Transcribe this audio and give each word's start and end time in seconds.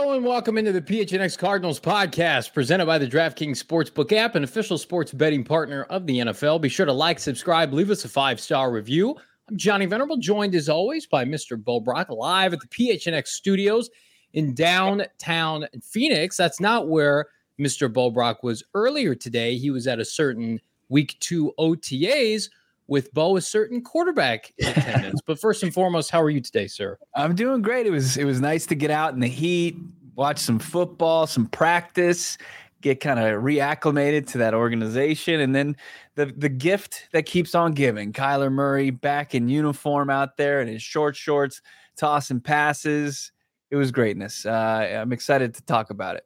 Hello 0.00 0.14
and 0.14 0.24
welcome 0.24 0.56
into 0.56 0.70
the 0.70 0.80
PHNX 0.80 1.36
Cardinals 1.36 1.80
podcast 1.80 2.54
presented 2.54 2.86
by 2.86 2.98
the 2.98 3.08
DraftKings 3.08 3.60
Sportsbook 3.60 4.12
app, 4.12 4.36
an 4.36 4.44
official 4.44 4.78
sports 4.78 5.10
betting 5.10 5.42
partner 5.42 5.82
of 5.90 6.06
the 6.06 6.20
NFL. 6.20 6.60
Be 6.60 6.68
sure 6.68 6.86
to 6.86 6.92
like, 6.92 7.18
subscribe, 7.18 7.72
leave 7.72 7.90
us 7.90 8.04
a 8.04 8.08
five 8.08 8.38
star 8.38 8.70
review. 8.70 9.16
I'm 9.48 9.56
Johnny 9.56 9.86
Venerable, 9.86 10.16
joined 10.16 10.54
as 10.54 10.68
always 10.68 11.04
by 11.08 11.24
Mr. 11.24 11.60
Bo 11.60 11.80
Brock 11.80 12.10
live 12.10 12.52
at 12.52 12.60
the 12.60 12.68
PHNX 12.68 13.26
studios 13.26 13.90
in 14.34 14.54
downtown 14.54 15.66
Phoenix. 15.82 16.36
That's 16.36 16.60
not 16.60 16.86
where 16.86 17.26
Mr. 17.58 17.92
Bo 17.92 18.12
Brock 18.12 18.44
was 18.44 18.62
earlier 18.74 19.16
today. 19.16 19.58
He 19.58 19.70
was 19.70 19.88
at 19.88 19.98
a 19.98 20.04
certain 20.04 20.60
week 20.88 21.16
two 21.18 21.52
OTAs 21.58 22.50
with 22.88 23.12
Bo, 23.12 23.36
a 23.36 23.40
certain 23.40 23.82
quarterback 23.82 24.52
in 24.58 24.68
attendance. 24.76 25.20
but 25.26 25.38
first 25.38 25.62
and 25.62 25.72
foremost, 25.72 26.10
how 26.10 26.20
are 26.20 26.30
you 26.30 26.40
today, 26.40 26.66
sir? 26.66 26.98
I'm 27.14 27.34
doing 27.34 27.62
great. 27.62 27.86
It 27.86 27.90
was 27.90 28.16
it 28.16 28.24
was 28.24 28.40
nice 28.40 28.66
to 28.66 28.74
get 28.74 28.90
out 28.90 29.14
in 29.14 29.20
the 29.20 29.28
heat, 29.28 29.76
watch 30.16 30.38
some 30.38 30.58
football, 30.58 31.26
some 31.26 31.46
practice, 31.46 32.38
get 32.80 33.00
kind 33.00 33.20
of 33.20 33.42
reacclimated 33.42 34.26
to 34.28 34.38
that 34.38 34.54
organization, 34.54 35.40
and 35.40 35.54
then 35.54 35.76
the 36.16 36.26
the 36.26 36.48
gift 36.48 37.08
that 37.12 37.26
keeps 37.26 37.54
on 37.54 37.72
giving. 37.72 38.12
Kyler 38.12 38.50
Murray 38.50 38.90
back 38.90 39.34
in 39.34 39.48
uniform 39.48 40.10
out 40.10 40.36
there 40.36 40.60
in 40.60 40.68
his 40.68 40.82
short 40.82 41.14
shorts, 41.14 41.60
tossing 41.96 42.40
passes. 42.40 43.30
It 43.70 43.76
was 43.76 43.92
greatness. 43.92 44.46
Uh, 44.46 44.98
I'm 45.02 45.12
excited 45.12 45.54
to 45.54 45.62
talk 45.62 45.90
about 45.90 46.16
it. 46.16 46.24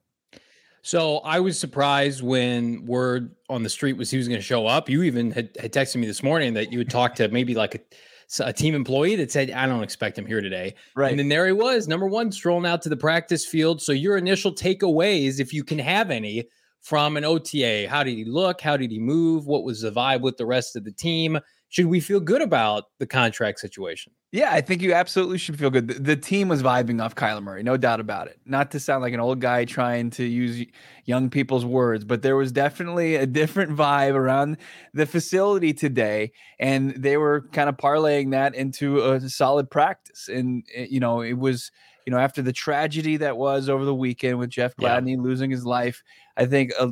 So 0.83 1.19
I 1.19 1.41
was 1.41 1.59
surprised 1.59 2.23
when 2.23 2.85
word 2.87 3.35
on 3.49 3.63
the 3.63 3.71
street 3.71 3.97
was 3.97 4.11
he 4.11 4.19
was 4.19 4.29
going 4.29 4.41
to 4.41 4.45
show 4.45 4.67
up. 4.67 4.89
You 4.89 5.03
even 5.05 5.31
had, 5.31 5.51
had 5.61 5.73
texted 5.73 5.97
me 5.97 6.07
this 6.07 6.23
morning 6.23 6.55
that 6.55 6.73
you 6.73 6.79
would 6.79 6.91
talk 6.91 7.15
to 7.17 7.29
maybe 7.29 7.55
like 7.55 7.77
a, 7.77 8.45
a, 8.45 8.53
team 8.53 8.75
employee 8.75 9.15
that 9.17 9.31
said, 9.31 9.51
I 9.53 9.67
don't 9.67 9.85
expect 9.85 10.19
him 10.19 10.27
here 10.27 10.41
today. 10.41 10.75
Right. 10.97 11.11
And 11.11 11.19
then 11.19 11.29
there 11.29 11.47
he 11.47 11.53
was, 11.53 11.87
number 11.87 12.09
one, 12.09 12.33
strolling 12.33 12.67
out 12.67 12.83
to 12.83 12.89
the 12.89 12.97
practice 12.97 13.47
field. 13.47 13.81
So 13.81 13.93
your 13.93 14.17
initial 14.17 14.53
takeaways, 14.53 15.39
if 15.39 15.53
you 15.53 15.63
can 15.63 15.79
have 15.79 16.11
any 16.11 16.49
from 16.81 17.17
an 17.17 17.25
OTA, 17.25 17.87
how 17.89 18.03
did 18.03 18.17
he 18.17 18.25
look? 18.25 18.61
How 18.61 18.77
did 18.77 18.91
he 18.91 18.99
move? 18.99 19.47
What 19.47 19.63
was 19.63 19.83
the 19.83 19.93
vibe 19.93 20.23
with 20.23 20.37
the 20.37 20.47
rest 20.47 20.75
of 20.75 20.85
the 20.85 20.93
team? 20.93 21.39
should 21.73 21.87
we 21.87 22.01
feel 22.01 22.21
good 22.21 22.43
about 22.43 22.85
the 22.99 23.07
contract 23.07 23.59
situation? 23.59 24.13
Yeah, 24.33 24.51
I 24.51 24.63
think 24.63 24.81
you 24.81 24.95
absolutely 24.95 25.37
should 25.37 25.59
feel 25.59 25.69
good. 25.69 25.89
The, 25.89 25.95
the, 25.95 26.17
team 26.17 26.49
was 26.49 26.63
vibing 26.63 27.03
off 27.03 27.15
Kyler 27.15 27.43
Murray, 27.43 27.63
no 27.63 27.77
doubt 27.77 28.01
about 28.01 28.29
it. 28.29 28.41
Not 28.47 28.71
to 28.71 28.81
sound 28.81 29.03
like 29.03 29.13
an 29.13 29.21
old 29.21 29.41
guy 29.41 29.67
trying 29.67 30.09
to 30.13 30.25
use 30.25 30.67
young 31.05 31.29
people's 31.29 31.67
words, 31.67 32.03
but 32.07 32.23
there 32.23 32.35
was 32.35 32.51
definitely 32.51 33.17
a 33.17 33.27
different 33.27 33.73
vibe 33.77 34.15
around 34.15 34.57
the 34.95 35.05
facility 35.05 35.75
today. 35.75 36.33
And 36.59 36.95
they 36.95 37.19
were 37.19 37.43
kind 37.53 37.69
of 37.69 37.77
parlaying 37.77 38.31
that 38.31 38.55
into 38.55 39.01
a 39.01 39.21
solid 39.29 39.71
practice. 39.71 40.29
And, 40.29 40.65
eh, 40.75 40.87
you 40.89 40.99
know, 40.99 41.21
it 41.21 41.35
was 41.35 41.71
you 42.07 42.11
know, 42.11 42.19
after 42.19 42.43
the 42.43 42.53
tragedy 42.53 43.19
that 43.19 43.37
was 43.37 43.69
over 43.69 43.85
the 43.85 43.95
weekend 43.95 44.39
with 44.39 44.51
Jeff 44.51 44.75
Gladney 44.75 45.15
yeah. 45.15 45.23
losing 45.23 45.51
his 45.51 45.65
life, 45.65 46.03
I 46.37 46.47
think 46.47 46.73
uh, 46.77 46.89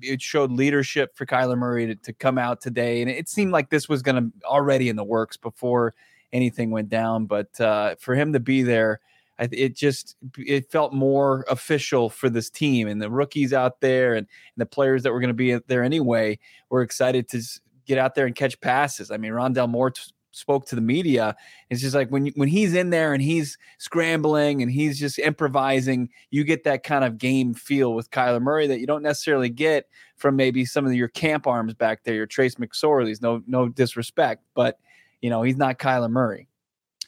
it 0.00 0.22
showed 0.22 0.52
leadership 0.52 1.16
for 1.16 1.26
Kyler 1.26 1.58
Murray 1.58 1.86
to, 1.86 1.94
to 1.96 2.12
come 2.12 2.38
out 2.38 2.60
today. 2.60 3.02
And 3.02 3.10
it 3.10 3.28
seemed 3.28 3.50
like 3.50 3.70
this 3.70 3.88
was 3.88 4.02
going 4.02 4.16
to 4.22 4.46
already 4.46 4.88
in 4.88 4.94
the 4.94 5.02
works 5.02 5.36
before 5.36 5.94
anything 6.32 6.70
went 6.70 6.88
down. 6.88 7.26
But 7.26 7.60
uh, 7.60 7.96
for 7.98 8.14
him 8.14 8.32
to 8.32 8.40
be 8.40 8.62
there, 8.62 9.00
it 9.38 9.74
just 9.74 10.16
it 10.38 10.70
felt 10.70 10.92
more 10.92 11.44
official 11.48 12.10
for 12.10 12.30
this 12.30 12.50
team 12.50 12.86
and 12.86 13.00
the 13.00 13.10
rookies 13.10 13.52
out 13.52 13.80
there 13.80 14.14
and, 14.14 14.26
and 14.26 14.60
the 14.60 14.66
players 14.66 15.02
that 15.02 15.12
were 15.12 15.20
going 15.20 15.28
to 15.28 15.34
be 15.34 15.58
there 15.66 15.82
anyway. 15.82 16.38
We're 16.70 16.82
excited 16.82 17.28
to 17.30 17.42
get 17.86 17.98
out 17.98 18.14
there 18.14 18.26
and 18.26 18.34
catch 18.34 18.60
passes. 18.60 19.10
I 19.10 19.16
mean, 19.16 19.32
Rondale 19.32 19.68
Moore 19.68 19.90
t- 19.90 20.02
spoke 20.30 20.66
to 20.66 20.74
the 20.74 20.80
media. 20.80 21.34
It's 21.70 21.80
just 21.80 21.94
like 21.94 22.08
when 22.10 22.28
when 22.36 22.48
he's 22.48 22.74
in 22.74 22.90
there 22.90 23.14
and 23.14 23.22
he's 23.22 23.58
scrambling 23.78 24.62
and 24.62 24.70
he's 24.70 24.98
just 24.98 25.18
improvising, 25.18 26.10
you 26.30 26.44
get 26.44 26.64
that 26.64 26.84
kind 26.84 27.04
of 27.04 27.18
game 27.18 27.54
feel 27.54 27.94
with 27.94 28.10
Kyler 28.10 28.40
Murray 28.40 28.66
that 28.66 28.80
you 28.80 28.86
don't 28.86 29.02
necessarily 29.02 29.48
get 29.48 29.88
from 30.16 30.36
maybe 30.36 30.64
some 30.64 30.86
of 30.86 30.94
your 30.94 31.08
camp 31.08 31.46
arms 31.46 31.74
back 31.74 32.04
there, 32.04 32.14
your 32.14 32.26
Trace 32.26 32.56
McSorley's. 32.56 33.20
No 33.20 33.42
no 33.46 33.68
disrespect, 33.68 34.44
but 34.54 34.78
you 35.22 35.30
know 35.30 35.42
he's 35.42 35.56
not 35.56 35.78
Kyler 35.78 36.10
Murray. 36.10 36.48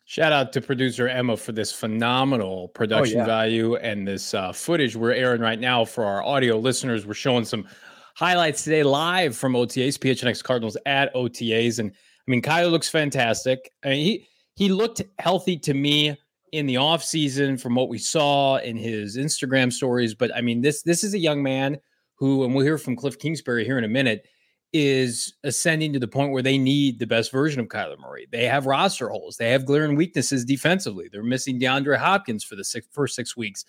Shout 0.07 0.33
out 0.33 0.53
to 0.53 0.61
producer 0.61 1.09
Emma 1.09 1.37
for 1.37 1.53
this 1.53 1.73
phenomenal 1.73 2.69
production 2.69 3.19
oh, 3.19 3.21
yeah. 3.21 3.27
value 3.27 3.77
and 3.77 4.07
this 4.07 4.35
uh, 4.35 4.53
footage 4.53 4.97
we're 4.97 5.13
airing 5.13 5.41
right 5.41 5.59
now 5.59 5.85
for 5.85 6.05
our 6.05 6.23
audio 6.23 6.59
listeners. 6.59 7.07
We're 7.07 7.15
showing 7.15 7.45
some 7.45 7.67
highlights 8.15 8.65
today 8.65 8.83
live 8.83 9.37
from 9.37 9.55
OTAs, 9.55 9.99
PHNX 9.99 10.43
Cardinals 10.43 10.77
at 10.87 11.13
OTAs, 11.15 11.79
and 11.79 11.91
I 11.91 12.31
mean, 12.31 12.43
Kyle 12.43 12.69
looks 12.69 12.89
fantastic. 12.89 13.71
I 13.85 13.91
mean, 13.91 14.05
he 14.05 14.29
he 14.57 14.69
looked 14.69 15.03
healthy 15.19 15.59
to 15.59 15.75
me 15.75 16.17
in 16.53 16.67
the 16.67 16.77
offseason 16.77 17.61
from 17.61 17.75
what 17.75 17.89
we 17.89 17.99
saw 17.99 18.59
in 18.59 18.77
his 18.77 19.17
Instagram 19.17 19.73
stories. 19.73 20.15
But 20.15 20.35
I 20.37 20.41
mean, 20.41 20.61
this 20.61 20.83
this 20.83 21.03
is 21.03 21.15
a 21.15 21.19
young 21.19 21.43
man 21.43 21.79
who, 22.17 22.45
and 22.45 22.55
we'll 22.55 22.65
hear 22.65 22.79
from 22.79 22.95
Cliff 22.95 23.19
Kingsbury 23.19 23.65
here 23.65 23.77
in 23.79 23.85
a 23.85 23.89
minute, 23.89 24.27
is 24.75 25.33
ascending 25.45 25.93
to 25.93 26.01
the 26.01 26.09
point 26.09 26.33
where 26.33 26.43
they 26.43 26.59
need 26.59 26.99
the 26.99 27.07
best 27.07 27.31
version 27.31 27.61
of 27.61 27.69
Kyler 27.69 27.97
Murray. 27.97 28.27
They 28.33 28.45
have 28.47 28.67
roster 28.67 29.09
holes. 29.09 29.37
They 29.37 29.51
have 29.53 29.65
glaring 29.65 29.95
weaknesses 29.95 30.45
defensively. 30.45 31.09
They're 31.11 31.23
missing 31.23 31.61
DeAndre 31.61 31.97
Hopkins 31.97 32.43
for 32.43 32.57
the 32.57 32.65
six, 32.65 32.87
first 32.91 33.15
six 33.15 33.37
weeks. 33.37 33.65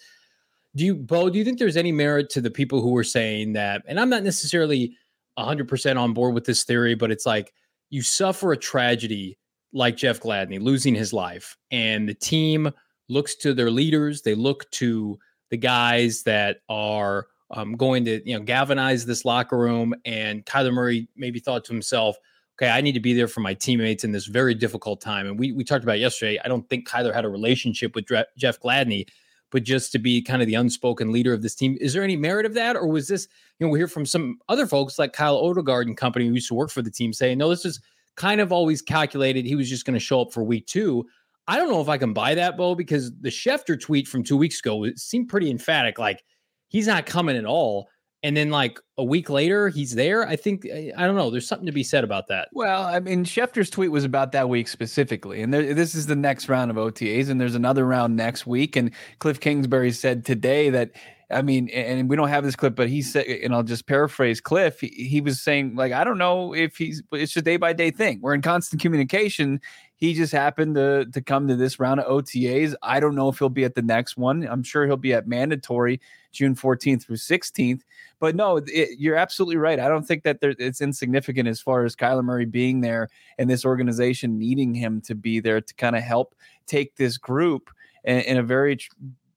Do 0.76 0.84
you, 0.84 0.96
Bo? 0.96 1.30
Do 1.30 1.38
you 1.38 1.46
think 1.46 1.60
there's 1.60 1.78
any 1.78 1.92
merit 1.92 2.32
to 2.32 2.42
the 2.42 2.50
people 2.50 2.82
who 2.82 2.90
were 2.90 3.04
saying 3.04 3.54
that? 3.54 3.84
And 3.88 4.00
I'm 4.00 4.10
not 4.10 4.24
necessarily 4.24 4.98
100% 5.38 5.98
on 5.98 6.14
board 6.14 6.34
with 6.34 6.46
this 6.46 6.64
theory, 6.64 6.96
but 6.96 7.12
it's 7.12 7.28
like 7.28 7.54
you 7.92 8.02
suffer 8.02 8.52
a 8.52 8.58
tragedy 8.58 9.38
like 9.74 9.98
Jeff 9.98 10.20
Gladney 10.20 10.60
losing 10.60 10.96
his 10.96 11.14
life, 11.14 11.56
and 11.70 12.10
the 12.10 12.16
team 12.16 12.72
looks 13.10 13.36
to 13.36 13.54
their 13.54 13.70
leaders, 13.70 14.24
they 14.24 14.34
look 14.34 14.70
to 14.72 15.20
the 15.52 15.58
guys 15.58 16.24
that 16.24 16.62
are 16.68 17.28
um, 17.56 17.76
going 17.76 18.06
to 18.06 18.28
you 18.28 18.38
know 18.38 18.44
galvanize 18.44 19.06
this 19.06 19.26
locker 19.26 19.58
room. 19.58 19.94
And 20.06 20.46
Kyler 20.46 20.74
Murray 20.74 21.08
maybe 21.16 21.40
thought 21.40 21.66
to 21.66 21.74
himself, 21.74 22.18
"Okay, 22.58 22.70
I 22.70 22.82
need 22.82 22.94
to 22.94 23.00
be 23.00 23.14
there 23.14 23.28
for 23.28 23.40
my 23.42 23.54
teammates 23.54 24.04
in 24.04 24.12
this 24.12 24.26
very 24.26 24.54
difficult 24.54 25.02
time." 25.02 25.28
And 25.28 25.40
we 25.40 25.52
we 25.52 25.64
talked 25.64 25.84
about 25.84 26.00
yesterday. 26.00 26.40
I 26.44 26.48
don't 26.48 26.68
think 26.70 26.88
Kyler 26.88 27.14
had 27.14 27.26
a 27.26 27.30
relationship 27.30 27.96
with 27.96 28.06
Dre- 28.06 28.26
Jeff 28.38 28.60
Gladney, 28.60 29.08
but 29.52 29.64
just 29.64 29.92
to 29.94 30.00
be 30.00 30.22
kind 30.22 30.42
of 30.42 30.48
the 30.48 30.56
unspoken 30.56 31.12
leader 31.12 31.34
of 31.34 31.42
this 31.42 31.56
team. 31.56 31.78
Is 31.80 31.94
there 31.94 32.04
any 32.04 32.16
merit 32.16 32.46
of 32.46 32.54
that, 32.56 32.76
or 32.76 32.88
was 32.88 33.08
this? 33.08 33.28
You 33.60 33.68
know, 33.68 33.72
we 33.72 33.80
hear 33.80 33.88
from 33.88 34.06
some 34.06 34.40
other 34.50 34.68
folks 34.68 35.00
like 35.00 35.14
Kyle 35.14 35.42
Odegard 35.42 35.84
and 35.84 35.98
company 35.98 36.28
who 36.28 36.34
used 36.34 36.50
to 36.50 36.56
work 36.56 36.70
for 36.70 36.82
the 36.82 36.92
team 36.92 37.14
saying, 37.14 37.38
"No, 37.38 37.50
this 37.50 37.66
is." 37.66 37.80
kind 38.16 38.42
of 38.42 38.52
always 38.52 38.82
calculated 38.82 39.46
he 39.46 39.56
was 39.56 39.70
just 39.70 39.86
going 39.86 39.94
to 39.94 40.00
show 40.00 40.22
up 40.22 40.34
for 40.34 40.44
week 40.44 40.66
two. 40.66 41.06
I 41.48 41.58
don't 41.58 41.70
know 41.70 41.82
if 41.82 41.90
I 41.90 41.98
can 41.98 42.14
buy 42.14 42.34
that, 42.36 42.58
Bo, 42.58 42.74
because 42.74 43.12
the 43.20 43.30
Schefter 43.30 43.80
tweet 43.80 44.08
from 44.08 44.24
two 44.24 44.38
weeks 44.38 44.60
ago 44.60 44.88
seemed 44.96 45.30
pretty 45.30 45.52
emphatic. 45.52 46.00
Like 46.00 46.24
he's 46.68 46.88
not 46.88 47.06
coming 47.06 47.38
at 47.38 47.46
all. 47.46 47.88
And 48.24 48.36
then 48.36 48.50
like 48.50 48.80
a 48.98 49.04
week 49.04 49.30
later, 49.30 49.70
he's 49.70 49.94
there. 49.94 50.28
I 50.28 50.36
think 50.36 50.66
eh, 50.66 50.92
I 50.98 51.06
don't 51.06 51.16
know. 51.16 51.30
There's 51.30 51.48
something 51.48 51.68
to 51.68 51.72
be 51.72 51.84
said 51.84 52.04
about 52.04 52.28
that. 52.30 52.50
Well, 52.54 52.84
I 52.84 53.00
mean, 53.00 53.24
Schefter's 53.24 53.70
tweet 53.70 53.92
was 53.92 54.04
about 54.04 54.32
that 54.32 54.50
week 54.50 54.68
specifically, 54.68 55.44
and 55.44 55.54
there, 55.54 55.76
this 55.76 55.94
is 55.94 56.08
the 56.08 56.16
next 56.16 56.50
round 56.50 56.72
of 56.72 56.78
OTAs, 56.78 57.30
and 57.30 57.40
there's 57.40 57.54
another 57.54 57.86
round 57.86 58.16
next 58.16 58.48
week. 58.48 58.76
And 58.76 58.90
Cliff 59.20 59.40
Kingsbury 59.40 59.92
said 59.92 60.26
today 60.26 60.72
that 60.72 60.92
I 61.32 61.42
mean, 61.42 61.70
and 61.70 62.10
we 62.10 62.16
don't 62.16 62.30
have 62.30 62.44
this 62.44 62.56
clip, 62.56 62.76
but 62.76 62.88
he 62.88 63.02
said, 63.02 63.26
and 63.26 63.54
I'll 63.54 63.64
just 63.64 63.88
paraphrase 63.88 64.40
Cliff. 64.40 64.80
He, 64.80 64.88
he 64.88 65.22
was 65.22 65.42
saying, 65.42 65.76
like, 65.76 65.92
I 65.92 66.04
don't 66.04 66.20
know 66.20 66.54
if 66.54 66.78
he's, 66.78 67.02
it's 67.12 67.36
a 67.36 67.42
day 67.42 67.58
by 67.58 67.74
day 67.74 67.90
thing. 67.90 68.20
We're 68.22 68.36
in 68.36 68.42
constant 68.42 68.82
communication. 68.82 69.60
He 69.98 70.14
just 70.14 70.34
happened 70.34 70.76
to 70.76 71.06
to 71.06 71.22
come 71.22 71.48
to 71.48 71.56
this 71.56 71.80
round 71.80 72.00
of 72.00 72.08
OTAs. 72.08 72.76
I 72.82 73.00
don't 73.00 73.16
know 73.16 73.30
if 73.30 73.40
he'll 73.40 73.50
be 73.50 73.64
at 73.64 73.76
the 73.76 73.82
next 73.82 74.18
one. 74.18 74.48
I'm 74.48 74.64
sure 74.64 74.86
he'll 74.86 74.98
be 74.98 75.14
at 75.14 75.28
mandatory 75.28 76.02
June 76.32 76.54
14th 76.54 77.04
through 77.04 77.16
16th. 77.16 77.82
But 78.20 78.36
no, 78.36 78.58
it, 78.58 79.00
you're 79.00 79.16
absolutely 79.16 79.58
right. 79.58 79.80
I 79.80 79.88
don't 79.88 80.06
think 80.06 80.24
that 80.24 80.42
there, 80.42 80.54
it's 80.60 80.82
insignificant 80.82 81.48
as 81.48 81.62
far 81.62 81.86
as 81.86 81.96
Kyler 81.96 82.24
Murray 82.24 82.46
being 82.46 82.82
there 82.82 83.10
and 83.38 83.50
this 83.50 83.66
organization 83.66 84.38
needing 84.38 84.74
him 84.74 85.02
to 85.02 85.16
be 85.16 85.40
there 85.40 85.62
to 85.62 85.74
kind 85.76 85.96
of 85.96 86.04
help 86.04 86.36
take 86.68 86.96
this 86.98 87.18
group 87.18 87.70
in, 88.04 88.20
in 88.22 88.38
a 88.38 88.44
very 88.44 88.78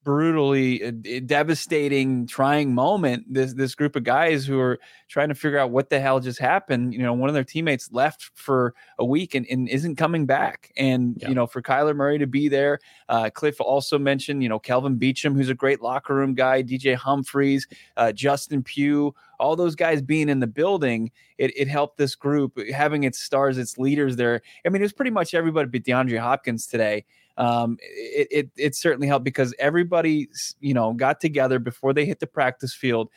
brutally 0.08 0.82
uh, 0.82 0.90
devastating, 1.26 2.26
trying 2.26 2.74
moment. 2.74 3.26
This 3.28 3.52
this 3.52 3.74
group 3.74 3.94
of 3.94 4.04
guys 4.04 4.46
who 4.46 4.58
are 4.58 4.80
trying 5.06 5.28
to 5.28 5.34
figure 5.34 5.58
out 5.58 5.70
what 5.70 5.90
the 5.90 6.00
hell 6.00 6.18
just 6.18 6.38
happened. 6.38 6.94
You 6.94 7.00
know, 7.00 7.12
one 7.12 7.28
of 7.28 7.34
their 7.34 7.44
teammates 7.44 7.92
left 7.92 8.30
for 8.32 8.74
a 8.98 9.04
week 9.04 9.34
and, 9.34 9.46
and 9.50 9.68
isn't 9.68 9.96
coming 9.96 10.24
back. 10.24 10.72
And 10.78 11.18
yeah. 11.20 11.28
you 11.28 11.34
know, 11.34 11.46
for 11.46 11.60
Kyler 11.60 11.94
Murray 11.94 12.16
to 12.20 12.26
be 12.26 12.48
there, 12.48 12.78
uh, 13.10 13.28
Cliff 13.28 13.60
also 13.60 13.98
mentioned 13.98 14.42
you 14.42 14.48
know 14.48 14.58
Kelvin 14.58 14.98
Beachum, 14.98 15.36
who's 15.36 15.50
a 15.50 15.54
great 15.54 15.82
locker 15.82 16.14
room 16.14 16.32
guy, 16.32 16.62
DJ 16.62 16.94
Humphries, 16.94 17.68
uh, 17.98 18.10
Justin 18.10 18.62
Pugh, 18.62 19.14
all 19.38 19.56
those 19.56 19.74
guys 19.74 20.00
being 20.00 20.30
in 20.30 20.40
the 20.40 20.46
building. 20.46 21.10
It, 21.36 21.52
it 21.54 21.68
helped 21.68 21.98
this 21.98 22.14
group 22.14 22.58
having 22.70 23.04
its 23.04 23.18
stars, 23.18 23.58
its 23.58 23.76
leaders 23.76 24.16
there. 24.16 24.40
I 24.64 24.70
mean, 24.70 24.80
it 24.80 24.86
was 24.86 24.94
pretty 24.94 25.10
much 25.10 25.34
everybody 25.34 25.68
but 25.68 25.82
DeAndre 25.82 26.18
Hopkins 26.18 26.66
today 26.66 27.04
um, 27.38 27.78
it, 27.80 28.28
it, 28.30 28.50
it 28.56 28.74
certainly 28.74 29.06
helped 29.06 29.24
because 29.24 29.54
everybody 29.58 30.28
you 30.60 30.74
know 30.74 30.92
got 30.92 31.20
together 31.20 31.58
before 31.58 31.94
they 31.94 32.04
hit 32.04 32.20
the 32.20 32.26
practice 32.26 32.74
field. 32.74 33.08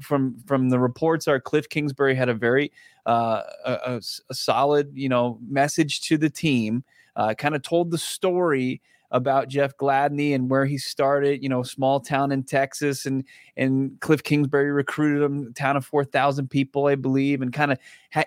From 0.00 0.38
from 0.46 0.68
the 0.68 0.78
reports, 0.78 1.26
are 1.26 1.40
Cliff 1.40 1.68
Kingsbury 1.68 2.14
had 2.14 2.28
a 2.28 2.34
very 2.34 2.70
uh, 3.06 3.42
a, 3.64 4.00
a, 4.28 4.34
solid 4.34 4.90
you 4.94 5.08
know 5.08 5.38
message 5.48 6.02
to 6.02 6.18
the 6.18 6.30
team. 6.30 6.84
Uh, 7.16 7.34
kind 7.34 7.54
of 7.54 7.62
told 7.62 7.90
the 7.90 7.98
story 7.98 8.80
about 9.10 9.48
Jeff 9.48 9.76
Gladney 9.76 10.34
and 10.34 10.50
where 10.50 10.64
he 10.64 10.78
started, 10.78 11.42
you 11.42 11.48
know, 11.48 11.62
small 11.62 12.00
town 12.00 12.32
in 12.32 12.42
Texas 12.42 13.06
and 13.06 13.24
and 13.56 13.98
Cliff 14.00 14.22
Kingsbury 14.22 14.70
recruited 14.70 15.22
him, 15.22 15.52
town 15.54 15.76
of 15.76 15.84
4,000 15.86 16.48
people, 16.48 16.86
I 16.86 16.94
believe, 16.96 17.40
and 17.40 17.52
kind 17.52 17.72
of 17.72 17.78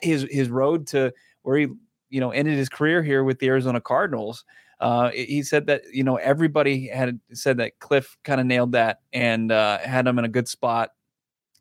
his 0.02 0.26
his 0.32 0.50
road 0.50 0.88
to 0.88 1.14
where 1.44 1.58
he, 1.58 1.68
you 2.10 2.20
know, 2.20 2.32
ended 2.32 2.58
his 2.58 2.70
career 2.70 3.04
here 3.04 3.24
with 3.24 3.38
the 3.38 3.48
Arizona 3.48 3.80
Cardinals. 3.80 4.44
Uh, 4.80 5.10
he 5.12 5.42
said 5.42 5.68
that 5.68 5.84
you 5.92 6.04
know 6.04 6.18
everybody 6.18 6.88
had 6.88 7.20
said 7.34 7.58
that 7.58 7.80
Cliff 7.80 8.18
kind 8.24 8.42
of 8.42 8.48
nailed 8.48 8.74
that 8.74 9.00
and 9.14 9.52
uh, 9.52 9.78
had 9.80 10.08
him 10.08 10.20
in 10.20 10.26
a 10.26 10.30
good 10.30 10.48
spot, 10.48 10.92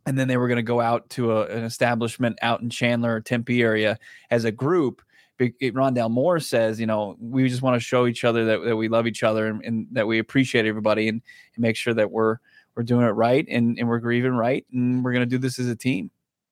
and 0.06 0.18
then 0.18 0.28
they 0.28 0.36
were 0.36 0.48
going 0.48 0.56
to 0.56 0.62
go 0.62 0.80
out 0.80 1.08
to 1.10 1.32
a, 1.32 1.46
an 1.46 1.64
establishment 1.64 2.38
out 2.42 2.60
in 2.60 2.70
Chandler 2.70 3.14
or 3.16 3.20
Tempe 3.20 3.62
area 3.62 3.98
as 4.30 4.44
a 4.44 4.52
group. 4.52 5.02
Rondale 5.40 6.10
Moore 6.10 6.38
says, 6.38 6.78
you 6.78 6.86
know, 6.86 7.16
we 7.18 7.48
just 7.48 7.60
want 7.60 7.74
to 7.74 7.80
show 7.80 8.06
each 8.06 8.22
other 8.22 8.44
that, 8.44 8.64
that 8.64 8.76
we 8.76 8.86
love 8.86 9.08
each 9.08 9.24
other 9.24 9.48
and, 9.48 9.64
and 9.64 9.86
that 9.90 10.06
we 10.06 10.20
appreciate 10.20 10.64
everybody 10.64 11.08
and, 11.08 11.20
and, 11.56 11.62
make 11.62 11.74
sure 11.74 11.92
that 11.92 12.10
we're 12.10 12.38
we're 12.76 12.84
doing 12.84 13.04
it 13.04 13.10
right 13.10 13.46
and, 13.48 13.76
and 13.78 13.88
we're 13.88 13.98
grieving 13.98 14.32
right 14.32 14.64
and 14.72 15.04
we're 15.04 15.12
going 15.12 15.28
to 15.28 15.30
do 15.30 15.38
this 15.38 15.58
as 15.58 15.66
a 15.66 15.76
team 15.76 16.10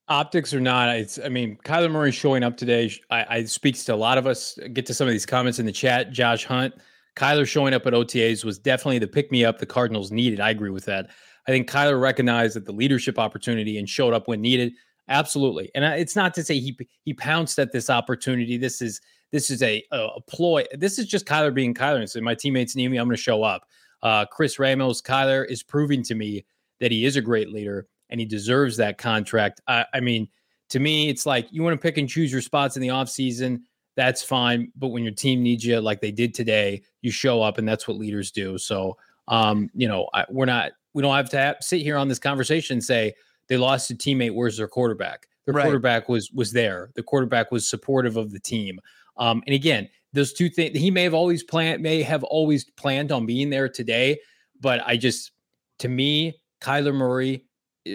optics 0.09 0.53
or 0.53 0.61
not, 0.61 0.89
it's 0.97 1.19
I 1.19 1.29
mean, 1.29 1.57
Kyler 1.65 1.91
Murray 1.91 2.13
showing 2.13 2.43
up 2.43 2.57
today. 2.57 2.93
I, 3.11 3.27
I 3.29 3.45
speaks 3.45 3.85
to 3.85 3.95
a 3.95 3.97
lot 3.97 4.19
of 4.19 4.27
us. 4.27 4.59
Get 4.73 4.87
to 4.87 4.95
some 4.95 5.07
of 5.07 5.13
these 5.13 5.27
comments 5.27 5.59
in 5.59 5.67
the 5.67 5.73
chat. 5.73 6.13
Josh 6.13 6.45
Hunt, 6.45 6.75
Kyler 7.17 7.47
showing 7.47 7.75
up 7.75 7.87
at 7.87 7.93
OTAs 7.93 8.45
was 8.45 8.59
definitely 8.59 8.99
the 8.99 9.09
pick 9.09 9.31
me 9.31 9.45
up 9.45 9.59
the 9.59 9.67
Cardinals 9.67 10.11
needed. 10.11 10.41
I 10.41 10.51
agree 10.51 10.71
with 10.71 10.85
that. 10.87 11.11
I 11.47 11.51
think 11.51 11.69
Kyler 11.69 12.01
recognized 12.01 12.55
that 12.57 12.67
the 12.67 12.73
leadership 12.73 13.19
opportunity 13.19 13.79
and 13.79 13.89
showed 13.89 14.15
up 14.15 14.29
when 14.29 14.41
needed. 14.41 14.73
Absolutely, 15.09 15.71
and 15.75 15.85
it's 15.85 16.17
not 16.17 16.33
to 16.35 16.45
say 16.45 16.59
he 16.59 16.77
he 17.05 17.13
pounced 17.13 17.59
at 17.59 17.73
this 17.73 17.91
opportunity. 17.91 18.57
This 18.57 18.81
is 18.81 19.01
this 19.33 19.51
is 19.51 19.63
a, 19.63 19.83
a 19.91 20.21
ploy. 20.29 20.65
This 20.73 20.99
is 20.99 21.07
just 21.07 21.27
Kyler 21.27 21.53
being 21.53 21.75
Kyler 21.75 21.99
and 21.99 22.09
saying, 22.09 22.25
"My 22.25 22.35
teammates 22.35 22.77
need 22.77 22.89
me. 22.89 22.99
I'm 22.99 23.07
going 23.07 23.17
to 23.17 23.23
show 23.23 23.43
up." 23.43 23.67
Uh, 24.03 24.27
Chris 24.27 24.59
Ramos, 24.59 25.01
Kyler 25.01 25.49
is 25.49 25.63
proving 25.63 26.03
to 26.05 26.15
me 26.15 26.45
that 26.81 26.91
he 26.91 27.05
is 27.05 27.17
a 27.17 27.21
great 27.21 27.51
leader 27.51 27.87
and 28.13 28.21
he 28.21 28.27
deserves 28.27 28.77
that 28.77 28.99
contract. 28.99 29.61
I, 29.67 29.85
I 29.93 29.99
mean, 30.01 30.29
to 30.69 30.79
me, 30.79 31.09
it's 31.09 31.27
like 31.27 31.49
you 31.51 31.65
want 31.65 31.75
to 31.75 31.83
pick 31.83 31.99
and 31.99 32.09
choose 32.09 32.31
your 32.31 32.41
spots 32.41 32.77
in 32.77 32.83
the 32.83 32.89
offseason. 32.89 33.63
That's 33.97 34.23
fine. 34.23 34.71
But 34.77 34.89
when 34.89 35.03
your 35.03 35.13
team 35.13 35.43
needs 35.43 35.65
you, 35.65 35.81
like 35.81 36.01
they 36.01 36.13
did 36.13 36.33
today, 36.33 36.83
you 37.01 37.11
show 37.11 37.43
up, 37.43 37.59
and 37.59 37.67
that's 37.67 37.89
what 37.89 37.97
leaders 37.97 38.31
do. 38.31 38.57
So, 38.59 38.97
um, 39.27 39.69
you 39.75 39.89
know, 39.89 40.09
I, 40.15 40.25
we're 40.31 40.47
not, 40.47 40.73
we 40.95 41.03
don't 41.03 41.15
have 41.15 41.31
to 41.31 41.39
have, 41.39 41.57
sit 41.61 41.83
here 41.83 41.97
on 41.97 42.09
this 42.09 42.19
conversation 42.19 42.75
and 42.75 42.85
say 42.85 43.15
they 43.49 43.57
lost 43.57 43.91
a 43.91 43.95
teammate. 43.95 44.35
Where's 44.35 44.57
their 44.57 44.69
quarterback? 44.69 45.27
Their 45.45 45.55
right. 45.55 45.65
quarterback 45.65 46.09
was 46.09 46.31
was 46.31 46.53
there. 46.53 46.91
The 46.95 47.03
quarterback 47.03 47.51
was 47.51 47.69
supportive 47.69 48.17
of 48.17 48.31
the 48.31 48.39
team. 48.39 48.81
Um, 49.17 49.43
and 49.47 49.55
again, 49.55 49.89
those 50.13 50.33
two 50.33 50.49
things 50.49 50.79
he 50.79 50.91
may 50.91 51.03
have 51.03 51.15
always 51.15 51.43
planned, 51.43 51.83
may 51.83 52.03
have 52.03 52.23
always 52.25 52.65
planned 52.65 53.11
on 53.11 53.27
being 53.27 53.51
there 53.51 53.69
today. 53.69 54.21
But 54.61 54.81
I 54.87 54.97
just, 54.97 55.33
to 55.81 55.89
me, 55.89 56.41
Kyler 56.61 56.95
Murray 56.95 57.45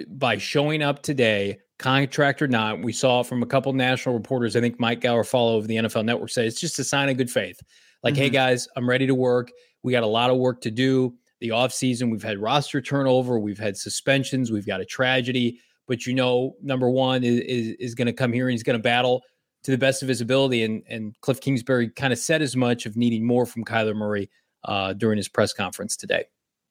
by 0.10 0.38
showing 0.38 0.82
up 0.82 1.02
today, 1.02 1.60
contract 1.80 2.42
or 2.42 2.48
not, 2.48 2.82
we 2.82 2.94
saw 2.94 3.24
from 3.24 3.44
a 3.44 3.46
couple 3.46 3.72
national 3.74 4.16
reporters. 4.16 4.56
I 4.56 4.62
think 4.62 4.80
Mike 4.80 5.02
Garafolo 5.02 5.58
of 5.58 5.68
the 5.68 5.76
NFL 5.76 6.06
Network 6.06 6.30
said 6.30 6.46
it's 6.46 6.60
just 6.60 6.80
a 6.80 6.84
sign 6.84 7.10
of 7.10 7.18
good 7.18 7.30
faith. 7.30 7.60
Like, 8.04 8.14
mm-hmm. 8.14 8.24
hey 8.24 8.30
guys, 8.30 8.68
I'm 8.76 8.90
ready 8.90 9.08
to 9.08 9.16
work. 9.16 9.52
We 9.84 9.92
got 9.92 10.04
a 10.04 10.08
lot 10.08 10.30
of 10.30 10.38
work 10.38 10.62
to 10.62 10.72
do. 10.72 11.16
The 11.40 11.50
offseason, 11.50 12.12
we've 12.12 12.24
had 12.24 12.40
roster 12.40 12.82
turnover, 12.82 13.40
we've 13.40 13.60
had 13.60 13.78
suspensions, 13.78 14.52
we've 14.52 14.66
got 14.66 14.82
a 14.82 14.86
tragedy. 14.86 15.60
But 15.88 16.06
you 16.06 16.14
know, 16.14 16.56
number 16.62 16.90
one 16.90 17.24
is 17.24 17.40
is, 17.42 17.76
is 17.80 17.96
going 17.96 18.08
to 18.08 18.14
come 18.14 18.34
here 18.34 18.48
and 18.48 18.54
he's 18.54 18.64
going 18.64 18.78
to 18.78 18.84
battle 18.84 19.24
to 19.64 19.72
the 19.72 19.78
best 19.78 20.02
of 20.02 20.10
his 20.10 20.20
ability. 20.20 20.64
And 20.64 20.84
and 20.90 21.16
Cliff 21.22 21.40
Kingsbury 21.40 21.90
kind 21.90 22.12
of 22.12 22.20
said 22.20 22.42
as 22.42 22.56
much 22.56 22.86
of 22.86 22.98
needing 22.98 23.26
more 23.26 23.46
from 23.46 23.64
Kyler 23.64 23.96
Murray 23.96 24.30
uh, 24.66 24.94
during 24.94 25.18
his 25.18 25.30
press 25.30 25.54
conference 25.54 25.96
today. 25.96 26.26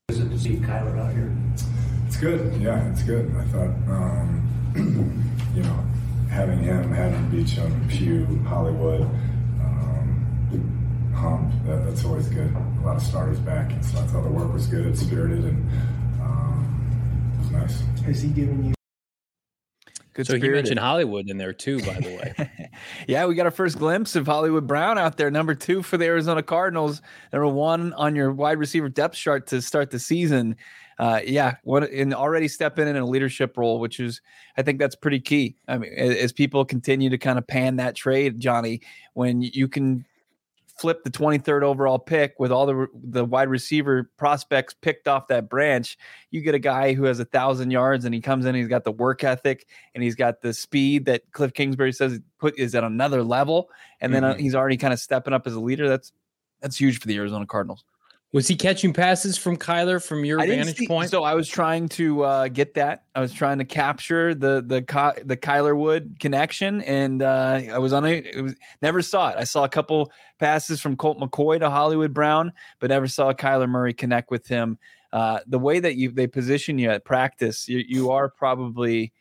Is 0.08 0.18
it 0.18 0.28
to 0.28 0.38
see 0.38 0.56
Kyler 0.56 0.98
out 0.98 1.12
here? 1.12 1.25
It's 2.16 2.24
good. 2.24 2.62
Yeah, 2.62 2.90
it's 2.90 3.02
good. 3.02 3.30
I 3.36 3.44
thought, 3.44 3.68
um, 3.92 4.72
you 5.54 5.62
know, 5.62 5.84
having 6.30 6.60
him, 6.60 6.90
having 6.90 7.30
Beachum, 7.30 7.90
Pugh, 7.90 8.24
Hollywood, 8.44 9.02
um, 9.02 11.12
Hump, 11.14 11.52
that, 11.66 11.84
that's 11.84 12.06
always 12.06 12.26
good. 12.28 12.56
A 12.56 12.86
lot 12.86 12.96
of 12.96 13.02
starters 13.02 13.38
back. 13.40 13.70
And 13.70 13.84
so 13.84 13.98
I 13.98 14.06
thought 14.06 14.24
the 14.24 14.30
work 14.30 14.50
was 14.50 14.66
good, 14.66 14.86
it's 14.86 15.00
spirited, 15.00 15.44
and 15.44 15.70
um, 16.22 17.32
it 17.34 17.38
was 17.38 17.50
nice. 17.50 17.82
Has 18.06 18.22
he 18.22 18.30
given 18.30 18.64
you 18.64 18.74
Good 20.14 20.26
so 20.26 20.30
spirited. 20.30 20.42
he 20.42 20.54
mentioned 20.54 20.80
Hollywood 20.80 21.28
in 21.28 21.36
there 21.36 21.52
too, 21.52 21.80
by 21.80 22.00
the 22.00 22.16
way. 22.16 22.70
yeah, 23.06 23.26
we 23.26 23.34
got 23.34 23.44
our 23.44 23.52
first 23.52 23.76
glimpse 23.76 24.16
of 24.16 24.24
Hollywood 24.24 24.66
Brown 24.66 24.96
out 24.96 25.18
there, 25.18 25.30
number 25.30 25.54
two 25.54 25.82
for 25.82 25.98
the 25.98 26.06
Arizona 26.06 26.42
Cardinals, 26.42 27.02
number 27.30 27.48
one 27.48 27.92
on 27.92 28.16
your 28.16 28.32
wide 28.32 28.58
receiver 28.58 28.88
depth 28.88 29.16
chart 29.16 29.48
to 29.48 29.60
start 29.60 29.90
the 29.90 29.98
season 29.98 30.56
uh, 30.98 31.20
yeah, 31.24 31.56
what 31.62 31.90
and 31.90 32.14
already 32.14 32.48
stepping 32.48 32.88
in 32.88 32.96
a 32.96 33.04
leadership 33.04 33.56
role, 33.56 33.80
which 33.80 34.00
is 34.00 34.20
I 34.56 34.62
think 34.62 34.78
that's 34.78 34.94
pretty 34.94 35.20
key. 35.20 35.56
I 35.68 35.78
mean, 35.78 35.92
as, 35.94 36.16
as 36.16 36.32
people 36.32 36.64
continue 36.64 37.10
to 37.10 37.18
kind 37.18 37.38
of 37.38 37.46
pan 37.46 37.76
that 37.76 37.94
trade, 37.94 38.40
Johnny, 38.40 38.80
when 39.12 39.42
you 39.42 39.68
can 39.68 40.06
flip 40.78 41.04
the 41.04 41.10
23rd 41.10 41.62
overall 41.62 41.98
pick 41.98 42.34
with 42.38 42.52
all 42.52 42.66
the 42.66 42.86
the 42.94 43.24
wide 43.24 43.48
receiver 43.48 44.10
prospects 44.16 44.74
picked 44.74 45.06
off 45.06 45.28
that 45.28 45.50
branch, 45.50 45.98
you 46.30 46.40
get 46.40 46.54
a 46.54 46.58
guy 46.58 46.94
who 46.94 47.04
has 47.04 47.20
a 47.20 47.26
thousand 47.26 47.70
yards 47.70 48.06
and 48.06 48.14
he 48.14 48.20
comes 48.22 48.46
in, 48.46 48.54
he's 48.54 48.68
got 48.68 48.84
the 48.84 48.92
work 48.92 49.22
ethic 49.22 49.66
and 49.94 50.02
he's 50.02 50.14
got 50.14 50.40
the 50.40 50.54
speed 50.54 51.04
that 51.04 51.30
Cliff 51.32 51.52
Kingsbury 51.52 51.92
says 51.92 52.20
put 52.38 52.58
is 52.58 52.74
at 52.74 52.84
another 52.84 53.22
level, 53.22 53.68
and 54.00 54.14
then 54.14 54.24
uh, 54.24 54.32
mm-hmm. 54.32 54.40
he's 54.40 54.54
already 54.54 54.78
kind 54.78 54.94
of 54.94 55.00
stepping 55.00 55.34
up 55.34 55.46
as 55.46 55.54
a 55.54 55.60
leader. 55.60 55.88
That's 55.90 56.12
that's 56.60 56.78
huge 56.78 57.00
for 57.00 57.06
the 57.06 57.16
Arizona 57.16 57.44
Cardinals. 57.44 57.84
Was 58.36 58.48
he 58.48 58.54
catching 58.54 58.92
passes 58.92 59.38
from 59.38 59.56
Kyler 59.56 60.06
from 60.06 60.22
your 60.26 60.38
vantage 60.38 60.76
see, 60.76 60.86
point? 60.86 61.08
So 61.08 61.24
I 61.24 61.32
was 61.32 61.48
trying 61.48 61.88
to 61.88 62.22
uh, 62.22 62.48
get 62.48 62.74
that. 62.74 63.04
I 63.14 63.20
was 63.20 63.32
trying 63.32 63.56
to 63.60 63.64
capture 63.64 64.34
the 64.34 64.60
the 64.60 65.22
the 65.24 65.38
Kyler 65.38 65.74
Wood 65.74 66.16
connection, 66.20 66.82
and 66.82 67.22
uh, 67.22 67.62
I 67.72 67.78
was 67.78 67.94
on 67.94 68.04
it. 68.04 68.42
Was 68.42 68.54
never 68.82 69.00
saw 69.00 69.30
it. 69.30 69.36
I 69.38 69.44
saw 69.44 69.64
a 69.64 69.70
couple 69.70 70.12
passes 70.38 70.82
from 70.82 70.98
Colt 70.98 71.18
McCoy 71.18 71.58
to 71.60 71.70
Hollywood 71.70 72.12
Brown, 72.12 72.52
but 72.78 72.90
never 72.90 73.08
saw 73.08 73.32
Kyler 73.32 73.70
Murray 73.70 73.94
connect 73.94 74.30
with 74.30 74.46
him. 74.46 74.76
Uh, 75.14 75.38
the 75.46 75.58
way 75.58 75.80
that 75.80 75.96
you 75.96 76.10
they 76.10 76.26
position 76.26 76.78
you 76.78 76.90
at 76.90 77.06
practice, 77.06 77.66
you, 77.70 77.82
you 77.88 78.10
are 78.10 78.28
probably 78.28 79.14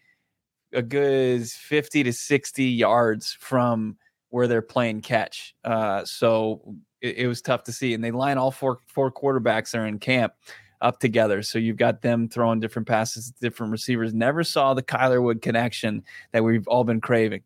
a 0.73 0.81
good 0.81 1.47
fifty 1.47 2.03
to 2.03 2.11
sixty 2.11 2.65
yards 2.65 3.31
from 3.39 3.95
where 4.27 4.47
they're 4.47 4.61
playing 4.61 4.99
catch. 4.99 5.55
Uh, 5.63 6.03
so 6.03 6.75
it, 7.05 7.17
it 7.17 7.27
was 7.27 7.41
tough 7.41 7.63
to 7.63 7.71
see. 7.71 7.93
And 7.93 8.03
they 8.03 8.11
line 8.11 8.37
all 8.37 8.51
four 8.51 8.79
four 8.87 9.11
quarterbacks 9.11 9.77
are 9.77 9.85
in 9.85 9.99
camp 9.99 10.33
up 10.81 10.99
together. 10.99 11.41
So 11.41 11.59
you've 11.59 11.77
got 11.77 12.01
them 12.01 12.27
throwing 12.27 12.59
different 12.59 12.87
passes, 12.87 13.31
different 13.31 13.71
receivers. 13.71 14.13
Never 14.13 14.43
saw 14.43 14.73
the 14.73 14.83
Kyler 14.83 15.21
Wood 15.21 15.41
connection 15.41 16.03
that 16.31 16.43
we've 16.43 16.67
all 16.67 16.83
been 16.83 17.01
craving. 17.01 17.43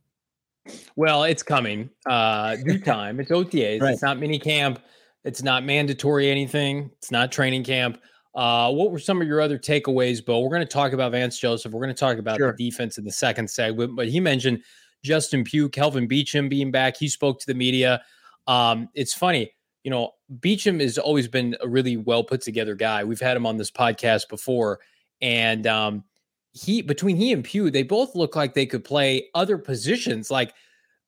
Well, 0.95 1.23
it's 1.23 1.43
coming. 1.43 1.89
Uh 2.05 2.55
due 2.55 2.79
time. 2.83 3.19
It's 3.19 3.31
OTAs. 3.31 3.81
Right. 3.81 3.93
It's 3.93 4.01
not 4.01 4.19
mini 4.19 4.39
camp. 4.39 4.79
It's 5.23 5.43
not 5.43 5.63
mandatory 5.65 6.29
anything. 6.29 6.91
It's 6.97 7.11
not 7.11 7.31
training 7.31 7.65
camp. 7.65 7.99
Uh, 8.35 8.71
what 8.71 8.91
were 8.91 8.99
some 8.99 9.21
of 9.21 9.27
your 9.27 9.41
other 9.41 9.57
takeaways, 9.57 10.23
Bo? 10.23 10.39
We're 10.39 10.49
going 10.49 10.61
to 10.61 10.65
talk 10.65 10.93
about 10.93 11.11
Vance 11.11 11.37
Joseph. 11.37 11.73
We're 11.73 11.81
going 11.81 11.93
to 11.93 11.99
talk 11.99 12.17
about 12.19 12.37
sure. 12.37 12.55
the 12.55 12.69
defense 12.69 12.97
in 12.97 13.03
the 13.03 13.11
second 13.11 13.49
segment, 13.49 13.95
but 13.95 14.07
he 14.07 14.19
mentioned 14.19 14.63
Justin 15.03 15.43
Pugh, 15.43 15.67
Kelvin 15.69 16.07
Beachum 16.07 16.49
being 16.49 16.71
back. 16.71 16.95
He 16.97 17.07
spoke 17.07 17.39
to 17.39 17.45
the 17.47 17.53
media. 17.53 18.01
Um, 18.49 18.89
it's 18.95 19.13
funny, 19.13 19.51
you 19.83 19.91
know, 19.91 20.13
Beachum 20.39 20.81
has 20.81 20.97
always 20.97 21.27
been 21.27 21.55
a 21.61 21.67
really 21.67 21.97
well 21.97 22.23
put 22.23 22.41
together 22.41 22.73
guy. 22.73 23.03
We've 23.03 23.19
had 23.19 23.37
him 23.37 23.45
on 23.45 23.57
this 23.57 23.69
podcast 23.69 24.27
before, 24.27 24.79
and 25.21 25.67
um, 25.67 26.03
he 26.51 26.81
between 26.81 27.15
he 27.15 27.31
and 27.31 27.43
Pugh, 27.43 27.69
they 27.69 27.83
both 27.83 28.15
look 28.15 28.35
like 28.35 28.55
they 28.55 28.65
could 28.65 28.83
play 28.83 29.29
other 29.35 29.59
positions. 29.59 30.31
Like 30.31 30.53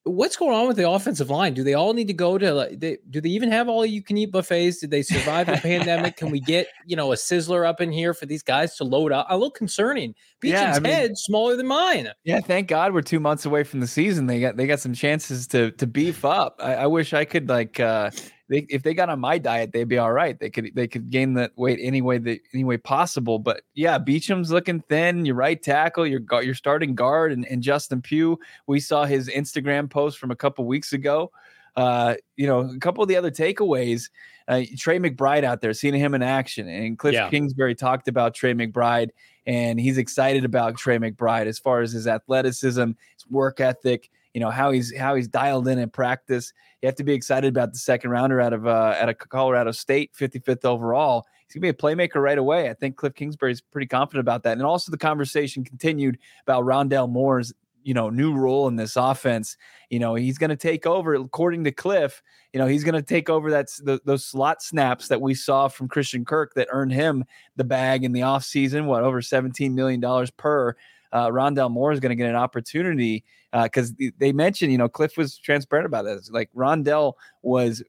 what's 0.03 0.35
going 0.35 0.55
on 0.55 0.67
with 0.67 0.77
the 0.77 0.89
offensive 0.89 1.29
line? 1.29 1.53
Do 1.53 1.63
they 1.63 1.73
all 1.73 1.93
need 1.93 2.07
to 2.07 2.13
go 2.13 2.37
to 2.37 2.53
like 2.53 2.79
they, 2.79 2.97
do 3.09 3.21
they 3.21 3.29
even 3.29 3.51
have 3.51 3.69
all 3.69 3.85
you 3.85 4.01
can 4.01 4.17
eat 4.17 4.31
buffets? 4.31 4.79
Did 4.79 4.89
they 4.89 5.03
survive 5.03 5.47
the 5.47 5.57
pandemic? 5.57 6.17
Can 6.17 6.31
we 6.31 6.39
get, 6.41 6.67
you 6.85 6.95
know, 6.95 7.11
a 7.11 7.15
sizzler 7.15 7.67
up 7.67 7.81
in 7.81 7.91
here 7.91 8.13
for 8.13 8.25
these 8.25 8.41
guys 8.41 8.75
to 8.77 8.83
load 8.83 9.11
up? 9.11 9.27
A 9.29 9.35
little 9.35 9.51
concerning. 9.51 10.15
Beachum's 10.41 10.51
yeah, 10.53 10.73
I 10.75 10.79
mean, 10.79 10.91
head 10.93 11.17
smaller 11.17 11.55
than 11.55 11.67
mine. 11.67 12.09
Yeah, 12.23 12.39
thank 12.39 12.67
God 12.67 12.93
we're 12.93 13.01
two 13.01 13.19
months 13.19 13.45
away 13.45 13.63
from 13.63 13.79
the 13.79 13.87
season. 13.87 14.25
They 14.25 14.39
got 14.39 14.57
they 14.57 14.65
got 14.65 14.79
some 14.79 14.93
chances 14.93 15.47
to 15.47 15.71
to 15.71 15.85
beef 15.85 16.25
up. 16.25 16.55
I, 16.59 16.75
I 16.75 16.87
wish 16.87 17.13
I 17.13 17.25
could 17.25 17.47
like 17.47 17.79
uh 17.79 18.09
they, 18.51 18.65
if 18.69 18.83
they 18.83 18.93
got 18.93 19.07
on 19.07 19.21
my 19.21 19.37
diet, 19.37 19.71
they'd 19.71 19.85
be 19.85 19.97
all 19.97 20.11
right. 20.11 20.37
They 20.37 20.49
could 20.49 20.71
they 20.75 20.85
could 20.85 21.09
gain 21.09 21.35
that 21.35 21.53
weight 21.55 21.79
any 21.81 22.01
way 22.01 22.17
that 22.17 22.41
any 22.53 22.65
way 22.65 22.75
possible. 22.75 23.39
But 23.39 23.61
yeah, 23.75 23.97
Beachum's 23.97 24.51
looking 24.51 24.81
thin. 24.81 25.25
Your 25.25 25.35
right 25.35 25.63
tackle, 25.63 26.05
your 26.05 26.19
your 26.43 26.53
starting 26.53 26.93
guard, 26.93 27.31
and, 27.31 27.45
and 27.45 27.63
Justin 27.63 28.01
Pugh. 28.01 28.37
We 28.67 28.81
saw 28.81 29.05
his 29.05 29.29
Instagram 29.29 29.89
post 29.89 30.19
from 30.19 30.31
a 30.31 30.35
couple 30.35 30.65
weeks 30.65 30.91
ago. 30.91 31.31
Uh, 31.77 32.15
you 32.35 32.45
know, 32.45 32.59
a 32.59 32.79
couple 32.79 33.01
of 33.01 33.07
the 33.07 33.15
other 33.15 33.31
takeaways. 33.31 34.09
Uh, 34.49 34.63
Trey 34.77 34.99
McBride 34.99 35.45
out 35.45 35.61
there, 35.61 35.71
seeing 35.71 35.93
him 35.93 36.13
in 36.13 36.21
action, 36.21 36.67
and 36.67 36.99
Cliff 36.99 37.13
yeah. 37.13 37.29
Kingsbury 37.29 37.73
talked 37.73 38.09
about 38.09 38.33
Trey 38.33 38.53
McBride, 38.53 39.11
and 39.45 39.79
he's 39.79 39.97
excited 39.97 40.43
about 40.43 40.75
Trey 40.75 40.97
McBride 40.97 41.45
as 41.45 41.57
far 41.57 41.79
as 41.79 41.93
his 41.93 42.05
athleticism, 42.05 42.83
his 42.83 43.27
work 43.29 43.61
ethic 43.61 44.09
you 44.33 44.41
know 44.41 44.49
how 44.49 44.71
he's 44.71 44.95
how 44.95 45.15
he's 45.15 45.27
dialed 45.27 45.67
in 45.67 45.79
in 45.79 45.89
practice. 45.89 46.53
You 46.81 46.87
have 46.87 46.95
to 46.95 47.03
be 47.03 47.13
excited 47.13 47.47
about 47.49 47.73
the 47.73 47.79
second 47.79 48.11
rounder 48.11 48.41
out 48.41 48.53
of 48.53 48.65
uh, 48.65 48.95
out 48.99 49.17
Colorado 49.17 49.71
State, 49.71 50.11
55th 50.19 50.65
overall. 50.65 51.25
He's 51.47 51.55
gonna 51.55 51.61
be 51.61 51.69
a 51.69 51.73
playmaker 51.73 52.21
right 52.21 52.37
away. 52.37 52.69
I 52.69 52.73
think 52.73 52.95
Cliff 52.95 53.13
Kingsbury 53.13 53.51
is 53.51 53.61
pretty 53.61 53.87
confident 53.87 54.21
about 54.21 54.43
that. 54.43 54.53
And 54.53 54.63
also 54.63 54.91
the 54.91 54.97
conversation 54.97 55.63
continued 55.63 56.17
about 56.43 56.63
Rondale 56.63 57.09
Moore's 57.09 57.53
you 57.83 57.93
know 57.93 58.09
new 58.09 58.33
role 58.33 58.67
in 58.67 58.75
this 58.75 58.95
offense. 58.95 59.57
You 59.89 59.99
know 59.99 60.15
he's 60.15 60.37
going 60.37 60.49
to 60.49 60.55
take 60.55 60.85
over, 60.85 61.13
according 61.13 61.63
to 61.65 61.71
Cliff. 61.71 62.21
You 62.53 62.59
know 62.59 62.67
he's 62.67 62.83
going 62.83 62.95
to 62.95 63.01
take 63.01 63.29
over 63.29 63.51
that 63.51 63.67
those 64.05 64.25
slot 64.25 64.61
snaps 64.61 65.07
that 65.09 65.21
we 65.21 65.33
saw 65.33 65.67
from 65.67 65.87
Christian 65.87 66.25
Kirk 66.25 66.53
that 66.55 66.67
earned 66.71 66.93
him 66.93 67.25
the 67.55 67.63
bag 67.63 68.03
in 68.03 68.11
the 68.11 68.21
offseason, 68.21 68.85
what 68.85 69.03
over 69.03 69.21
17 69.21 69.73
million 69.75 69.99
dollars 69.99 70.31
per 70.31 70.75
uh, 71.11 71.29
Rondale 71.29 71.71
Moore 71.71 71.91
is 71.91 71.99
going 71.99 72.11
to 72.11 72.15
get 72.15 72.29
an 72.29 72.35
opportunity 72.35 73.23
because 73.51 73.91
uh, 73.91 74.07
they 74.17 74.31
mentioned, 74.31 74.71
you 74.71 74.77
know, 74.77 74.89
Cliff 74.89 75.17
was 75.17 75.37
transparent 75.37 75.85
about 75.85 76.05
this. 76.05 76.29
Like 76.31 76.49
Rondale 76.55 77.13
was 77.41 77.83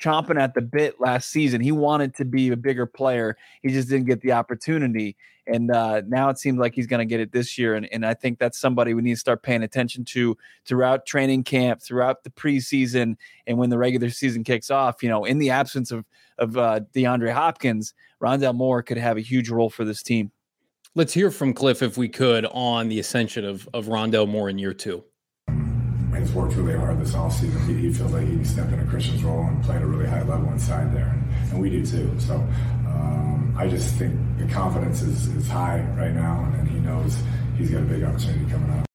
chomping 0.00 0.40
at 0.40 0.54
the 0.54 0.60
bit 0.60 1.00
last 1.00 1.30
season. 1.30 1.60
He 1.60 1.72
wanted 1.72 2.14
to 2.16 2.24
be 2.24 2.50
a 2.50 2.56
bigger 2.56 2.86
player. 2.86 3.36
He 3.62 3.70
just 3.70 3.88
didn't 3.88 4.06
get 4.06 4.20
the 4.20 4.32
opportunity. 4.32 5.16
And 5.46 5.70
uh, 5.70 6.02
now 6.06 6.28
it 6.28 6.38
seems 6.38 6.58
like 6.58 6.74
he's 6.74 6.88
going 6.88 6.98
to 6.98 7.08
get 7.08 7.20
it 7.20 7.32
this 7.32 7.56
year. 7.56 7.76
And, 7.76 7.88
and 7.92 8.04
I 8.04 8.14
think 8.14 8.38
that's 8.38 8.58
somebody 8.58 8.94
we 8.94 9.02
need 9.02 9.14
to 9.14 9.20
start 9.20 9.44
paying 9.44 9.62
attention 9.62 10.04
to 10.06 10.36
throughout 10.64 11.06
training 11.06 11.44
camp, 11.44 11.80
throughout 11.80 12.24
the 12.24 12.30
preseason, 12.30 13.16
and 13.46 13.56
when 13.56 13.70
the 13.70 13.78
regular 13.78 14.10
season 14.10 14.42
kicks 14.42 14.70
off. 14.70 15.02
You 15.04 15.08
know, 15.08 15.24
in 15.24 15.38
the 15.38 15.50
absence 15.50 15.92
of 15.92 16.04
of 16.38 16.56
uh, 16.58 16.80
DeAndre 16.94 17.32
Hopkins, 17.32 17.94
Rondale 18.20 18.54
Moore 18.54 18.82
could 18.82 18.98
have 18.98 19.16
a 19.16 19.22
huge 19.22 19.48
role 19.48 19.70
for 19.70 19.84
this 19.84 20.02
team. 20.02 20.32
Let's 20.96 21.12
hear 21.12 21.30
from 21.30 21.52
Cliff, 21.52 21.82
if 21.82 21.98
we 21.98 22.08
could, 22.08 22.46
on 22.46 22.88
the 22.88 22.98
ascension 22.98 23.44
of, 23.44 23.68
of 23.74 23.84
Rondale 23.84 24.26
Moore 24.26 24.48
in 24.48 24.58
year 24.58 24.72
two. 24.72 25.04
He's 26.18 26.32
worked 26.32 26.54
really 26.54 26.74
hard 26.74 26.98
this 26.98 27.12
offseason. 27.12 27.66
He, 27.66 27.74
he 27.74 27.92
feels 27.92 28.12
like 28.14 28.26
he 28.26 28.30
can 28.36 28.44
step 28.46 28.72
into 28.72 28.86
Christian's 28.86 29.22
role 29.22 29.42
and 29.44 29.62
play 29.62 29.76
at 29.76 29.82
a 29.82 29.86
really 29.86 30.06
high 30.06 30.22
level 30.22 30.50
inside 30.50 30.94
there, 30.94 31.08
and, 31.08 31.50
and 31.50 31.60
we 31.60 31.68
do 31.68 31.84
too. 31.84 32.10
So 32.18 32.36
um, 32.36 33.54
I 33.58 33.68
just 33.68 33.94
think 33.96 34.18
the 34.38 34.46
confidence 34.46 35.02
is, 35.02 35.28
is 35.36 35.46
high 35.46 35.86
right 35.98 36.14
now, 36.14 36.42
and, 36.46 36.60
and 36.60 36.68
he 36.68 36.78
knows 36.78 37.14
he's 37.58 37.70
got 37.70 37.82
a 37.82 37.84
big 37.84 38.02
opportunity 38.02 38.50
coming 38.50 38.70
up. 38.70 38.86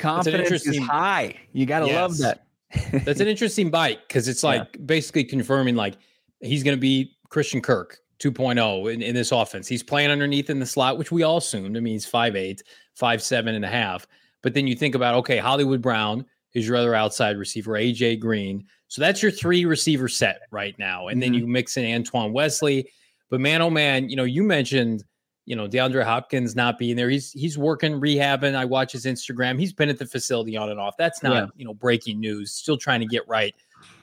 Confidence 0.00 0.66
is 0.66 0.76
high. 0.78 1.36
You 1.52 1.66
got 1.66 1.80
to 1.80 1.86
yes. 1.86 1.94
love 1.94 2.18
that. 2.18 3.04
That's 3.04 3.20
an 3.20 3.28
interesting 3.28 3.70
bite 3.70 4.00
because 4.08 4.26
it's 4.26 4.42
like 4.42 4.70
yeah. 4.74 4.80
basically 4.84 5.22
confirming 5.22 5.76
like 5.76 5.94
he's 6.40 6.64
going 6.64 6.76
to 6.76 6.80
be 6.80 7.16
Christian 7.28 7.60
Kirk 7.60 8.01
2.0 8.22 8.92
in, 8.92 9.02
in 9.02 9.14
this 9.14 9.32
offense. 9.32 9.66
He's 9.66 9.82
playing 9.82 10.10
underneath 10.10 10.50
in 10.50 10.60
the 10.60 10.66
slot, 10.66 10.98
which 10.98 11.10
we 11.10 11.22
all 11.22 11.38
assumed. 11.38 11.76
I 11.76 11.80
mean, 11.80 11.94
he's 11.94 12.10
5'8, 12.10 12.62
5'7 13.00 13.48
and 13.48 13.64
a 13.64 13.68
half. 13.68 14.06
But 14.42 14.54
then 14.54 14.66
you 14.66 14.74
think 14.74 14.94
about, 14.94 15.14
okay, 15.16 15.38
Hollywood 15.38 15.82
Brown 15.82 16.24
is 16.54 16.66
your 16.66 16.76
other 16.76 16.94
outside 16.94 17.38
receiver, 17.38 17.72
AJ 17.72 18.20
Green. 18.20 18.66
So 18.88 19.00
that's 19.00 19.22
your 19.22 19.32
three 19.32 19.64
receiver 19.64 20.08
set 20.08 20.42
right 20.50 20.78
now. 20.78 21.08
And 21.08 21.20
mm-hmm. 21.20 21.32
then 21.32 21.34
you 21.40 21.46
mix 21.46 21.76
in 21.76 21.94
Antoine 21.94 22.32
Wesley. 22.32 22.90
But 23.30 23.40
man, 23.40 23.62
oh 23.62 23.70
man, 23.70 24.10
you 24.10 24.16
know, 24.16 24.24
you 24.24 24.42
mentioned, 24.42 25.04
you 25.46 25.56
know, 25.56 25.66
DeAndre 25.66 26.04
Hopkins 26.04 26.54
not 26.54 26.78
being 26.78 26.94
there. 26.94 27.08
He's 27.08 27.32
he's 27.32 27.56
working 27.56 28.00
rehabbing. 28.00 28.54
I 28.54 28.64
watch 28.64 28.92
his 28.92 29.06
Instagram. 29.06 29.58
He's 29.58 29.72
been 29.72 29.88
at 29.88 29.98
the 29.98 30.06
facility 30.06 30.56
on 30.56 30.68
and 30.68 30.78
off. 30.78 30.96
That's 30.98 31.22
not, 31.22 31.32
yeah. 31.32 31.46
you 31.56 31.64
know, 31.64 31.74
breaking 31.74 32.20
news. 32.20 32.52
Still 32.52 32.76
trying 32.76 33.00
to 33.00 33.06
get 33.06 33.26
right 33.26 33.54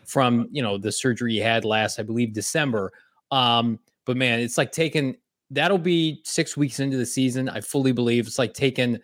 from, 0.06 0.48
you 0.52 0.64
know, 0.64 0.78
the 0.78 0.92
surgery 0.92 1.34
he 1.34 1.40
had 1.40 1.64
last, 1.64 2.00
I 2.00 2.04
believe, 2.04 2.34
December. 2.34 2.92
Um, 3.30 3.80
but 4.10 4.18
man, 4.18 4.40
it's 4.40 4.58
like 4.58 4.72
taking 4.72 5.18
that'll 5.52 5.78
be 5.78 6.20
six 6.26 6.58
weeks 6.58 6.80
into 6.80 6.98
the 6.98 7.06
season. 7.06 7.48
I 7.48 7.62
fully 7.62 7.92
believe 7.92 8.26
it's 8.26 8.40
like 8.40 8.56
taking 8.56 8.98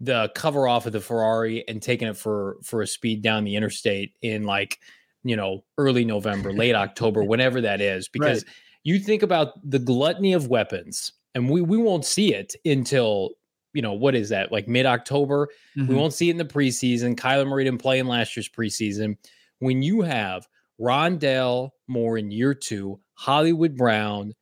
the 0.00 0.32
cover 0.34 0.66
off 0.66 0.84
of 0.84 0.92
the 0.92 1.00
Ferrari 1.00 1.62
and 1.68 1.80
taking 1.80 2.08
it 2.08 2.16
for 2.16 2.56
for 2.64 2.82
a 2.82 2.86
speed 2.88 3.22
down 3.22 3.44
the 3.44 3.54
interstate 3.54 4.14
in 4.20 4.42
like 4.42 4.80
you 5.22 5.36
know 5.36 5.62
early 5.78 6.04
November, 6.04 6.52
late 6.52 6.74
October, 6.74 7.22
whenever 7.24 7.60
that 7.60 7.80
is. 7.80 8.08
Because 8.08 8.44
right. 8.44 8.54
you 8.82 8.98
think 8.98 9.22
about 9.22 9.52
the 9.62 9.78
gluttony 9.78 10.32
of 10.32 10.48
weapons, 10.48 11.12
and 11.36 11.48
we 11.48 11.60
we 11.60 11.76
won't 11.76 12.04
see 12.04 12.34
it 12.34 12.56
until 12.64 13.30
you 13.74 13.82
know 13.82 13.92
what 13.92 14.16
is 14.16 14.28
that 14.30 14.50
like 14.50 14.66
mid 14.66 14.86
October. 14.86 15.50
Mm-hmm. 15.76 15.86
We 15.86 15.94
won't 15.94 16.14
see 16.14 16.30
it 16.30 16.32
in 16.32 16.38
the 16.38 16.44
preseason. 16.44 17.14
Kyler 17.14 17.46
Murray 17.46 17.62
didn't 17.62 17.80
play 17.80 18.00
in 18.00 18.08
last 18.08 18.36
year's 18.36 18.48
preseason. 18.48 19.18
When 19.60 19.82
you 19.82 20.00
have 20.00 20.48
Rondale 20.80 21.70
Moore 21.86 22.18
in 22.18 22.32
year 22.32 22.54
two, 22.54 22.98
Hollywood 23.14 23.76
Brown, 23.76 24.34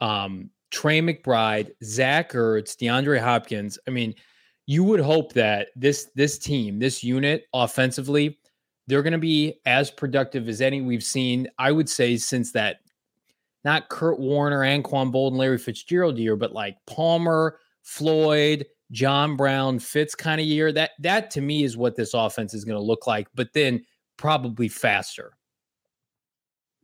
um, 0.00 0.50
Trey 0.70 1.00
McBride, 1.00 1.70
Zach 1.82 2.32
Ertz, 2.32 2.76
DeAndre 2.76 3.20
Hopkins. 3.20 3.78
I 3.86 3.90
mean, 3.90 4.14
you 4.66 4.84
would 4.84 5.00
hope 5.00 5.32
that 5.32 5.68
this 5.76 6.10
this 6.14 6.38
team, 6.38 6.78
this 6.78 7.02
unit 7.02 7.46
offensively, 7.54 8.38
they're 8.86 9.02
going 9.02 9.12
to 9.12 9.18
be 9.18 9.60
as 9.64 9.90
productive 9.90 10.48
as 10.48 10.60
any 10.60 10.82
we've 10.82 11.02
seen. 11.02 11.48
I 11.58 11.72
would 11.72 11.88
say 11.88 12.16
since 12.16 12.52
that, 12.52 12.80
not 13.64 13.88
Kurt 13.88 14.18
Warner, 14.18 14.60
Anquan 14.60 15.12
Boldin, 15.12 15.36
Larry 15.36 15.58
Fitzgerald 15.58 16.18
year, 16.18 16.36
but 16.36 16.52
like 16.52 16.76
Palmer, 16.86 17.58
Floyd, 17.82 18.66
John 18.92 19.36
Brown, 19.36 19.78
Fitz 19.78 20.14
kind 20.14 20.40
of 20.40 20.46
year. 20.46 20.70
That 20.72 20.90
that 21.00 21.30
to 21.32 21.40
me 21.40 21.64
is 21.64 21.76
what 21.76 21.96
this 21.96 22.12
offense 22.12 22.52
is 22.52 22.64
going 22.64 22.78
to 22.78 22.84
look 22.84 23.06
like. 23.06 23.28
But 23.34 23.52
then 23.54 23.82
probably 24.18 24.68
faster. 24.68 25.32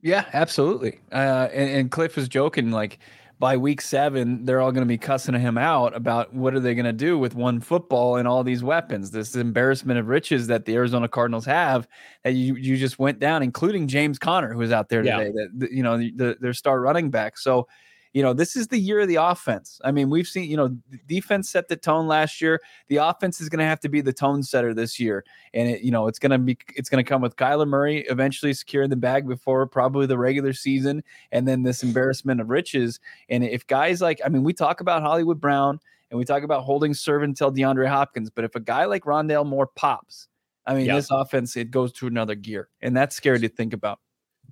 Yeah, 0.05 0.25
absolutely. 0.33 0.99
Uh, 1.11 1.49
and, 1.51 1.69
and 1.71 1.91
Cliff 1.91 2.15
was 2.15 2.29
joking 2.29 2.69
like 2.69 2.99
by 3.39 3.57
week 3.57 3.81
seven, 3.81 4.45
they're 4.45 4.61
all 4.61 4.71
going 4.71 4.83
to 4.83 4.87
be 4.87 4.99
cussing 4.99 5.33
him 5.33 5.57
out 5.57 5.95
about 5.95 6.31
what 6.31 6.53
are 6.53 6.59
they 6.59 6.75
going 6.75 6.85
to 6.85 6.93
do 6.93 7.17
with 7.17 7.33
one 7.33 7.59
football 7.59 8.15
and 8.17 8.27
all 8.27 8.43
these 8.43 8.63
weapons. 8.63 9.09
This 9.09 9.35
embarrassment 9.35 9.99
of 9.99 10.07
riches 10.07 10.45
that 10.45 10.65
the 10.65 10.75
Arizona 10.75 11.07
Cardinals 11.07 11.45
have 11.45 11.87
that 12.23 12.33
you 12.33 12.53
you 12.55 12.77
just 12.77 12.99
went 12.99 13.17
down, 13.17 13.41
including 13.41 13.87
James 13.87 14.19
Conner, 14.19 14.53
who 14.53 14.59
was 14.59 14.71
out 14.71 14.89
there 14.89 15.01
today. 15.01 15.31
Yeah. 15.35 15.45
That 15.55 15.71
you 15.71 15.81
know 15.81 15.97
the, 15.97 16.37
their 16.39 16.53
star 16.53 16.79
running 16.79 17.09
back. 17.09 17.39
So 17.39 17.67
you 18.15 18.23
know, 18.23 18.31
this 18.31 18.55
is 18.55 18.69
the 18.69 18.79
year 18.79 19.01
of 19.01 19.09
the 19.09 19.17
offense. 19.17 19.81
I 19.83 19.91
mean, 19.91 20.09
we've 20.09 20.25
seen, 20.25 20.49
you 20.49 20.55
know, 20.55 20.69
defense 21.05 21.49
set 21.49 21.67
the 21.67 21.75
tone 21.75 22.07
last 22.07 22.39
year. 22.39 22.61
The 22.87 22.95
offense 22.95 23.41
is 23.41 23.49
going 23.49 23.59
to 23.59 23.65
have 23.65 23.81
to 23.81 23.89
be 23.89 23.99
the 23.99 24.13
tone 24.13 24.41
setter 24.41 24.73
this 24.73 25.01
year. 25.01 25.25
And 25.53 25.69
it, 25.69 25.81
you 25.81 25.91
know, 25.91 26.07
it's 26.07 26.17
going 26.17 26.31
to 26.31 26.37
be 26.37 26.57
it's 26.77 26.87
going 26.87 27.03
to 27.03 27.07
come 27.07 27.21
with 27.21 27.35
Kyler 27.35 27.67
Murray 27.67 28.05
eventually 28.09 28.53
securing 28.53 28.89
the 28.89 28.95
bag 28.95 29.27
before 29.27 29.67
probably 29.67 30.05
the 30.05 30.17
regular 30.17 30.53
season 30.53 31.03
and 31.33 31.45
then 31.45 31.63
this 31.63 31.83
embarrassment 31.83 32.39
of 32.39 32.49
riches. 32.49 33.01
And 33.27 33.43
if 33.43 33.67
guys 33.67 33.99
like 33.99 34.21
I 34.23 34.29
mean, 34.29 34.43
we 34.43 34.53
talk 34.53 34.79
about 34.79 35.01
Hollywood 35.01 35.41
Brown 35.41 35.81
and 36.09 36.17
we 36.17 36.23
talk 36.23 36.43
about 36.43 36.63
holding 36.63 36.93
serve 36.93 37.21
until 37.21 37.51
DeAndre 37.51 37.89
Hopkins, 37.89 38.29
but 38.29 38.45
if 38.45 38.55
a 38.55 38.61
guy 38.61 38.85
like 38.85 39.03
Rondale 39.03 39.45
Moore 39.45 39.67
pops, 39.67 40.29
I 40.65 40.73
mean, 40.73 40.87
this 40.95 41.11
offense 41.11 41.57
it 41.57 41.69
goes 41.69 41.91
to 41.91 42.07
another 42.07 42.35
gear. 42.35 42.69
And 42.81 42.95
that's 42.95 43.13
scary 43.13 43.41
to 43.41 43.49
think 43.49 43.73
about. 43.73 43.99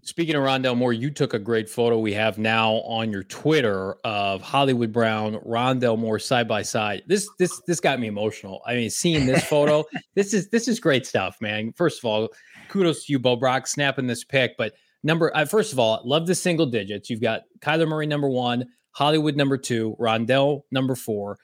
Speaking 0.05 0.36
of 0.36 0.43
Rondale 0.43 0.75
Moore, 0.75 0.91
you 0.91 1.10
took 1.10 1.33
a 1.33 1.39
great 1.39 1.69
photo 1.69 1.98
we 1.98 2.12
have 2.13 2.38
now 2.38 2.74
on 2.81 3.10
your 3.10 3.24
Twitter 3.24 3.95
of 4.03 4.41
Hollywood 4.41 4.91
Brown, 4.91 5.36
Rondale 5.45 5.98
Moore 5.98 6.19
side 6.19 6.45
by 6.45 6.62
side. 6.62 7.03
This 7.07 7.29
this 7.39 7.62
this 7.67 7.79
got 7.79 8.01
me 8.01 8.07
emotional. 8.07 8.62
I 8.65 8.75
mean, 8.75 8.89
seeing 8.89 9.25
this 9.25 9.45
photo, 9.45 9.86
this 10.15 10.33
is 10.33 10.50
this 10.50 10.67
is 10.67 10.81
great 10.81 11.05
stuff, 11.05 11.38
man. 11.39 11.72
First 11.77 12.00
of 12.00 12.05
all, 12.05 12.27
kudos 12.67 13.05
to 13.05 13.13
you, 13.13 13.19
Bo 13.19 13.38
Brock, 13.38 13.65
snapping 13.65 14.05
this 14.05 14.25
pick. 14.25 14.57
But 14.57 14.74
number, 15.03 15.31
uh, 15.33 15.45
first 15.45 15.72
of 15.72 15.79
all, 15.79 16.01
love 16.03 16.27
the 16.27 16.36
single 16.36 16.65
digits. 16.65 17.10
You've 17.10 17.22
got 17.22 17.43
Kyler 17.60 17.88
Murray 17.88 18.05
number 18.05 18.27
one, 18.27 18.65
Hollywood 18.91 19.38
number 19.38 19.57
two, 19.57 19.95
Rondale 20.01 20.63
number 20.69 20.95
four. 20.95 21.39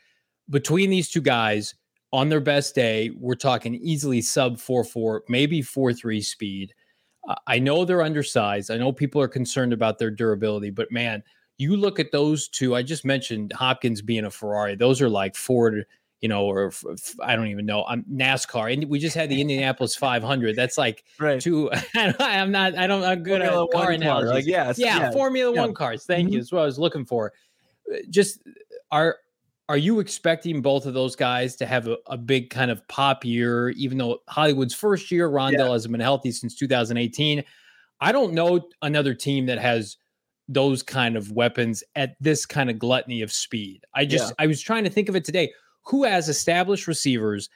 Between 0.50 0.90
these 0.90 1.10
two 1.10 1.22
guys, 1.22 1.76
on 2.12 2.28
their 2.28 2.42
best 2.42 2.76
day, 2.76 3.12
we're 3.18 3.36
talking 3.36 3.76
easily 3.76 4.20
sub 4.22 4.60
four 4.60 4.84
four, 4.84 5.24
maybe 5.30 5.62
four 5.62 5.94
three 5.94 6.22
speed. 6.22 6.74
I 7.48 7.60
know 7.60 7.86
they're 7.86 8.02
undersized. 8.02 8.72
I 8.72 8.78
know 8.78 8.92
people 8.92 9.22
are 9.22 9.28
concerned 9.28 9.74
about 9.74 10.00
their 10.00 10.12
durability, 10.12 10.70
but 10.70 10.92
man, 10.92 11.24
you 11.58 11.76
look 11.76 12.00
at 12.00 12.12
those 12.12 12.48
two. 12.48 12.76
I 12.76 12.82
just 12.82 13.06
mentioned 13.06 13.54
Hopkins 13.54 14.02
being 14.02 14.26
a 14.26 14.32
Ferrari. 14.32 14.76
Those 14.76 15.02
are 15.02 15.10
like 15.10 15.36
Ford, 15.36 15.86
you 16.22 16.30
know, 16.30 16.46
or 16.46 16.72
I 17.22 17.36
don't 17.36 17.48
even 17.48 17.66
know. 17.66 17.84
I'm 17.86 18.04
NASCAR, 18.04 18.74
and 18.74 18.86
we 18.86 18.98
just 18.98 19.16
had 19.16 19.30
the 19.30 19.42
Indianapolis 19.42 19.96
500. 19.96 20.56
That's 20.56 20.78
like 20.78 21.04
right. 21.20 21.40
two. 21.40 21.70
I'm 21.96 22.52
not. 22.52 22.78
I 22.78 22.88
don't. 22.88 23.04
I'm 23.04 23.22
good 23.24 23.42
Formula 23.42 23.64
at 23.66 23.72
car 23.72 23.92
analogies. 23.92 24.32
Like, 24.32 24.46
yes, 24.46 24.80
yeah, 24.80 24.98
yeah, 24.98 25.12
Formula 25.12 25.54
yeah. 25.54 25.62
One 25.62 25.74
cars. 25.74 26.06
Thank 26.06 26.28
mm-hmm. 26.28 26.34
you. 26.34 26.40
That's 26.40 26.52
what 26.52 26.62
I 26.62 26.66
was 26.66 26.80
looking 26.80 27.06
for. 27.06 27.34
Uh, 27.94 27.98
just 28.10 28.40
are 28.92 29.18
are 29.70 29.78
you 29.78 30.00
expecting 30.00 30.62
both 30.62 30.88
of 30.88 30.96
those 30.96 31.16
guys 31.16 31.56
to 31.58 31.66
have 31.68 31.88
a, 31.88 31.96
a 32.08 32.18
big 32.18 32.50
kind 32.50 32.72
of 32.72 32.86
pop 32.88 33.24
year? 33.24 33.70
Even 33.70 34.00
though 34.00 34.18
Hollywood's 34.28 34.74
first 34.74 35.12
year, 35.12 35.30
Rondale 35.30 35.60
yeah. 35.60 35.72
hasn't 35.72 35.92
been 35.92 36.02
healthy 36.02 36.32
since 36.32 36.56
2018. 36.56 37.44
I 38.02 38.12
don't 38.12 38.34
know 38.34 38.68
another 38.82 39.14
team 39.14 39.46
that 39.46 39.60
has 39.60 39.98
those 40.48 40.82
kind 40.82 41.16
of 41.16 41.32
weapons 41.32 41.84
at 41.96 42.16
this 42.20 42.48
kind 42.48 42.72
of 42.72 42.80
gluttony 42.80 43.22
of 43.22 43.32
speed. 43.32 43.86
I 43.94 44.06
just 44.06 44.34
I 44.40 44.48
was 44.48 44.60
trying 44.60 44.86
to 44.86 44.90
think 44.90 45.08
of 45.08 45.16
it 45.16 45.24
today 45.24 45.54
who 45.86 46.04
has 46.04 46.30
established 46.30 46.88
receivers 46.88 47.50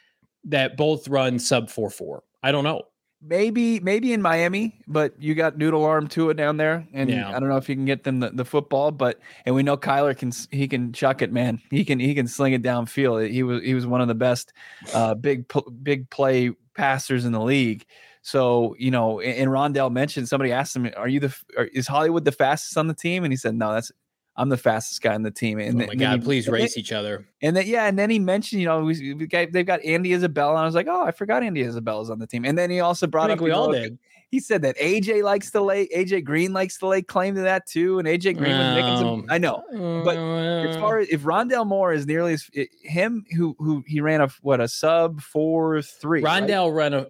that 0.43 0.77
both 0.77 1.07
run 1.07 1.39
sub 1.39 1.69
4 1.69 1.89
4? 1.89 2.23
I 2.43 2.51
don't 2.51 2.63
know. 2.63 2.83
Maybe, 3.25 3.79
maybe 3.79 4.11
in 4.11 4.21
Miami, 4.21 4.81
but 4.85 5.13
you 5.21 5.33
got 5.33 5.57
noodle 5.57 5.85
arm 5.85 6.07
to 6.09 6.29
it 6.29 6.33
down 6.33 6.57
there, 6.57 6.85
and 6.93 7.09
yeah. 7.09 7.29
I 7.29 7.39
don't 7.39 7.47
know 7.47 7.55
if 7.55 7.69
you 7.69 7.75
can 7.75 7.85
get 7.85 8.03
them 8.03 8.19
the, 8.19 8.31
the 8.31 8.43
football, 8.43 8.91
but 8.91 9.19
and 9.45 9.55
we 9.55 9.63
know 9.63 9.77
Kyler 9.77 10.17
can 10.17 10.33
he 10.51 10.67
can 10.67 10.91
chuck 10.91 11.21
it, 11.21 11.31
man. 11.31 11.61
He 11.69 11.85
can 11.85 11.99
he 11.99 12.15
can 12.15 12.27
sling 12.27 12.51
it 12.51 12.61
downfield. 12.61 13.29
He 13.29 13.43
was 13.43 13.63
he 13.63 13.73
was 13.73 13.87
one 13.87 14.01
of 14.01 14.09
the 14.09 14.15
best 14.15 14.51
uh, 14.93 15.15
big 15.15 15.45
big 15.81 16.09
play 16.09 16.51
passers 16.75 17.23
in 17.23 17.31
the 17.31 17.41
league. 17.41 17.85
So 18.23 18.75
you 18.77 18.91
know, 18.91 19.21
and 19.21 19.49
Rondale 19.49 19.91
mentioned 19.91 20.27
somebody 20.27 20.51
asked 20.51 20.75
him, 20.75 20.89
"Are 20.97 21.07
you 21.07 21.21
the 21.21 21.33
is 21.73 21.87
Hollywood 21.87 22.25
the 22.25 22.31
fastest 22.33 22.77
on 22.77 22.87
the 22.87 22.93
team?" 22.93 23.23
And 23.23 23.31
he 23.31 23.37
said, 23.37 23.55
"No, 23.55 23.73
that's 23.73 23.91
I'm 24.35 24.49
the 24.49 24.57
fastest 24.57 25.01
guy 25.01 25.13
in 25.13 25.21
the 25.21 25.31
team. 25.31 25.59
And 25.59 25.81
oh 25.81 25.85
my 25.87 25.95
god, 25.95 26.19
he, 26.19 26.25
please 26.25 26.47
race 26.47 26.77
each 26.77 26.91
other. 26.91 27.27
And 27.41 27.55
then 27.55 27.67
yeah, 27.67 27.85
and 27.85 27.97
then 27.97 28.09
he 28.09 28.19
mentioned, 28.19 28.61
you 28.61 28.67
know, 28.67 28.83
we, 28.83 29.13
we 29.13 29.27
got, 29.27 29.51
they've 29.51 29.65
got 29.65 29.83
Andy 29.83 30.13
Isabella, 30.13 30.51
and 30.51 30.59
I 30.59 30.65
was 30.65 30.75
like, 30.75 30.87
oh, 30.89 31.03
I 31.03 31.11
forgot 31.11 31.43
Andy 31.43 31.61
Isabella's 31.61 32.09
on 32.09 32.19
the 32.19 32.27
team. 32.27 32.45
And 32.45 32.57
then 32.57 32.69
he 32.69 32.79
also 32.79 33.05
brought 33.07 33.29
up 33.29 33.39
we 33.39 33.51
all 33.51 33.71
did. 33.71 33.97
He 34.29 34.39
said 34.39 34.63
that 34.63 34.75
AJ 34.77 35.21
likes 35.21 35.51
to 35.51 35.61
lay 35.61 35.87
AJ 35.89 36.23
Green 36.23 36.53
likes 36.53 36.79
to 36.79 36.87
lay 36.87 37.03
claim 37.03 37.35
to 37.35 37.41
that 37.41 37.67
too, 37.67 37.99
and 37.99 38.07
AJ 38.07 38.37
Green 38.37 38.57
was 38.57 38.75
making 38.75 38.97
some. 38.97 39.25
I 39.29 39.37
know, 39.37 39.63
but 40.03 40.17
as 40.17 40.75
uh, 40.75 40.79
far 40.79 40.97
uh. 40.97 41.03
as 41.03 41.09
if 41.09 41.21
Rondale 41.21 41.67
Moore 41.67 41.93
is 41.93 42.07
nearly 42.07 42.33
as 42.33 42.49
him, 42.81 43.25
who 43.35 43.55
who 43.59 43.83
he 43.85 44.01
ran 44.01 44.21
a 44.21 44.29
what 44.41 44.59
a 44.59 44.67
sub 44.67 45.21
four 45.21 45.83
three. 45.83 46.23
Rondale 46.23 46.69
right? 46.69 46.91
ran 46.91 46.93
a 46.95 47.07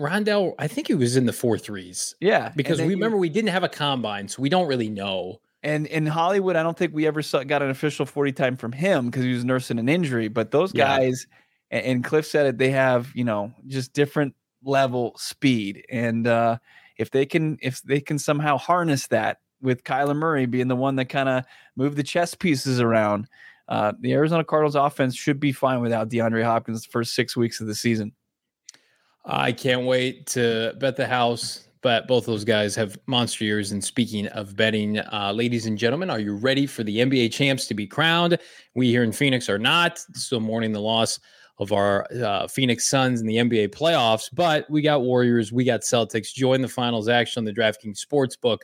Rondale, 0.00 0.54
I 0.58 0.68
think 0.68 0.88
he 0.88 0.94
was 0.94 1.16
in 1.16 1.26
the 1.26 1.32
four 1.32 1.58
threes. 1.58 2.14
Yeah, 2.20 2.52
because 2.56 2.80
we 2.80 2.88
remember 2.88 3.16
we 3.16 3.28
didn't 3.28 3.50
have 3.50 3.64
a 3.64 3.68
combine, 3.68 4.28
so 4.28 4.42
we 4.42 4.48
don't 4.48 4.66
really 4.66 4.88
know. 4.88 5.40
And 5.62 5.86
in 5.86 6.06
Hollywood, 6.06 6.56
I 6.56 6.62
don't 6.62 6.76
think 6.76 6.92
we 6.92 7.06
ever 7.06 7.22
saw, 7.22 7.44
got 7.44 7.62
an 7.62 7.70
official 7.70 8.04
40 8.04 8.32
time 8.32 8.56
from 8.56 8.72
him 8.72 9.06
because 9.06 9.24
he 9.24 9.32
was 9.32 9.44
nursing 9.44 9.78
an 9.78 9.88
injury. 9.88 10.28
But 10.28 10.50
those 10.50 10.72
guys, 10.72 11.26
and, 11.70 11.84
and 11.84 12.04
Cliff 12.04 12.26
said 12.26 12.46
it, 12.46 12.58
they 12.58 12.70
have, 12.70 13.10
you 13.14 13.24
know, 13.24 13.52
just 13.68 13.92
different 13.92 14.34
level 14.64 15.14
speed. 15.16 15.84
And 15.88 16.26
uh, 16.26 16.58
if 16.96 17.10
they 17.10 17.26
can, 17.26 17.58
if 17.62 17.80
they 17.82 18.00
can 18.00 18.18
somehow 18.18 18.58
harness 18.58 19.06
that 19.08 19.38
with 19.60 19.84
Kyler 19.84 20.16
Murray 20.16 20.46
being 20.46 20.68
the 20.68 20.76
one 20.76 20.96
that 20.96 21.08
kind 21.08 21.28
of 21.28 21.44
move 21.76 21.94
the 21.94 22.02
chess 22.02 22.34
pieces 22.34 22.80
around, 22.80 23.28
uh, 23.68 23.92
the 24.00 24.12
Arizona 24.12 24.42
Cardinals 24.42 24.74
offense 24.74 25.14
should 25.14 25.38
be 25.38 25.52
fine 25.52 25.80
without 25.80 26.08
DeAndre 26.08 26.42
Hopkins 26.42 26.82
the 26.82 26.90
first 26.90 27.14
six 27.14 27.36
weeks 27.36 27.60
of 27.60 27.68
the 27.68 27.74
season. 27.74 28.12
I 29.24 29.52
can't 29.52 29.86
wait 29.86 30.26
to 30.28 30.74
bet 30.80 30.96
the 30.96 31.06
house 31.06 31.68
but 31.82 32.06
both 32.06 32.26
those 32.26 32.44
guys 32.44 32.74
have 32.76 32.96
monster 33.06 33.44
years. 33.44 33.72
And 33.72 33.82
speaking 33.82 34.28
of 34.28 34.56
betting, 34.56 34.98
uh, 34.98 35.32
ladies 35.34 35.66
and 35.66 35.76
gentlemen, 35.76 36.10
are 36.10 36.20
you 36.20 36.34
ready 36.34 36.66
for 36.66 36.84
the 36.84 36.98
NBA 36.98 37.32
champs 37.32 37.66
to 37.66 37.74
be 37.74 37.86
crowned? 37.86 38.38
We 38.74 38.88
here 38.88 39.02
in 39.02 39.12
Phoenix 39.12 39.48
are 39.48 39.58
not. 39.58 39.98
Still 40.14 40.40
mourning 40.40 40.72
the 40.72 40.80
loss 40.80 41.18
of 41.58 41.72
our 41.72 42.06
uh, 42.22 42.46
Phoenix 42.48 42.88
Suns 42.88 43.20
in 43.20 43.26
the 43.26 43.36
NBA 43.36 43.68
playoffs, 43.68 44.30
but 44.32 44.68
we 44.70 44.80
got 44.80 45.02
Warriors, 45.02 45.52
we 45.52 45.64
got 45.64 45.82
Celtics. 45.82 46.32
Join 46.32 46.62
the 46.62 46.68
finals 46.68 47.08
action 47.08 47.40
on 47.40 47.44
the 47.44 47.52
DraftKings 47.52 48.00
Sportsbook 48.04 48.58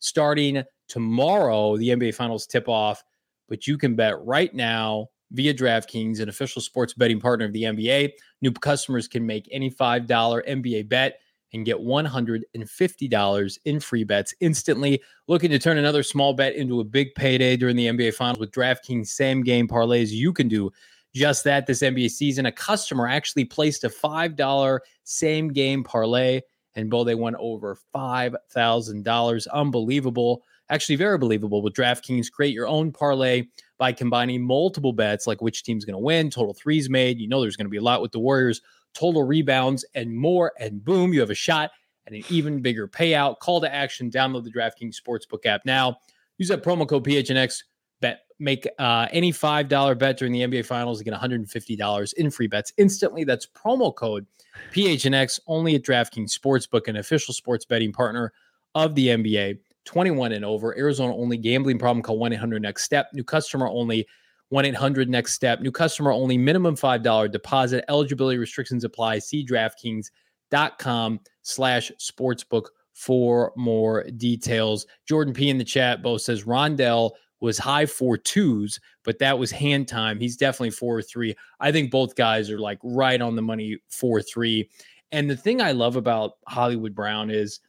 starting 0.00 0.62
tomorrow. 0.88 1.76
The 1.76 1.88
NBA 1.88 2.14
finals 2.14 2.46
tip 2.46 2.68
off, 2.68 3.02
but 3.48 3.66
you 3.66 3.78
can 3.78 3.94
bet 3.96 4.20
right 4.24 4.52
now 4.52 5.08
via 5.32 5.54
DraftKings, 5.54 6.20
an 6.20 6.28
official 6.28 6.60
sports 6.60 6.92
betting 6.92 7.18
partner 7.18 7.46
of 7.46 7.52
the 7.52 7.62
NBA. 7.62 8.12
New 8.42 8.52
customers 8.52 9.08
can 9.08 9.24
make 9.24 9.48
any 9.50 9.70
$5 9.70 10.06
NBA 10.06 10.88
bet 10.88 11.18
and 11.52 11.64
get 11.64 11.76
$150 11.76 13.58
in 13.64 13.80
free 13.80 14.04
bets 14.04 14.34
instantly. 14.40 15.00
Looking 15.28 15.50
to 15.50 15.58
turn 15.58 15.78
another 15.78 16.02
small 16.02 16.34
bet 16.34 16.56
into 16.56 16.80
a 16.80 16.84
big 16.84 17.14
payday 17.14 17.56
during 17.56 17.76
the 17.76 17.86
NBA 17.86 18.14
Finals 18.14 18.38
with 18.38 18.50
DraftKings 18.50 19.06
same 19.06 19.42
game 19.42 19.68
parlays. 19.68 20.10
You 20.10 20.32
can 20.32 20.48
do 20.48 20.70
just 21.14 21.44
that 21.44 21.66
this 21.66 21.80
NBA 21.80 22.10
season. 22.10 22.46
A 22.46 22.52
customer 22.52 23.06
actually 23.06 23.44
placed 23.44 23.84
a 23.84 23.88
$5 23.88 24.78
same 25.04 25.52
game 25.52 25.84
parlay, 25.84 26.40
and 26.74 26.90
both 26.90 27.06
they 27.06 27.14
went 27.14 27.36
over 27.38 27.78
$5,000. 27.94 29.46
Unbelievable. 29.52 30.42
Actually, 30.70 30.96
very 30.96 31.18
believable 31.18 31.62
with 31.62 31.74
DraftKings. 31.74 32.32
Create 32.32 32.54
your 32.54 32.66
own 32.66 32.90
parlay 32.90 33.44
by 33.78 33.92
combining 33.92 34.42
multiple 34.42 34.92
bets, 34.92 35.26
like 35.26 35.40
which 35.40 35.62
team's 35.62 35.84
going 35.84 35.94
to 35.94 35.98
win, 35.98 36.30
total 36.30 36.54
threes 36.54 36.90
made. 36.90 37.20
You 37.20 37.28
know, 37.28 37.40
there's 37.40 37.56
going 37.56 37.66
to 37.66 37.70
be 37.70 37.76
a 37.76 37.82
lot 37.82 38.02
with 38.02 38.12
the 38.12 38.18
Warriors 38.18 38.60
total 38.94 39.22
rebounds, 39.22 39.84
and 39.94 40.14
more. 40.16 40.52
And 40.58 40.84
boom, 40.84 41.12
you 41.12 41.20
have 41.20 41.30
a 41.30 41.34
shot 41.34 41.70
at 42.06 42.12
an 42.12 42.22
even 42.28 42.62
bigger 42.62 42.88
payout. 42.88 43.38
Call 43.40 43.60
to 43.60 43.72
action. 43.72 44.10
Download 44.10 44.44
the 44.44 44.50
DraftKings 44.50 44.96
Sportsbook 44.96 45.46
app 45.46 45.62
now. 45.64 45.98
Use 46.38 46.48
that 46.48 46.62
promo 46.62 46.88
code 46.88 47.04
PHNX. 47.04 47.64
Bet 48.00 48.20
make 48.38 48.66
uh, 48.78 49.06
any 49.12 49.30
five 49.30 49.68
dollar 49.68 49.94
bet 49.94 50.18
during 50.18 50.32
the 50.32 50.40
NBA 50.40 50.66
Finals 50.66 50.98
and 50.98 51.04
get 51.04 51.12
one 51.12 51.20
hundred 51.20 51.40
and 51.40 51.50
fifty 51.50 51.76
dollars 51.76 52.12
in 52.14 52.30
free 52.30 52.46
bets 52.46 52.72
instantly. 52.76 53.24
That's 53.24 53.46
promo 53.46 53.94
code 53.94 54.26
PHNX 54.72 55.40
only 55.46 55.74
at 55.74 55.82
DraftKings 55.82 56.36
Sportsbook, 56.38 56.88
an 56.88 56.96
official 56.96 57.34
sports 57.34 57.64
betting 57.64 57.92
partner 57.92 58.32
of 58.74 58.94
the 58.94 59.08
NBA. 59.08 59.58
21 59.84 60.32
and 60.32 60.44
over. 60.44 60.76
Arizona 60.78 61.14
only 61.14 61.36
gambling 61.36 61.78
problem. 61.78 62.02
Call 62.02 62.18
1 62.18 62.32
800 62.32 62.62
next 62.62 62.84
step. 62.84 63.10
New 63.12 63.24
customer 63.24 63.68
only. 63.68 64.06
1 64.50 64.64
800 64.64 65.08
next 65.08 65.34
step. 65.34 65.60
New 65.60 65.72
customer 65.72 66.12
only, 66.12 66.38
minimum 66.38 66.76
$5 66.76 67.30
deposit. 67.30 67.84
Eligibility 67.88 68.38
restrictions 68.38 68.84
apply. 68.84 69.18
See 69.18 69.44
DraftKings.com 69.44 71.20
slash 71.42 71.92
sportsbook 72.00 72.66
for 72.94 73.52
more 73.56 74.04
details. 74.16 74.86
Jordan 75.06 75.34
P 75.34 75.50
in 75.50 75.58
the 75.58 75.64
chat 75.64 76.02
both 76.02 76.22
says 76.22 76.44
Rondale 76.44 77.12
was 77.40 77.58
high 77.58 77.84
for 77.84 78.16
twos, 78.16 78.80
but 79.02 79.18
that 79.18 79.38
was 79.38 79.50
hand 79.50 79.88
time. 79.88 80.18
He's 80.18 80.36
definitely 80.36 80.70
four 80.70 80.96
or 80.96 81.02
three. 81.02 81.34
I 81.60 81.72
think 81.72 81.90
both 81.90 82.14
guys 82.14 82.50
are 82.50 82.58
like 82.58 82.78
right 82.82 83.20
on 83.20 83.36
the 83.36 83.42
money 83.42 83.78
four 83.90 84.22
three. 84.22 84.70
And 85.12 85.28
the 85.28 85.36
thing 85.36 85.60
I 85.60 85.72
love 85.72 85.96
about 85.96 86.32
Hollywood 86.48 86.94
Brown 86.94 87.30
is 87.30 87.60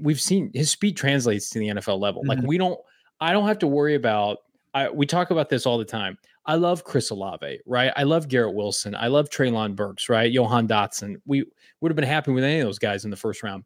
we've 0.00 0.20
seen 0.20 0.50
his 0.54 0.70
speed 0.70 0.96
translates 0.96 1.50
to 1.50 1.58
the 1.58 1.68
NFL 1.68 2.00
level. 2.00 2.22
Like 2.24 2.38
mm-hmm. 2.38 2.48
we 2.48 2.58
don't, 2.58 2.78
I 3.20 3.32
don't 3.32 3.46
have 3.46 3.58
to 3.60 3.68
worry 3.68 3.94
about 3.94 4.38
I, 4.74 4.88
we 4.88 5.06
talk 5.06 5.30
about 5.30 5.48
this 5.48 5.66
all 5.66 5.78
the 5.78 5.84
time. 5.84 6.18
I 6.46 6.56
love 6.56 6.84
Chris 6.84 7.10
Olave, 7.10 7.60
right? 7.66 7.92
I 7.96 8.02
love 8.02 8.28
Garrett 8.28 8.54
Wilson. 8.54 8.94
I 8.94 9.06
love 9.06 9.28
Treylon 9.28 9.76
Burks, 9.76 10.08
right? 10.08 10.32
Jahan 10.32 10.66
Dotson. 10.66 11.16
We 11.24 11.44
would 11.80 11.90
have 11.90 11.96
been 11.96 12.04
happy 12.04 12.32
with 12.32 12.44
any 12.44 12.60
of 12.60 12.66
those 12.66 12.78
guys 12.78 13.04
in 13.04 13.10
the 13.10 13.16
first 13.16 13.42
round. 13.42 13.64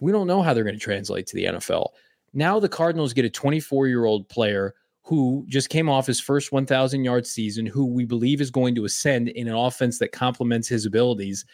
We 0.00 0.12
don't 0.12 0.26
know 0.26 0.42
how 0.42 0.54
they're 0.54 0.64
going 0.64 0.74
to 0.74 0.80
translate 0.80 1.26
to 1.28 1.36
the 1.36 1.44
NFL. 1.44 1.88
Now 2.32 2.58
the 2.58 2.68
Cardinals 2.68 3.12
get 3.12 3.24
a 3.24 3.30
24 3.30 3.88
year 3.88 4.04
old 4.04 4.28
player 4.28 4.74
who 5.02 5.44
just 5.48 5.68
came 5.68 5.88
off 5.88 6.06
his 6.06 6.20
first 6.20 6.50
1,000 6.50 7.04
yard 7.04 7.26
season, 7.26 7.66
who 7.66 7.84
we 7.84 8.06
believe 8.06 8.40
is 8.40 8.50
going 8.50 8.74
to 8.74 8.86
ascend 8.86 9.28
in 9.28 9.48
an 9.48 9.54
offense 9.54 9.98
that 9.98 10.12
complements 10.12 10.66
his 10.66 10.86
abilities. 10.86 11.44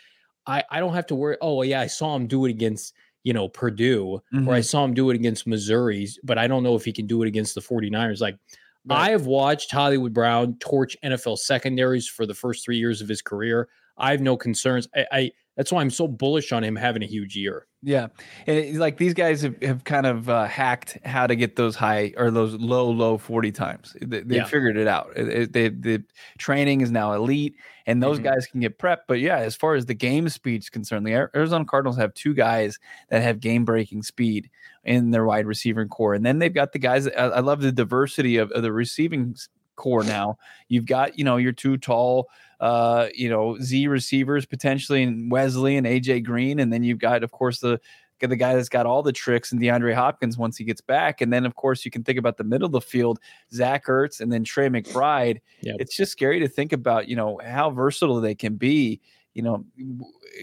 I, 0.46 0.62
I 0.70 0.78
don't 0.78 0.94
have 0.94 1.06
to 1.08 1.16
worry. 1.16 1.36
Oh, 1.40 1.62
yeah, 1.62 1.80
I 1.80 1.88
saw 1.88 2.14
him 2.14 2.28
do 2.28 2.46
it 2.46 2.50
against, 2.50 2.94
you 3.24 3.32
know, 3.32 3.48
Purdue, 3.48 4.22
mm-hmm. 4.32 4.48
or 4.48 4.54
I 4.54 4.60
saw 4.60 4.84
him 4.84 4.94
do 4.94 5.10
it 5.10 5.16
against 5.16 5.48
Missouri, 5.48 6.08
but 6.22 6.38
I 6.38 6.46
don't 6.46 6.62
know 6.62 6.76
if 6.76 6.84
he 6.84 6.92
can 6.92 7.08
do 7.08 7.22
it 7.22 7.28
against 7.28 7.56
the 7.56 7.60
49ers. 7.60 8.20
Like, 8.20 8.38
Right. 8.86 9.08
I 9.08 9.10
have 9.10 9.26
watched 9.26 9.70
Hollywood 9.70 10.14
Brown 10.14 10.56
torch 10.58 10.96
NFL 11.04 11.38
secondaries 11.38 12.06
for 12.06 12.24
the 12.26 12.34
first 12.34 12.64
three 12.64 12.78
years 12.78 13.00
of 13.00 13.08
his 13.08 13.20
career. 13.20 13.68
I 13.98 14.10
have 14.12 14.20
no 14.20 14.36
concerns. 14.36 14.88
I, 14.94 15.06
I 15.12 15.30
that's 15.60 15.70
why 15.70 15.82
I'm 15.82 15.90
so 15.90 16.08
bullish 16.08 16.52
on 16.52 16.64
him 16.64 16.74
having 16.74 17.02
a 17.02 17.06
huge 17.06 17.36
year. 17.36 17.66
Yeah, 17.82 18.06
and 18.46 18.78
like 18.78 18.96
these 18.96 19.12
guys 19.12 19.42
have, 19.42 19.62
have 19.62 19.84
kind 19.84 20.06
of 20.06 20.26
uh, 20.26 20.46
hacked 20.46 20.96
how 21.04 21.26
to 21.26 21.36
get 21.36 21.56
those 21.56 21.76
high 21.76 22.14
or 22.16 22.30
those 22.30 22.54
low 22.54 22.90
low 22.90 23.18
forty 23.18 23.52
times. 23.52 23.94
They, 24.00 24.22
they 24.22 24.36
yeah. 24.36 24.46
figured 24.46 24.78
it 24.78 24.86
out. 24.86 25.12
It, 25.14 25.28
it, 25.28 25.52
they, 25.52 25.68
the 25.68 26.02
training 26.38 26.80
is 26.80 26.90
now 26.90 27.12
elite, 27.12 27.56
and 27.84 28.02
those 28.02 28.16
mm-hmm. 28.16 28.28
guys 28.28 28.46
can 28.46 28.60
get 28.60 28.78
prepped. 28.78 29.02
But 29.06 29.20
yeah, 29.20 29.36
as 29.36 29.54
far 29.54 29.74
as 29.74 29.84
the 29.84 29.92
game 29.92 30.30
speed 30.30 30.62
is 30.62 30.70
concerned, 30.70 31.06
the 31.06 31.12
Arizona 31.12 31.66
Cardinals 31.66 31.98
have 31.98 32.14
two 32.14 32.32
guys 32.32 32.78
that 33.10 33.22
have 33.22 33.38
game 33.38 33.66
breaking 33.66 34.02
speed 34.02 34.48
in 34.84 35.10
their 35.10 35.26
wide 35.26 35.46
receiver 35.46 35.84
corps, 35.84 36.14
and 36.14 36.24
then 36.24 36.38
they've 36.38 36.54
got 36.54 36.72
the 36.72 36.78
guys. 36.78 37.06
I, 37.06 37.10
I 37.12 37.40
love 37.40 37.60
the 37.60 37.70
diversity 37.70 38.38
of, 38.38 38.50
of 38.52 38.62
the 38.62 38.72
receiving 38.72 39.36
corps 39.80 40.04
now. 40.04 40.38
You've 40.68 40.86
got 40.86 41.18
you 41.18 41.24
know 41.24 41.36
your 41.36 41.52
two 41.52 41.76
tall 41.76 42.28
uh, 42.60 43.08
you 43.14 43.28
know, 43.28 43.56
Z 43.58 43.86
receivers 43.88 44.44
potentially 44.44 45.02
in 45.02 45.30
Wesley 45.30 45.76
and 45.76 45.86
AJ 45.86 46.24
Green, 46.24 46.60
and 46.60 46.72
then 46.72 46.82
you've 46.84 46.98
got, 46.98 47.24
of 47.24 47.30
course, 47.30 47.60
the 47.60 47.80
the 48.20 48.36
guy 48.36 48.54
that's 48.54 48.68
got 48.68 48.84
all 48.84 49.02
the 49.02 49.12
tricks, 49.12 49.50
and 49.50 49.58
DeAndre 49.58 49.94
Hopkins 49.94 50.36
once 50.36 50.58
he 50.58 50.64
gets 50.64 50.82
back. 50.82 51.22
And 51.22 51.32
then, 51.32 51.46
of 51.46 51.54
course, 51.54 51.86
you 51.86 51.90
can 51.90 52.04
think 52.04 52.18
about 52.18 52.36
the 52.36 52.44
middle 52.44 52.66
of 52.66 52.72
the 52.72 52.80
field, 52.82 53.18
Zach 53.50 53.86
Ertz, 53.86 54.20
and 54.20 54.30
then 54.30 54.44
Trey 54.44 54.68
McBride. 54.68 55.38
Yep. 55.62 55.76
It's 55.78 55.96
just 55.96 56.12
scary 56.12 56.38
to 56.40 56.46
think 56.46 56.74
about, 56.74 57.08
you 57.08 57.16
know, 57.16 57.40
how 57.42 57.70
versatile 57.70 58.20
they 58.20 58.34
can 58.34 58.56
be. 58.56 59.00
You 59.32 59.42
know, 59.42 59.64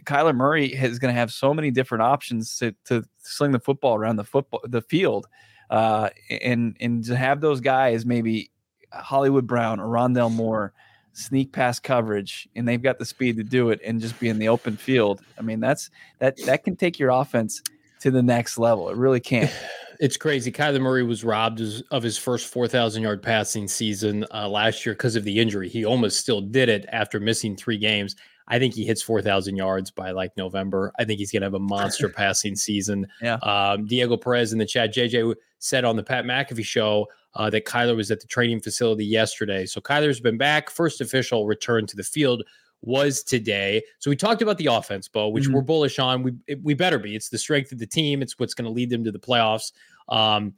Kyler 0.05 0.35
Murray 0.35 0.73
is 0.73 0.97
going 0.97 1.13
to 1.13 1.19
have 1.19 1.31
so 1.31 1.53
many 1.53 1.69
different 1.69 2.01
options 2.01 2.57
to, 2.57 2.73
to 2.85 3.03
sling 3.19 3.51
the 3.51 3.59
football 3.59 3.95
around 3.95 4.15
the 4.15 4.23
football 4.23 4.61
the 4.63 4.81
field, 4.81 5.27
uh, 5.69 6.09
and 6.41 6.75
and 6.79 7.03
to 7.05 7.15
have 7.15 7.41
those 7.41 7.61
guys 7.61 8.07
maybe 8.07 8.49
Hollywood 8.91 9.47
Brown 9.47 9.79
or 9.79 9.87
Rondale 9.87 10.31
Moore 10.31 10.73
sneak 11.13 11.51
past 11.51 11.81
coverage 11.81 12.47
and 12.55 12.67
they've 12.67 12.81
got 12.81 12.99
the 12.99 13.05
speed 13.05 13.37
to 13.37 13.43
do 13.43 13.71
it 13.71 13.81
and 13.83 13.99
just 13.99 14.19
be 14.19 14.29
in 14.29 14.37
the 14.37 14.47
open 14.47 14.77
field. 14.77 15.21
I 15.37 15.41
mean, 15.41 15.59
that's 15.59 15.89
that 16.19 16.37
that 16.45 16.63
can 16.63 16.75
take 16.75 16.99
your 16.99 17.09
offense 17.09 17.61
to 18.01 18.11
the 18.11 18.21
next 18.21 18.57
level. 18.57 18.89
It 18.89 18.97
really 18.97 19.19
can. 19.19 19.49
It's 19.99 20.15
crazy. 20.15 20.51
Kyler 20.51 20.79
Murray 20.79 21.01
was 21.01 21.23
robbed 21.23 21.59
of 21.89 22.03
his 22.03 22.19
first 22.19 22.53
4,000 22.53 23.01
yard 23.01 23.23
passing 23.23 23.67
season 23.67 24.27
uh, 24.31 24.47
last 24.47 24.85
year 24.85 24.93
because 24.93 25.15
of 25.15 25.23
the 25.23 25.39
injury. 25.39 25.69
He 25.69 25.85
almost 25.85 26.19
still 26.19 26.39
did 26.39 26.69
it 26.69 26.85
after 26.91 27.19
missing 27.19 27.55
three 27.55 27.79
games. 27.79 28.15
I 28.47 28.59
think 28.59 28.75
he 28.75 28.85
hits 28.85 29.01
4,000 29.01 29.55
yards 29.55 29.89
by 29.89 30.11
like 30.11 30.37
November. 30.37 30.91
I 30.99 31.03
think 31.03 31.17
he's 31.17 31.31
going 31.31 31.41
to 31.41 31.47
have 31.47 31.55
a 31.55 31.59
monster 31.59 32.09
passing 32.15 32.55
season. 32.55 33.07
Yeah. 33.23 33.37
Um, 33.41 33.87
Diego 33.87 34.17
Perez 34.17 34.53
in 34.53 34.59
the 34.59 34.67
chat, 34.67 34.93
JJ 34.93 35.33
said 35.57 35.83
on 35.83 35.95
the 35.95 36.03
Pat 36.03 36.25
McAfee 36.25 36.63
show 36.63 37.07
uh, 37.33 37.49
that 37.49 37.65
Kyler 37.65 37.95
was 37.95 38.11
at 38.11 38.19
the 38.19 38.27
training 38.27 38.61
facility 38.61 39.05
yesterday. 39.05 39.65
So 39.65 39.79
Kyler's 39.79 40.19
been 40.19 40.37
back. 40.37 40.69
First 40.69 41.01
official 41.01 41.45
return 41.45 41.85
to 41.87 41.95
the 41.95 42.03
field 42.03 42.43
was 42.81 43.23
today. 43.23 43.83
So 43.99 44.09
we 44.09 44.15
talked 44.15 44.41
about 44.41 44.57
the 44.57 44.67
offense, 44.67 45.07
Bo, 45.07 45.29
which 45.29 45.45
mm-hmm. 45.45 45.53
we're 45.53 45.61
bullish 45.61 45.99
on. 45.99 46.23
We 46.23 46.33
we 46.61 46.73
better 46.73 46.99
be. 46.99 47.15
It's 47.15 47.29
the 47.29 47.37
strength 47.37 47.71
of 47.71 47.79
the 47.79 47.87
team. 47.87 48.21
It's 48.21 48.39
what's 48.39 48.53
going 48.53 48.65
to 48.65 48.71
lead 48.71 48.89
them 48.89 49.03
to 49.03 49.11
the 49.11 49.19
playoffs. 49.19 49.71
Um, 50.09 50.53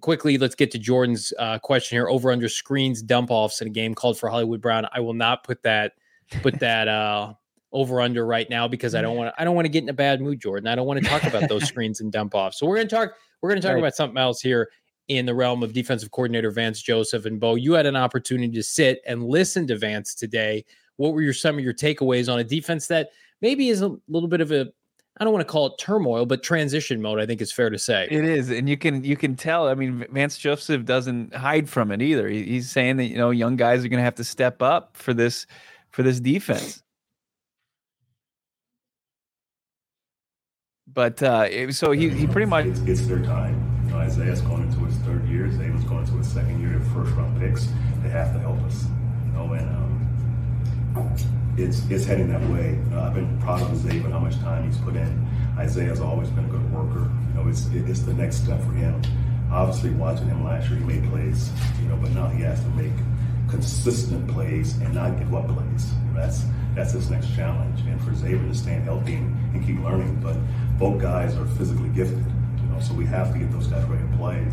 quickly, 0.00 0.38
let's 0.38 0.54
get 0.54 0.70
to 0.72 0.78
Jordan's 0.78 1.32
uh, 1.38 1.58
question 1.58 1.96
here. 1.96 2.08
Over 2.08 2.32
under 2.32 2.48
screens 2.48 3.02
dump 3.02 3.30
offs 3.30 3.60
in 3.60 3.68
a 3.68 3.70
game 3.70 3.94
called 3.94 4.18
for 4.18 4.28
Hollywood 4.28 4.60
Brown. 4.60 4.86
I 4.92 5.00
will 5.00 5.14
not 5.14 5.44
put 5.44 5.62
that 5.62 5.92
put 6.42 6.58
that 6.60 6.88
uh, 6.88 7.34
over 7.72 8.00
under 8.00 8.24
right 8.24 8.48
now 8.48 8.68
because 8.68 8.94
I 8.94 9.02
don't 9.02 9.16
want 9.16 9.34
to. 9.34 9.40
I 9.40 9.44
don't 9.44 9.54
want 9.54 9.66
to 9.66 9.70
get 9.70 9.82
in 9.82 9.88
a 9.88 9.94
bad 9.94 10.20
mood, 10.20 10.40
Jordan. 10.40 10.68
I 10.68 10.74
don't 10.74 10.86
want 10.86 11.02
to 11.02 11.08
talk 11.08 11.24
about 11.24 11.48
those 11.48 11.64
screens 11.68 12.00
and 12.00 12.12
dump 12.12 12.34
offs. 12.34 12.58
So 12.58 12.66
we're 12.66 12.76
going 12.76 12.88
to 12.88 12.94
talk. 12.94 13.12
We're 13.40 13.50
going 13.50 13.60
to 13.60 13.66
talk 13.66 13.74
right. 13.74 13.80
about 13.80 13.96
something 13.96 14.18
else 14.18 14.40
here 14.40 14.68
in 15.08 15.26
the 15.26 15.34
realm 15.34 15.62
of 15.62 15.72
defensive 15.72 16.10
coordinator 16.10 16.50
Vance 16.50 16.80
Joseph 16.80 17.26
and 17.26 17.40
Bo. 17.40 17.54
You 17.54 17.72
had 17.72 17.86
an 17.86 17.96
opportunity 17.96 18.52
to 18.52 18.62
sit 18.62 19.00
and 19.06 19.24
listen 19.24 19.66
to 19.66 19.76
Vance 19.76 20.14
today. 20.14 20.64
What 20.96 21.12
were 21.12 21.22
your 21.22 21.32
some 21.32 21.58
of 21.58 21.64
your 21.64 21.74
takeaways 21.74 22.32
on 22.32 22.38
a 22.38 22.44
defense 22.44 22.86
that 22.88 23.10
maybe 23.40 23.68
is 23.68 23.82
a 23.82 23.94
little 24.08 24.28
bit 24.28 24.40
of 24.40 24.52
a 24.52 24.72
I 25.20 25.24
don't 25.24 25.32
want 25.34 25.46
to 25.46 25.52
call 25.52 25.66
it 25.66 25.74
turmoil, 25.78 26.24
but 26.24 26.42
transition 26.42 27.02
mode. 27.02 27.20
I 27.20 27.26
think 27.26 27.42
is 27.42 27.52
fair 27.52 27.68
to 27.68 27.78
say 27.78 28.08
it 28.10 28.24
is, 28.24 28.50
and 28.50 28.68
you 28.68 28.78
can 28.78 29.04
you 29.04 29.16
can 29.16 29.36
tell. 29.36 29.68
I 29.68 29.74
mean, 29.74 30.06
Vance 30.10 30.38
Joseph 30.38 30.84
doesn't 30.86 31.34
hide 31.34 31.68
from 31.68 31.92
it 31.92 32.00
either. 32.00 32.28
He, 32.28 32.44
he's 32.44 32.70
saying 32.70 32.96
that 32.96 33.04
you 33.06 33.18
know 33.18 33.30
young 33.30 33.56
guys 33.56 33.84
are 33.84 33.88
going 33.88 33.98
to 33.98 34.04
have 34.04 34.14
to 34.16 34.24
step 34.24 34.62
up 34.62 34.96
for 34.96 35.12
this 35.12 35.46
for 35.90 36.02
this 36.02 36.18
defense. 36.18 36.82
But 40.92 41.22
uh, 41.22 41.72
so 41.72 41.92
he 41.92 42.08
he 42.08 42.26
pretty 42.26 42.46
much 42.46 42.66
it's, 42.66 42.80
it's 42.80 43.06
their 43.06 43.22
time. 43.22 43.84
You 43.84 43.92
know, 43.92 43.98
Isaiah's 43.98 44.40
going 44.40 44.62
into 44.62 44.78
his 44.80 44.91
third 45.12 45.28
year. 45.28 45.44
was 45.72 45.84
going 45.84 46.04
into 46.04 46.16
his 46.16 46.28
second 46.28 46.60
year 46.60 46.76
of 46.76 46.86
first 46.88 47.12
round 47.12 47.38
picks. 47.38 47.68
They 48.02 48.08
have 48.08 48.32
to 48.32 48.38
help 48.38 48.58
us. 48.62 48.84
You 49.26 49.32
know, 49.32 49.52
and 49.52 49.68
um, 49.68 51.16
it's 51.56 51.88
it's 51.90 52.04
heading 52.04 52.28
that 52.30 52.42
way. 52.50 52.78
Uh, 52.92 53.02
I've 53.02 53.14
been 53.14 53.38
proud 53.40 53.62
of 53.62 53.68
Zaven, 53.68 54.10
how 54.10 54.18
much 54.18 54.38
time 54.38 54.64
he's 54.64 54.78
put 54.78 54.96
in. 54.96 55.26
Isaiah's 55.58 56.00
always 56.00 56.30
been 56.30 56.44
a 56.46 56.48
good 56.48 56.72
worker. 56.72 57.10
You 57.28 57.34
know, 57.34 57.48
it's 57.48 57.66
it's 57.68 58.02
the 58.02 58.14
next 58.14 58.36
step 58.36 58.60
for 58.60 58.72
him. 58.72 59.00
Obviously, 59.50 59.90
watching 59.90 60.28
him 60.28 60.44
last 60.44 60.70
year, 60.70 60.78
he 60.78 60.84
made 60.84 61.04
plays. 61.10 61.50
You 61.82 61.88
know, 61.88 61.96
but 61.96 62.10
now 62.12 62.28
he 62.28 62.42
has 62.42 62.60
to 62.60 62.68
make 62.70 62.92
consistent 63.50 64.26
plays 64.28 64.78
and 64.78 64.94
not 64.94 65.18
give 65.18 65.34
up 65.34 65.46
plays. 65.46 65.92
That's 66.14 66.44
that's 66.74 66.92
his 66.92 67.10
next 67.10 67.34
challenge. 67.34 67.80
And 67.80 68.00
for 68.02 68.14
Xavier 68.14 68.48
to 68.48 68.54
stay 68.54 68.74
healthy 68.80 69.14
and, 69.14 69.54
and 69.54 69.66
keep 69.66 69.78
learning. 69.84 70.20
But 70.22 70.36
both 70.78 71.00
guys 71.02 71.36
are 71.36 71.46
physically 71.46 71.90
gifted 71.90 72.24
you 72.62 72.68
know, 72.68 72.80
so 72.80 72.94
we 72.94 73.04
have 73.06 73.32
to 73.32 73.38
get 73.38 73.50
those 73.52 73.66
guys 73.66 73.84
ready 73.84 74.02
to 74.08 74.16
play. 74.16 74.46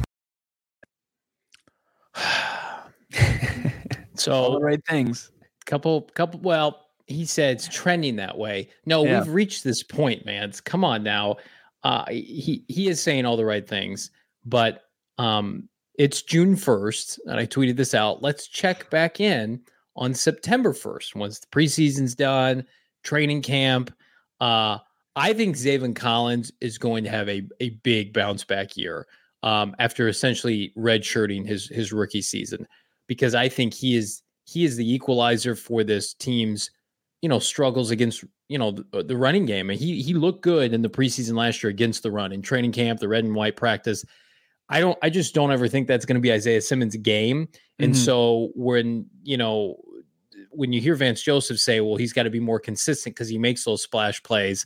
So 4.20 4.34
all 4.34 4.52
the 4.54 4.60
right 4.60 4.84
things. 4.86 5.32
Couple, 5.66 6.02
couple. 6.14 6.40
Well, 6.40 6.86
he 7.08 7.26
said 7.26 7.56
it's 7.56 7.68
trending 7.68 8.16
that 8.18 8.38
way. 8.38 8.70
No, 8.86 9.04
yeah. 9.04 9.20
we've 9.20 9.34
reached 9.34 9.64
this 9.64 9.84
point, 9.84 10.26
man. 10.26 10.52
Come 10.64 10.84
on 10.84 11.04
now. 11.04 11.38
Uh, 11.84 12.06
he 12.10 12.64
he 12.68 12.88
is 12.88 13.02
saying 13.02 13.26
all 13.26 13.38
the 13.38 13.46
right 13.46 13.68
things, 13.68 14.12
but 14.46 14.84
um, 15.18 15.70
it's 15.98 16.22
June 16.22 16.56
first, 16.56 17.20
and 17.26 17.40
I 17.40 17.46
tweeted 17.46 17.76
this 17.76 17.94
out. 17.94 18.22
Let's 18.22 18.48
check 18.48 18.90
back 18.90 19.20
in 19.20 19.62
on 19.96 20.14
September 20.14 20.74
first 20.74 21.16
once 21.16 21.40
the 21.40 21.48
preseason's 21.48 22.16
done, 22.16 22.66
training 23.04 23.42
camp. 23.42 23.94
Uh, 24.40 24.78
I 25.16 25.34
think 25.34 25.56
Zaven 25.56 25.96
Collins 25.96 26.52
is 26.62 26.78
going 26.78 27.04
to 27.04 27.10
have 27.10 27.28
a, 27.28 27.44
a 27.60 27.72
big 27.84 28.14
bounce 28.14 28.44
back 28.44 28.78
year 28.78 29.08
um, 29.44 29.76
after 29.80 30.08
essentially 30.08 30.74
redshirting 30.78 31.46
his 31.46 31.68
his 31.68 31.92
rookie 31.92 32.22
season 32.22 32.68
because 33.10 33.36
I 33.36 33.50
think 33.50 33.74
he 33.74 33.98
is 33.98 34.22
he 34.46 34.64
is 34.64 34.78
the 34.78 34.94
equalizer 34.94 35.56
for 35.56 35.84
this 35.84 36.14
team's 36.14 36.72
you 37.22 37.28
know 37.28 37.40
struggles 37.40 37.92
against 37.92 38.24
you 38.48 38.58
know 38.58 38.72
the, 38.72 39.04
the 39.04 39.18
running 39.18 39.46
game. 39.46 39.70
And 39.70 39.78
he 39.78 40.02
he 40.02 40.14
looked 40.14 40.44
good 40.44 40.72
in 40.72 40.82
the 40.82 40.90
preseason 40.90 41.34
last 41.34 41.62
year 41.62 41.72
against 41.72 42.04
the 42.04 42.12
run 42.12 42.32
in 42.32 42.42
training 42.42 42.72
camp 42.72 43.02
the 43.02 43.10
red 43.10 43.26
and 43.26 43.36
white 43.36 43.58
practice. 43.58 44.06
I 44.70 44.80
don't 44.80 44.98
I 45.02 45.10
just 45.10 45.34
don't 45.34 45.52
ever 45.52 45.68
think 45.68 45.88
that's 45.88 46.06
going 46.06 46.16
to 46.16 46.22
be 46.22 46.32
Isaiah 46.32 46.62
Simmons 46.62 46.96
game. 46.96 47.50
And 47.80 47.94
mm-hmm. 47.94 48.04
so 48.04 48.52
when 48.56 49.08
you 49.24 49.36
know 49.36 49.82
when 50.52 50.72
you 50.72 50.80
hear 50.80 50.96
Vance 50.96 51.22
Joseph 51.22 51.60
say 51.60 51.82
well 51.82 51.98
he's 51.98 52.14
got 52.14 52.24
to 52.24 52.30
be 52.30 52.40
more 52.40 52.60
consistent 52.60 53.16
because 53.16 53.28
he 53.28 53.38
makes 53.38 53.66
those 53.66 53.84
splash 53.84 54.24
plays 54.24 54.66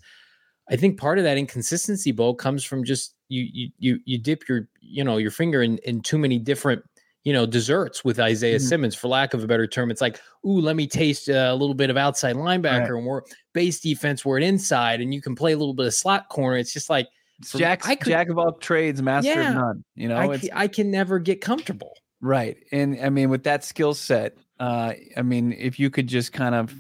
I 0.69 0.75
think 0.75 0.97
part 0.97 1.17
of 1.17 1.25
that 1.25 1.38
inconsistency, 1.38 2.12
Bo, 2.12 2.34
comes 2.34 2.63
from 2.63 2.84
just 2.84 3.15
you 3.27 3.47
you 3.51 3.69
you 3.79 3.99
you 4.06 4.17
dip 4.17 4.47
your 4.47 4.69
you 4.79 5.03
know 5.03 5.17
your 5.17 5.32
finger 5.32 5.62
in 5.62 5.77
in 5.79 6.01
too 6.01 6.17
many 6.17 6.39
different 6.39 6.84
you 7.23 7.33
know 7.33 7.45
desserts 7.45 8.03
with 8.03 8.19
Isaiah 8.19 8.57
mm-hmm. 8.57 8.67
Simmons, 8.67 8.95
for 8.95 9.07
lack 9.07 9.33
of 9.33 9.43
a 9.43 9.47
better 9.47 9.67
term. 9.67 9.91
It's 9.91 10.01
like, 10.01 10.19
ooh, 10.45 10.59
let 10.59 10.75
me 10.75 10.88
taste 10.88 11.29
a 11.29 11.53
little 11.53 11.73
bit 11.73 11.89
of 11.89 11.97
outside 11.97 12.36
linebacker 12.36 12.89
right. 12.89 12.97
and 12.97 13.05
we're 13.05 13.21
base 13.53 13.79
defense, 13.79 14.25
we're 14.25 14.39
inside, 14.39 15.01
and 15.01 15.13
you 15.13 15.21
can 15.21 15.36
play 15.36 15.53
a 15.53 15.57
little 15.57 15.73
bit 15.73 15.86
of 15.86 15.93
slot 15.93 16.29
corner. 16.29 16.57
It's 16.57 16.73
just 16.73 16.89
like 16.89 17.07
Jack, 17.55 17.88
I 17.88 17.95
could, 17.95 18.12
Jack 18.12 18.29
of 18.29 18.38
all 18.38 18.53
trades, 18.53 19.01
master 19.01 19.31
yeah, 19.31 19.49
of 19.49 19.55
none. 19.55 19.83
You 19.95 20.09
know, 20.09 20.17
I 20.17 20.38
can, 20.38 20.49
I 20.53 20.67
can 20.67 20.91
never 20.91 21.19
get 21.19 21.41
comfortable. 21.41 21.93
Right, 22.21 22.57
and 22.71 22.99
I 23.01 23.09
mean 23.09 23.29
with 23.29 23.43
that 23.43 23.63
skill 23.63 23.93
set, 23.93 24.38
uh, 24.59 24.93
I 25.15 25.21
mean 25.21 25.53
if 25.53 25.79
you 25.79 25.89
could 25.89 26.07
just 26.07 26.33
kind 26.33 26.55
of 26.55 26.73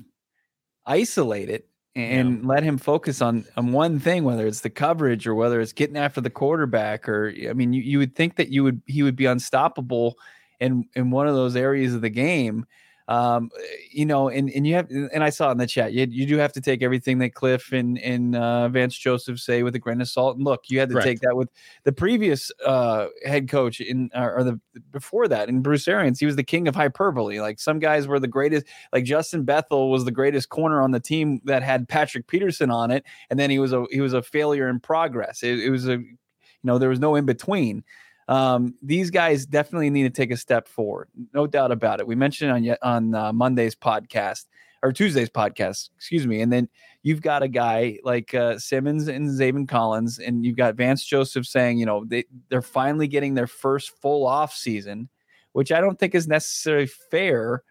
isolate 0.85 1.49
it 1.49 1.67
and 1.95 2.41
yeah. 2.41 2.47
let 2.47 2.63
him 2.63 2.77
focus 2.77 3.21
on 3.21 3.45
on 3.55 3.71
one 3.71 3.99
thing, 3.99 4.23
whether 4.23 4.47
it's 4.47 4.61
the 4.61 4.69
coverage 4.69 5.27
or 5.27 5.35
whether 5.35 5.59
it's 5.59 5.73
getting 5.73 5.97
after 5.97 6.21
the 6.21 6.29
quarterback. 6.29 7.07
Or 7.07 7.33
I 7.49 7.53
mean, 7.53 7.73
you, 7.73 7.81
you 7.81 7.97
would 7.99 8.15
think 8.15 8.35
that 8.37 8.49
you 8.49 8.63
would 8.63 8.81
he 8.85 9.03
would 9.03 9.15
be 9.15 9.25
unstoppable 9.25 10.17
in 10.59 10.87
in 10.95 11.11
one 11.11 11.27
of 11.27 11.35
those 11.35 11.55
areas 11.55 11.93
of 11.93 12.01
the 12.01 12.09
game 12.09 12.65
um, 13.07 13.49
you 13.91 14.05
know, 14.05 14.29
and, 14.29 14.49
and 14.49 14.65
you 14.65 14.75
have, 14.75 14.89
and 14.89 15.23
I 15.23 15.29
saw 15.29 15.51
in 15.51 15.57
the 15.57 15.67
chat, 15.67 15.93
you, 15.93 16.07
you 16.09 16.25
do 16.25 16.37
have 16.37 16.53
to 16.53 16.61
take 16.61 16.81
everything 16.81 17.17
that 17.19 17.33
Cliff 17.33 17.71
and, 17.71 17.99
and 17.99 18.35
uh, 18.35 18.69
Vance 18.69 18.97
Joseph 18.97 19.39
say 19.39 19.63
with 19.63 19.75
a 19.75 19.79
grain 19.79 19.99
of 19.99 20.07
salt. 20.07 20.37
And 20.37 20.45
look, 20.45 20.69
you 20.69 20.79
had 20.79 20.89
to 20.89 21.01
take 21.01 21.19
that 21.21 21.35
with 21.35 21.49
the 21.83 21.91
previous 21.91 22.51
uh, 22.65 23.07
head 23.25 23.49
coach 23.49 23.81
in, 23.81 24.09
or 24.15 24.43
the 24.43 24.59
before 24.91 25.27
that, 25.27 25.49
in 25.49 25.61
Bruce 25.61 25.87
Arians, 25.87 26.19
he 26.19 26.25
was 26.25 26.35
the 26.35 26.43
king 26.43 26.67
of 26.67 26.75
hyperbole. 26.75 27.39
Like 27.39 27.59
some 27.59 27.79
guys 27.79 28.07
were 28.07 28.19
the 28.19 28.27
greatest, 28.27 28.65
like 28.91 29.03
Justin 29.03 29.43
Bethel 29.43 29.91
was 29.91 30.05
the 30.05 30.11
greatest 30.11 30.49
corner 30.49 30.81
on 30.81 30.91
the 30.91 30.99
team 30.99 31.41
that 31.45 31.63
had 31.63 31.87
Patrick 31.87 32.27
Peterson 32.27 32.71
on 32.71 32.91
it, 32.91 33.03
and 33.29 33.39
then 33.39 33.49
he 33.49 33.59
was 33.59 33.73
a 33.73 33.85
he 33.91 34.01
was 34.01 34.13
a 34.13 34.21
failure 34.21 34.69
in 34.69 34.79
progress. 34.79 35.43
It, 35.43 35.59
it 35.59 35.69
was 35.69 35.87
a, 35.87 35.97
you 35.97 36.17
know, 36.63 36.77
there 36.77 36.89
was 36.89 36.99
no 36.99 37.15
in 37.15 37.25
between 37.25 37.83
um, 38.27 38.75
these 38.81 39.09
guys 39.09 39.45
definitely 39.45 39.89
need 39.89 40.03
to 40.03 40.09
take 40.09 40.31
a 40.31 40.37
step 40.37 40.67
forward, 40.67 41.09
no 41.33 41.47
doubt 41.47 41.71
about 41.71 41.99
it. 41.99 42.07
We 42.07 42.15
mentioned 42.15 42.51
on 42.51 42.63
yet 42.63 42.79
on 42.81 43.13
uh, 43.13 43.33
Monday's 43.33 43.75
podcast 43.75 44.45
or 44.81 44.91
Tuesday's 44.91 45.29
podcast, 45.29 45.89
excuse 45.95 46.27
me, 46.27 46.41
and 46.41 46.51
then 46.51 46.67
you've 47.03 47.21
got 47.21 47.43
a 47.43 47.47
guy 47.47 47.99
like 48.03 48.33
uh, 48.33 48.57
Simmons 48.59 49.07
and 49.07 49.29
Zaven 49.29 49.67
Collins, 49.67 50.19
and 50.19 50.45
you've 50.45 50.57
got 50.57 50.75
Vance 50.75 51.05
Joseph 51.05 51.45
saying, 51.45 51.79
you 51.79 51.85
know, 51.85 52.05
they 52.05 52.25
they're 52.49 52.61
finally 52.61 53.07
getting 53.07 53.33
their 53.33 53.47
first 53.47 53.91
full 54.01 54.25
off 54.25 54.53
season, 54.53 55.09
which 55.53 55.71
I 55.71 55.81
don't 55.81 55.99
think 55.99 56.15
is 56.15 56.27
necessarily 56.27 56.87
fair 56.87 57.63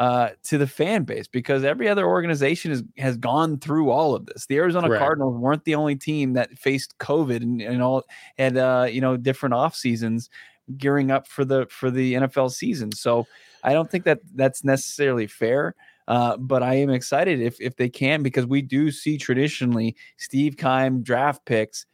uh, 0.00 0.30
to 0.42 0.56
the 0.56 0.66
fan 0.66 1.04
base 1.04 1.28
because 1.28 1.62
every 1.62 1.86
other 1.86 2.06
organization 2.06 2.70
has, 2.70 2.82
has 2.96 3.18
gone 3.18 3.58
through 3.58 3.90
all 3.90 4.14
of 4.14 4.24
this. 4.24 4.46
The 4.46 4.56
Arizona. 4.56 4.88
Cardinals 4.98 5.36
weren't 5.36 5.64
the 5.64 5.74
only 5.74 5.94
team 5.94 6.32
that 6.32 6.56
faced 6.58 6.96
COVID 6.96 7.42
and, 7.42 7.60
and 7.60 7.82
all 7.82 8.04
had 8.38 8.56
uh, 8.56 8.86
you 8.90 9.02
know 9.02 9.18
different 9.18 9.54
off 9.54 9.76
seasons 9.76 10.30
gearing 10.78 11.10
up 11.10 11.28
for 11.28 11.44
the 11.44 11.66
for 11.68 11.90
the 11.90 12.14
NFL 12.14 12.50
season. 12.50 12.92
So 12.92 13.26
I 13.62 13.74
don't 13.74 13.90
think 13.90 14.04
that 14.04 14.20
that's 14.34 14.64
necessarily 14.64 15.26
fair. 15.26 15.74
Uh, 16.08 16.38
but 16.38 16.62
I 16.62 16.76
am 16.76 16.88
excited 16.88 17.42
if 17.42 17.60
if 17.60 17.76
they 17.76 17.90
can 17.90 18.22
because 18.22 18.46
we 18.46 18.62
do 18.62 18.90
see 18.90 19.18
traditionally 19.18 19.96
Steve 20.16 20.56
Keim 20.56 21.02
draft 21.02 21.44
picks 21.44 21.84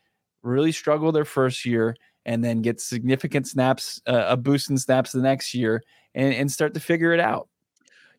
really 0.44 0.70
struggle 0.70 1.10
their 1.10 1.24
first 1.24 1.66
year, 1.66 1.96
and 2.24 2.44
then 2.44 2.62
get 2.62 2.80
significant 2.80 3.48
snaps, 3.48 4.00
uh, 4.06 4.26
a 4.28 4.36
boost 4.36 4.70
in 4.70 4.78
snaps 4.78 5.10
the 5.10 5.20
next 5.20 5.54
year, 5.54 5.82
and, 6.14 6.32
and 6.32 6.52
start 6.52 6.72
to 6.74 6.80
figure 6.80 7.12
it 7.12 7.18
out. 7.18 7.48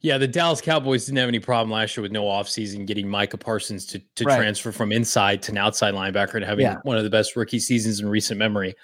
Yeah, 0.01 0.17
the 0.17 0.27
Dallas 0.27 0.62
Cowboys 0.62 1.05
didn't 1.05 1.17
have 1.17 1.27
any 1.27 1.39
problem 1.39 1.71
last 1.71 1.97
year 1.97 2.03
with 2.03 2.12
no 2.12 2.23
offseason 2.23 2.86
getting 2.86 3.07
Micah 3.10 3.38
Parsons 3.38 3.86
to, 3.88 3.99
to 4.15 4.25
right. 4.25 4.38
transfer 4.38 4.71
from 4.71 4.91
inside 4.91 5.41
to 5.43 5.51
an 5.51 5.57
outside 5.57 5.95
linebacker 5.95 6.36
and 6.36 6.45
having 6.45 6.65
yeah. 6.65 6.77
one 6.83 6.97
of 6.97 7.03
the 7.03 7.10
best 7.10 7.36
rookie 7.36 7.60
seasons 7.60 7.99
in 7.99 8.07
recent 8.07 8.38
memory. 8.38 8.75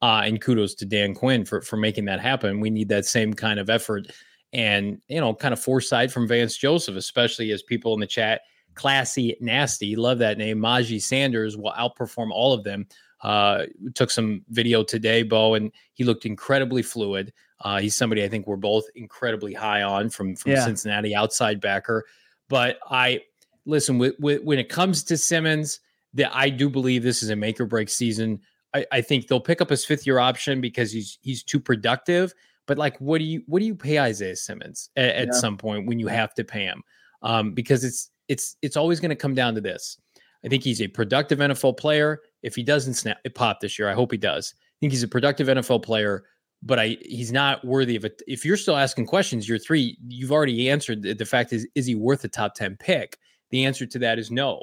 Uh, 0.00 0.22
and 0.24 0.40
kudos 0.40 0.74
to 0.74 0.84
Dan 0.84 1.14
Quinn 1.14 1.44
for 1.44 1.60
for 1.60 1.76
making 1.76 2.06
that 2.06 2.18
happen. 2.18 2.58
We 2.58 2.70
need 2.70 2.88
that 2.88 3.04
same 3.04 3.32
kind 3.34 3.60
of 3.60 3.70
effort 3.70 4.08
and 4.52 5.00
you 5.08 5.20
know, 5.20 5.34
kind 5.34 5.52
of 5.52 5.60
foresight 5.60 6.10
from 6.10 6.28
Vance 6.28 6.56
Joseph, 6.56 6.96
especially 6.96 7.52
as 7.52 7.62
people 7.62 7.94
in 7.94 8.00
the 8.00 8.06
chat, 8.06 8.42
classy, 8.74 9.36
nasty, 9.40 9.96
love 9.96 10.18
that 10.18 10.38
name. 10.38 10.58
Myjai 10.58 11.00
Sanders 11.00 11.56
will 11.56 11.72
outperform 11.72 12.30
all 12.32 12.52
of 12.52 12.64
them. 12.64 12.86
Uh, 13.22 13.66
took 13.94 14.10
some 14.10 14.42
video 14.48 14.82
today, 14.82 15.22
Bo, 15.22 15.54
and 15.54 15.70
he 15.94 16.02
looked 16.02 16.26
incredibly 16.26 16.82
fluid. 16.82 17.32
Uh, 17.62 17.80
he's 17.80 17.96
somebody 17.96 18.24
I 18.24 18.28
think 18.28 18.46
we're 18.46 18.56
both 18.56 18.84
incredibly 18.94 19.54
high 19.54 19.82
on 19.82 20.10
from 20.10 20.36
from 20.36 20.52
yeah. 20.52 20.64
Cincinnati 20.64 21.14
outside 21.14 21.60
backer. 21.60 22.04
But 22.48 22.78
I 22.90 23.20
listen 23.64 23.98
with, 23.98 24.14
with, 24.18 24.42
when 24.42 24.58
it 24.58 24.68
comes 24.68 25.02
to 25.04 25.16
Simmons, 25.16 25.80
that 26.14 26.34
I 26.34 26.50
do 26.50 26.68
believe 26.68 27.02
this 27.02 27.22
is 27.22 27.30
a 27.30 27.36
make 27.36 27.60
or 27.60 27.66
break 27.66 27.88
season. 27.88 28.40
I, 28.74 28.84
I 28.92 29.00
think 29.00 29.26
they'll 29.26 29.40
pick 29.40 29.60
up 29.60 29.70
his 29.70 29.84
fifth 29.84 30.06
year 30.06 30.18
option 30.18 30.60
because 30.60 30.92
he's 30.92 31.18
he's 31.22 31.42
too 31.42 31.60
productive. 31.60 32.34
But 32.66 32.78
like, 32.78 32.98
what 32.98 33.18
do 33.18 33.24
you 33.24 33.42
what 33.46 33.60
do 33.60 33.64
you 33.64 33.74
pay 33.74 33.98
Isaiah 33.98 34.36
Simmons 34.36 34.90
at, 34.96 35.14
at 35.14 35.26
yeah. 35.28 35.32
some 35.32 35.56
point 35.56 35.86
when 35.86 35.98
you 35.98 36.08
have 36.08 36.34
to 36.34 36.44
pay 36.44 36.64
him? 36.64 36.82
Um, 37.22 37.52
because 37.52 37.84
it's 37.84 38.10
it's 38.28 38.56
it's 38.62 38.76
always 38.76 39.00
going 39.00 39.10
to 39.10 39.16
come 39.16 39.34
down 39.34 39.54
to 39.54 39.60
this. 39.60 39.98
I 40.44 40.48
think 40.48 40.64
he's 40.64 40.82
a 40.82 40.88
productive 40.88 41.38
NFL 41.38 41.76
player. 41.76 42.20
If 42.42 42.54
he 42.54 42.62
doesn't 42.62 42.94
snap 42.94 43.18
it 43.24 43.34
pop 43.34 43.60
this 43.60 43.78
year, 43.78 43.88
I 43.88 43.94
hope 43.94 44.10
he 44.10 44.18
does. 44.18 44.54
I 44.56 44.76
think 44.80 44.92
he's 44.92 45.04
a 45.04 45.08
productive 45.08 45.46
NFL 45.46 45.82
player 45.82 46.24
but 46.62 46.78
I 46.78 46.96
he's 47.02 47.32
not 47.32 47.64
worthy 47.64 47.96
of 47.96 48.04
it. 48.04 48.22
If 48.26 48.44
you're 48.44 48.56
still 48.56 48.76
asking 48.76 49.06
questions, 49.06 49.48
you're 49.48 49.58
three, 49.58 49.98
you've 50.06 50.32
already 50.32 50.70
answered 50.70 51.02
the, 51.02 51.14
the 51.14 51.26
fact 51.26 51.52
is 51.52 51.66
is 51.74 51.86
he 51.86 51.94
worth 51.94 52.24
a 52.24 52.28
top 52.28 52.54
10 52.54 52.76
pick? 52.76 53.18
The 53.50 53.64
answer 53.64 53.84
to 53.86 53.98
that 54.00 54.18
is 54.18 54.30
no. 54.30 54.62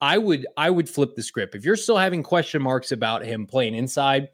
I 0.00 0.18
would 0.18 0.46
I 0.56 0.70
would 0.70 0.88
flip 0.88 1.14
the 1.14 1.22
script. 1.22 1.54
If 1.54 1.64
you're 1.64 1.76
still 1.76 1.96
having 1.96 2.22
question 2.22 2.62
marks 2.62 2.92
about 2.92 3.24
him 3.24 3.46
playing 3.46 3.74
inside, 3.74 4.28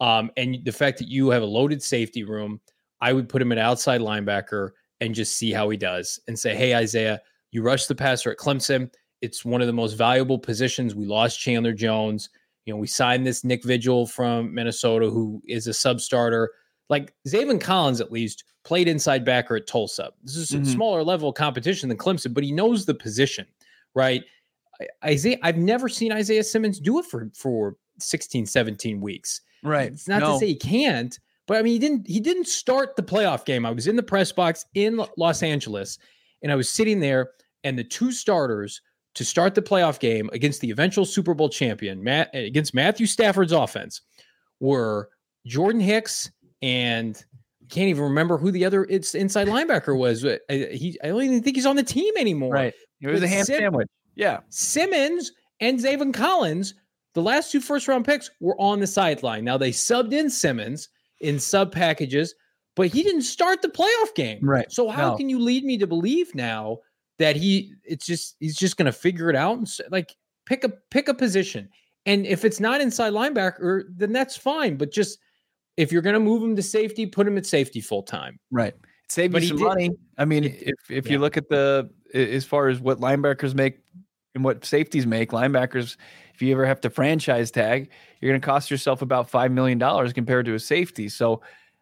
um, 0.00 0.30
and 0.36 0.58
the 0.64 0.72
fact 0.72 0.98
that 0.98 1.08
you 1.08 1.30
have 1.30 1.42
a 1.42 1.46
loaded 1.46 1.82
safety 1.82 2.24
room, 2.24 2.60
I 3.00 3.12
would 3.12 3.28
put 3.28 3.42
him 3.42 3.52
at 3.52 3.58
outside 3.58 4.00
linebacker 4.00 4.70
and 5.00 5.14
just 5.14 5.36
see 5.36 5.52
how 5.52 5.68
he 5.68 5.76
does 5.76 6.18
and 6.26 6.38
say, 6.38 6.54
Hey, 6.54 6.74
Isaiah, 6.74 7.20
you 7.50 7.62
rush 7.62 7.86
the 7.86 7.94
passer 7.94 8.30
at 8.30 8.38
Clemson. 8.38 8.90
It's 9.22 9.44
one 9.44 9.60
of 9.60 9.66
the 9.66 9.72
most 9.72 9.94
valuable 9.94 10.38
positions. 10.38 10.94
We 10.94 11.06
lost 11.06 11.40
Chandler 11.40 11.72
Jones. 11.72 12.30
You 12.66 12.74
know, 12.74 12.78
we 12.78 12.88
signed 12.88 13.26
this 13.26 13.44
Nick 13.44 13.64
Vigil 13.64 14.06
from 14.06 14.52
Minnesota, 14.52 15.08
who 15.08 15.40
is 15.46 15.66
a 15.66 15.72
sub 15.72 16.00
starter. 16.00 16.50
Like 16.90 17.14
Zaven 17.26 17.60
Collins, 17.60 18.00
at 18.00 18.12
least, 18.12 18.44
played 18.64 18.88
inside 18.88 19.24
backer 19.24 19.56
at 19.56 19.66
Tulsa. 19.66 20.10
This 20.22 20.36
is 20.36 20.50
mm-hmm. 20.50 20.62
a 20.62 20.66
smaller 20.66 21.02
level 21.02 21.28
of 21.28 21.36
competition 21.36 21.88
than 21.88 21.96
Clemson, 21.96 22.34
but 22.34 22.44
he 22.44 22.52
knows 22.52 22.84
the 22.84 22.94
position, 22.94 23.46
right? 23.94 24.22
Isaiah, 25.04 25.38
I've 25.42 25.56
never 25.56 25.88
seen 25.88 26.12
Isaiah 26.12 26.44
Simmons 26.44 26.78
do 26.78 26.98
it 26.98 27.06
for 27.06 27.30
for 27.34 27.76
16, 27.98 28.46
17 28.46 29.00
weeks. 29.00 29.40
Right. 29.62 29.92
It's 29.92 30.08
not 30.08 30.20
no. 30.20 30.32
to 30.34 30.38
say 30.38 30.48
he 30.48 30.56
can't, 30.56 31.18
but 31.46 31.56
I 31.56 31.62
mean 31.62 31.72
he 31.72 31.78
didn't 31.78 32.06
he 32.06 32.20
didn't 32.20 32.46
start 32.46 32.96
the 32.96 33.02
playoff 33.02 33.44
game. 33.44 33.64
I 33.64 33.70
was 33.70 33.86
in 33.86 33.96
the 33.96 34.02
press 34.02 34.32
box 34.32 34.66
in 34.74 35.00
Los 35.16 35.42
Angeles 35.42 35.98
and 36.42 36.52
I 36.52 36.56
was 36.56 36.68
sitting 36.68 37.00
there 37.00 37.30
and 37.64 37.78
the 37.78 37.84
two 37.84 38.12
starters 38.12 38.82
to 39.16 39.24
start 39.24 39.54
the 39.54 39.62
playoff 39.62 39.98
game 39.98 40.30
against 40.32 40.60
the 40.60 40.70
eventual 40.70 41.04
Super 41.04 41.34
Bowl 41.34 41.48
champion, 41.48 42.04
Matt, 42.04 42.30
against 42.34 42.74
Matthew 42.74 43.06
Stafford's 43.06 43.52
offense, 43.52 44.02
were 44.60 45.08
Jordan 45.46 45.80
Hicks 45.80 46.30
and 46.62 47.22
can't 47.68 47.88
even 47.88 48.04
remember 48.04 48.38
who 48.38 48.50
the 48.50 48.64
other 48.64 48.84
it's 48.88 49.14
inside 49.14 49.48
linebacker 49.48 49.98
was. 49.98 50.24
Uh, 50.24 50.38
he 50.48 50.98
I 51.02 51.08
don't 51.08 51.22
even 51.22 51.42
think 51.42 51.56
he's 51.56 51.66
on 51.66 51.76
the 51.76 51.82
team 51.82 52.12
anymore. 52.18 52.52
Right. 52.52 52.74
It 53.00 53.08
was 53.08 53.20
but 53.20 53.26
a 53.26 53.28
ham 53.28 53.44
Sim- 53.44 53.58
sandwich. 53.58 53.88
Yeah. 54.14 54.40
Simmons 54.50 55.32
and 55.60 55.78
Zaven 55.78 56.14
Collins, 56.14 56.74
the 57.14 57.22
last 57.22 57.50
two 57.50 57.60
first 57.60 57.88
round 57.88 58.04
picks, 58.04 58.30
were 58.40 58.58
on 58.60 58.80
the 58.80 58.86
sideline. 58.86 59.44
Now 59.44 59.58
they 59.58 59.70
subbed 59.70 60.12
in 60.12 60.30
Simmons 60.30 60.88
in 61.20 61.40
sub 61.40 61.72
packages, 61.72 62.34
but 62.76 62.88
he 62.88 63.02
didn't 63.02 63.22
start 63.22 63.62
the 63.62 63.68
playoff 63.68 64.14
game. 64.14 64.38
Right. 64.42 64.70
So 64.70 64.88
how 64.88 65.10
no. 65.10 65.16
can 65.16 65.28
you 65.28 65.40
lead 65.40 65.64
me 65.64 65.78
to 65.78 65.86
believe 65.86 66.34
now 66.34 66.78
that 67.18 67.36
he 67.36 67.72
it's 67.84 68.06
just 68.06 68.36
he's 68.40 68.56
just 68.56 68.76
going 68.76 68.86
to 68.86 68.92
figure 68.92 69.30
it 69.30 69.36
out 69.36 69.56
and 69.58 69.68
like 69.90 70.14
pick 70.44 70.64
a 70.64 70.70
pick 70.90 71.08
a 71.08 71.14
position. 71.14 71.68
And 72.04 72.24
if 72.26 72.44
it's 72.44 72.60
not 72.60 72.80
inside 72.80 73.12
linebacker, 73.12 73.84
then 73.90 74.12
that's 74.12 74.36
fine. 74.36 74.76
But 74.76 74.92
just 74.92 75.18
if 75.76 75.92
you're 75.92 76.02
going 76.02 76.14
to 76.14 76.20
move 76.20 76.42
him 76.42 76.56
to 76.56 76.62
safety, 76.62 77.06
put 77.06 77.26
him 77.26 77.36
at 77.36 77.46
safety 77.46 77.80
full 77.80 78.02
time. 78.02 78.38
Right. 78.50 78.74
Save 79.08 79.32
but 79.32 79.42
you 79.42 79.48
some 79.48 79.60
money. 79.60 79.90
I 80.18 80.24
mean, 80.24 80.44
if 80.44 80.74
if 80.90 81.06
yeah. 81.06 81.12
you 81.12 81.18
look 81.18 81.36
at 81.36 81.48
the 81.48 81.90
as 82.14 82.44
far 82.44 82.68
as 82.68 82.80
what 82.80 83.00
linebackers 83.00 83.54
make 83.54 83.80
and 84.34 84.44
what 84.44 84.64
safeties 84.64 85.06
make, 85.06 85.30
linebackers, 85.30 85.96
if 86.34 86.42
you 86.42 86.52
ever 86.52 86.66
have 86.66 86.80
to 86.82 86.90
franchise 86.90 87.50
tag, 87.50 87.90
you're 88.20 88.30
going 88.30 88.40
to 88.40 88.44
cost 88.44 88.70
yourself 88.70 89.02
about 89.02 89.30
five 89.30 89.52
million 89.52 89.78
dollars 89.78 90.12
compared 90.12 90.46
to 90.46 90.54
a 90.54 90.60
safety. 90.60 91.08
So 91.08 91.40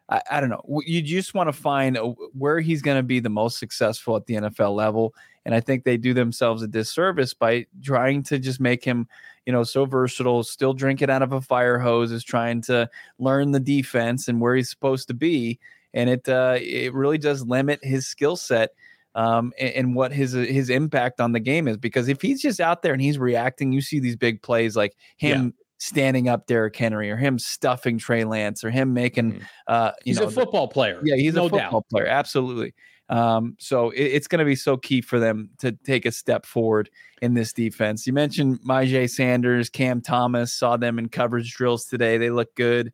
I, 0.09 0.21
I 0.31 0.39
don't 0.39 0.49
know. 0.49 0.63
You 0.85 1.01
just 1.01 1.33
want 1.33 1.47
to 1.47 1.53
find 1.53 1.97
a, 1.97 2.03
where 2.33 2.59
he's 2.59 2.81
going 2.81 2.97
to 2.97 3.03
be 3.03 3.19
the 3.19 3.29
most 3.29 3.57
successful 3.57 4.15
at 4.15 4.25
the 4.25 4.35
NFL 4.35 4.75
level. 4.75 5.13
And 5.45 5.53
I 5.53 5.59
think 5.59 5.83
they 5.83 5.97
do 5.97 6.13
themselves 6.13 6.61
a 6.61 6.67
disservice 6.67 7.33
by 7.33 7.65
trying 7.83 8.23
to 8.23 8.39
just 8.39 8.59
make 8.59 8.83
him, 8.83 9.07
you 9.45 9.53
know, 9.53 9.63
so 9.63 9.85
versatile, 9.85 10.43
still 10.43 10.73
drinking 10.73 11.09
out 11.09 11.21
of 11.21 11.33
a 11.33 11.41
fire 11.41 11.79
hose, 11.79 12.11
is 12.11 12.23
trying 12.23 12.61
to 12.63 12.89
learn 13.19 13.51
the 13.51 13.59
defense 13.59 14.27
and 14.27 14.41
where 14.41 14.55
he's 14.55 14.69
supposed 14.69 15.07
to 15.07 15.13
be. 15.13 15.59
And 15.93 16.09
it 16.09 16.27
uh, 16.27 16.57
it 16.59 16.93
really 16.93 17.17
does 17.17 17.45
limit 17.45 17.79
his 17.81 18.05
skill 18.05 18.35
set 18.35 18.71
um, 19.15 19.53
and, 19.57 19.73
and, 19.73 19.95
what 19.95 20.11
his 20.11 20.33
his 20.33 20.69
impact 20.69 21.21
on 21.21 21.31
the 21.31 21.39
game 21.39 21.69
is. 21.69 21.77
Because 21.77 22.09
if 22.09 22.21
he's 22.21 22.41
just 22.41 22.59
out 22.59 22.81
there 22.81 22.91
and 22.91 23.01
he's 23.01 23.17
reacting, 23.17 23.71
you 23.71 23.79
see 23.79 23.99
these 23.99 24.17
big 24.17 24.41
plays 24.41 24.75
like 24.75 24.93
him 25.15 25.53
standing 25.85 26.27
up 26.27 26.47
Derrick 26.47 26.75
Henry 26.75 27.09
or 27.11 27.17
him 27.17 27.39
stuffing 27.39 27.97
Trey 27.97 28.23
Lance 28.23 28.63
or 28.63 28.71
him 28.71 28.93
making 28.93 29.33
mm-hmm. 29.33 29.43
uh 29.67 29.91
he's 30.03 30.19
know, 30.19 30.27
a 30.27 30.31
football 30.31 30.67
player. 30.67 31.01
Yeah, 31.03 31.15
he's 31.15 31.35
no 31.35 31.45
a 31.45 31.49
football 31.49 31.81
doubt. 31.81 31.89
player. 31.89 32.07
Absolutely. 32.07 32.73
Um, 33.09 33.55
so 33.59 33.91
it, 33.91 34.03
it's 34.03 34.27
going 34.27 34.39
to 34.39 34.45
be 34.45 34.55
so 34.55 34.77
key 34.77 35.01
for 35.01 35.19
them 35.19 35.49
to 35.59 35.71
take 35.71 36.05
a 36.05 36.11
step 36.11 36.45
forward 36.45 36.89
in 37.21 37.33
this 37.33 37.53
defense. 37.53 38.07
You 38.07 38.13
mentioned 38.13 38.59
Myjai 38.61 39.09
Sanders, 39.09 39.69
Cam 39.69 40.01
Thomas, 40.01 40.53
saw 40.53 40.77
them 40.77 40.97
in 40.97 41.09
coverage 41.09 41.53
drills 41.53 41.85
today. 41.85 42.17
They 42.17 42.29
look 42.29 42.55
good. 42.55 42.91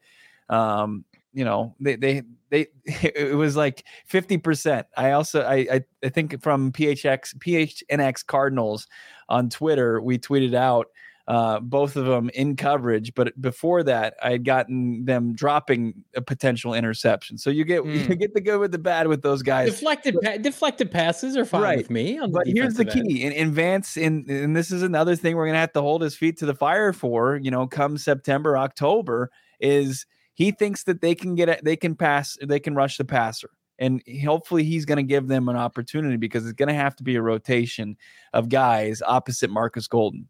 Um, 0.50 1.06
you 1.34 1.46
know, 1.46 1.76
they 1.80 1.96
they 1.96 2.24
they 2.50 2.68
it 2.86 3.38
was 3.38 3.56
like 3.56 3.86
50%. 4.12 4.84
I 4.98 5.12
also 5.12 5.44
I 5.44 5.56
I, 5.56 5.82
I 6.04 6.10
think 6.10 6.42
from 6.42 6.72
PHX 6.72 7.36
PHNX 7.38 8.26
Cardinals 8.26 8.88
on 9.30 9.50
Twitter, 9.50 10.02
we 10.02 10.20
tweeted 10.20 10.54
out 10.54 10.88
uh, 11.28 11.60
both 11.60 11.96
of 11.96 12.06
them 12.06 12.30
in 12.30 12.56
coverage. 12.56 13.14
But 13.14 13.40
before 13.42 13.84
that, 13.84 14.16
I 14.22 14.32
had 14.32 14.46
gotten 14.46 15.06
them 15.06 15.34
dropping 15.34 16.04
a 16.16 16.22
potential 16.22 16.74
interception. 16.74 17.38
So 17.38 17.50
you 17.50 17.64
get 17.64 17.84
mm. 17.84 18.10
you 18.10 18.16
get 18.16 18.34
the 18.34 18.42
good 18.42 18.60
with 18.60 18.72
the 18.72 18.80
bad 18.80 19.08
with 19.08 19.22
those 19.22 19.42
guys. 19.42 19.70
Deflected 19.70 20.18
pa- 20.22 20.38
deflected 20.38 20.92
passes 20.92 21.38
are 21.38 21.46
fine 21.46 21.62
right. 21.62 21.78
with 21.78 21.90
me. 21.90 22.20
but 22.30 22.48
here's 22.48 22.76
the 22.76 22.86
key: 22.86 23.24
in, 23.24 23.32
in 23.32 23.52
Vance, 23.52 23.98
in 23.98 24.26
and 24.30 24.56
this 24.56 24.72
is 24.72 24.84
another 24.84 25.16
thing 25.16 25.36
we're 25.36 25.48
gonna 25.48 25.60
have 25.60 25.74
to 25.74 25.82
hold 25.82 26.02
his 26.02 26.16
feet 26.16 26.38
to 26.40 26.46
the 26.46 26.56
fire 26.56 26.94
for. 26.94 27.40
You 27.42 27.52
know, 27.52 27.68
come 27.68 27.98
September, 27.98 28.58
October, 28.58 29.32
is 29.60 30.06
he 30.34 30.52
thinks 30.52 30.84
that 30.84 31.02
they 31.02 31.16
can 31.16 31.36
get 31.36 31.50
it, 31.50 31.64
they 31.64 31.76
can 31.76 31.96
pass, 31.96 32.38
they 32.42 32.60
can 32.60 32.76
rush 32.76 32.98
the 32.98 33.06
passer 33.06 33.50
and 33.82 34.04
hopefully 34.24 34.64
he's 34.64 34.86
going 34.86 34.98
to 34.98 35.04
give 35.04 35.28
them 35.28 35.50
an 35.50 35.56
opportunity 35.56 36.16
because 36.16 36.46
it's 36.46 36.54
going 36.54 36.70
to 36.70 36.76
have 36.76 36.96
to 36.96 37.04
be 37.04 37.16
a 37.16 37.22
rotation 37.22 37.98
of 38.32 38.48
guys 38.48 39.02
opposite 39.02 39.50
Marcus 39.50 39.88
Golden. 39.88 40.30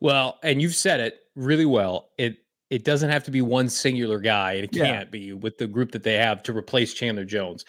Well, 0.00 0.38
and 0.42 0.62
you've 0.62 0.74
said 0.74 1.00
it 1.00 1.20
really 1.34 1.66
well. 1.66 2.10
It 2.18 2.38
it 2.70 2.84
doesn't 2.84 3.10
have 3.10 3.24
to 3.24 3.30
be 3.30 3.40
one 3.40 3.68
singular 3.68 4.18
guy, 4.18 4.54
and 4.54 4.64
it 4.64 4.76
yeah. 4.76 4.84
can't 4.84 5.10
be 5.10 5.32
with 5.32 5.56
the 5.58 5.66
group 5.66 5.92
that 5.92 6.02
they 6.02 6.14
have 6.14 6.42
to 6.44 6.56
replace 6.56 6.92
Chandler 6.92 7.24
Jones. 7.24 7.64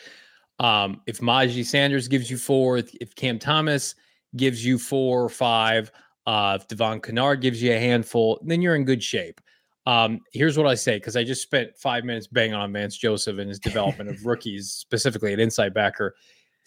Um, 0.60 1.02
if 1.08 1.20
Myjai 1.20 1.66
Sanders 1.66 2.10
gives 2.10 2.30
you 2.30 2.38
four, 2.38 2.78
if, 2.78 2.94
if, 2.96 3.16
Cam 3.16 3.40
Thomas 3.40 3.96
gives 4.36 4.66
you 4.66 4.78
four 4.78 5.24
or 5.24 5.30
five, 5.30 5.90
uh, 6.26 6.58
if 6.60 6.68
Devon 6.68 7.00
Kennard 7.00 7.40
gives 7.40 7.64
you 7.64 7.72
a 7.72 7.80
handful, 7.80 8.42
then 8.44 8.62
you're 8.62 8.76
in 8.76 8.84
good 8.84 9.02
shape. 9.02 9.40
Um, 9.86 10.20
here's 10.34 10.58
what 10.58 10.68
I 10.68 10.76
say 10.76 10.98
because 10.98 11.16
I 11.16 11.24
just 11.24 11.42
spent 11.42 11.78
five 11.78 12.04
minutes 12.04 12.28
banging 12.28 12.56
on 12.56 12.74
Vance 12.74 12.98
Joseph 12.98 13.38
and 13.38 13.48
his 13.48 13.60
development 13.70 14.10
of 14.10 14.26
rookies, 14.26 14.70
specifically 14.72 15.32
at 15.32 15.40
inside 15.40 15.74
backer 15.74 16.14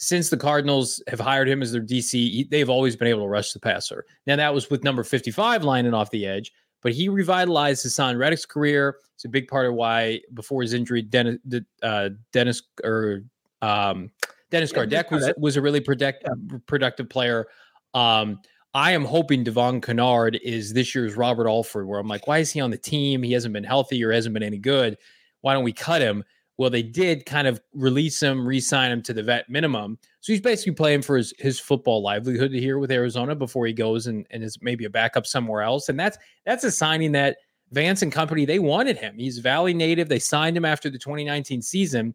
since 0.03 0.31
the 0.31 0.37
Cardinals 0.37 1.01
have 1.07 1.21
hired 1.21 1.49
him 1.49 1.63
as 1.63 1.71
their 1.71 1.81
DC, 1.81 2.51
they've 2.51 2.69
always 2.69 2.97
been 2.97 3.07
able 3.07 3.21
to 3.21 3.29
rush 3.29 3.53
the 3.53 3.61
passer. 3.61 4.05
Now 4.27 4.35
that 4.35 4.53
was 4.53 4.69
with 4.69 4.83
number 4.83 5.05
55 5.05 5.63
lining 5.63 5.95
off 5.95 6.11
the 6.11 6.27
edge, 6.27 6.53
but 6.83 6.91
he 6.91 7.09
revitalized 7.09 7.87
Haason 7.87 8.19
Reddick's 8.19 8.45
career. 8.45 8.97
It's 9.15 9.27
a 9.27 9.29
big 9.29 9.47
part 9.47 9.65
of 9.65 9.75
why 9.75 10.21
before 10.35 10.61
his 10.61 10.73
injury, 10.73 11.03
Dennis, 11.03 11.39
uh, 11.85 12.09
Dennis 12.33 12.63
or 12.83 13.23
um, 13.63 14.11
Dennis 14.51 14.73
Gardeck 14.73 15.13
was 15.13 15.33
was 15.37 15.57
a 15.57 15.63
really 15.63 15.81
protect, 15.81 16.27
productive 16.67 17.09
player. 17.09 17.47
Um, 17.95 18.41
I 18.75 18.91
am 18.93 19.05
hoping 19.05 19.45
Devon 19.45 19.81
Kennard 19.81 20.41
is 20.43 20.73
this 20.73 20.97
year's 20.97 21.17
Robert 21.17 21.47
Alford, 21.47 21.87
where 21.87 22.01
I'm 22.01 22.09
like, 22.09 22.27
why 22.27 22.39
is 22.39 22.51
he 22.51 22.61
on 22.61 22.73
the 22.73 22.77
team? 22.77 23.23
He 23.23 23.35
hasn't 23.35 23.55
been 23.55 23.63
healthy 23.63 24.03
or 24.03 24.11
hasn't 24.11 24.35
been 24.35 24.43
any 24.43 24.59
good. 24.59 24.99
Why 25.43 25.55
don't 25.55 25.63
we 25.63 25.73
cut 25.73 26.03
him? 26.03 26.25
Well, 26.59 26.71
they 26.71 26.83
did 26.83 27.27
kind 27.27 27.49
of 27.49 27.61
release 27.73 28.23
him, 28.23 28.47
re-sign 28.47 28.93
him 28.93 29.03
to 29.03 29.13
the 29.13 29.23
vet 29.23 29.49
minimum. 29.49 29.99
So 30.21 30.33
he's 30.33 30.41
basically 30.41 30.75
playing 30.75 31.03
for 31.03 31.17
his, 31.17 31.33
his 31.39 31.59
football 31.59 32.03
livelihood 32.03 32.53
here 32.53 32.79
with 32.79 32.91
Arizona 32.91 33.35
before 33.35 33.67
he 33.67 33.73
goes 33.73 34.07
and, 34.07 34.27
and 34.31 34.43
is 34.43 34.59
maybe 34.61 34.85
a 34.85 34.91
backup 34.91 35.27
somewhere 35.27 35.63
else. 35.63 35.89
And 35.89 35.99
that's 35.99 36.19
that's 36.45 36.65
a 36.65 36.71
signing 36.71 37.13
that 37.13 37.39
Vance 37.73 38.03
and 38.03 38.13
company, 38.13 38.45
they 38.45 38.59
wanted 38.59 38.99
him. 38.99 39.17
He's 39.17 39.39
Valley 39.39 39.73
native. 39.73 40.09
They 40.09 40.19
signed 40.19 40.57
him 40.57 40.65
after 40.65 40.91
the 40.91 40.99
2019 40.99 41.63
season. 41.63 42.15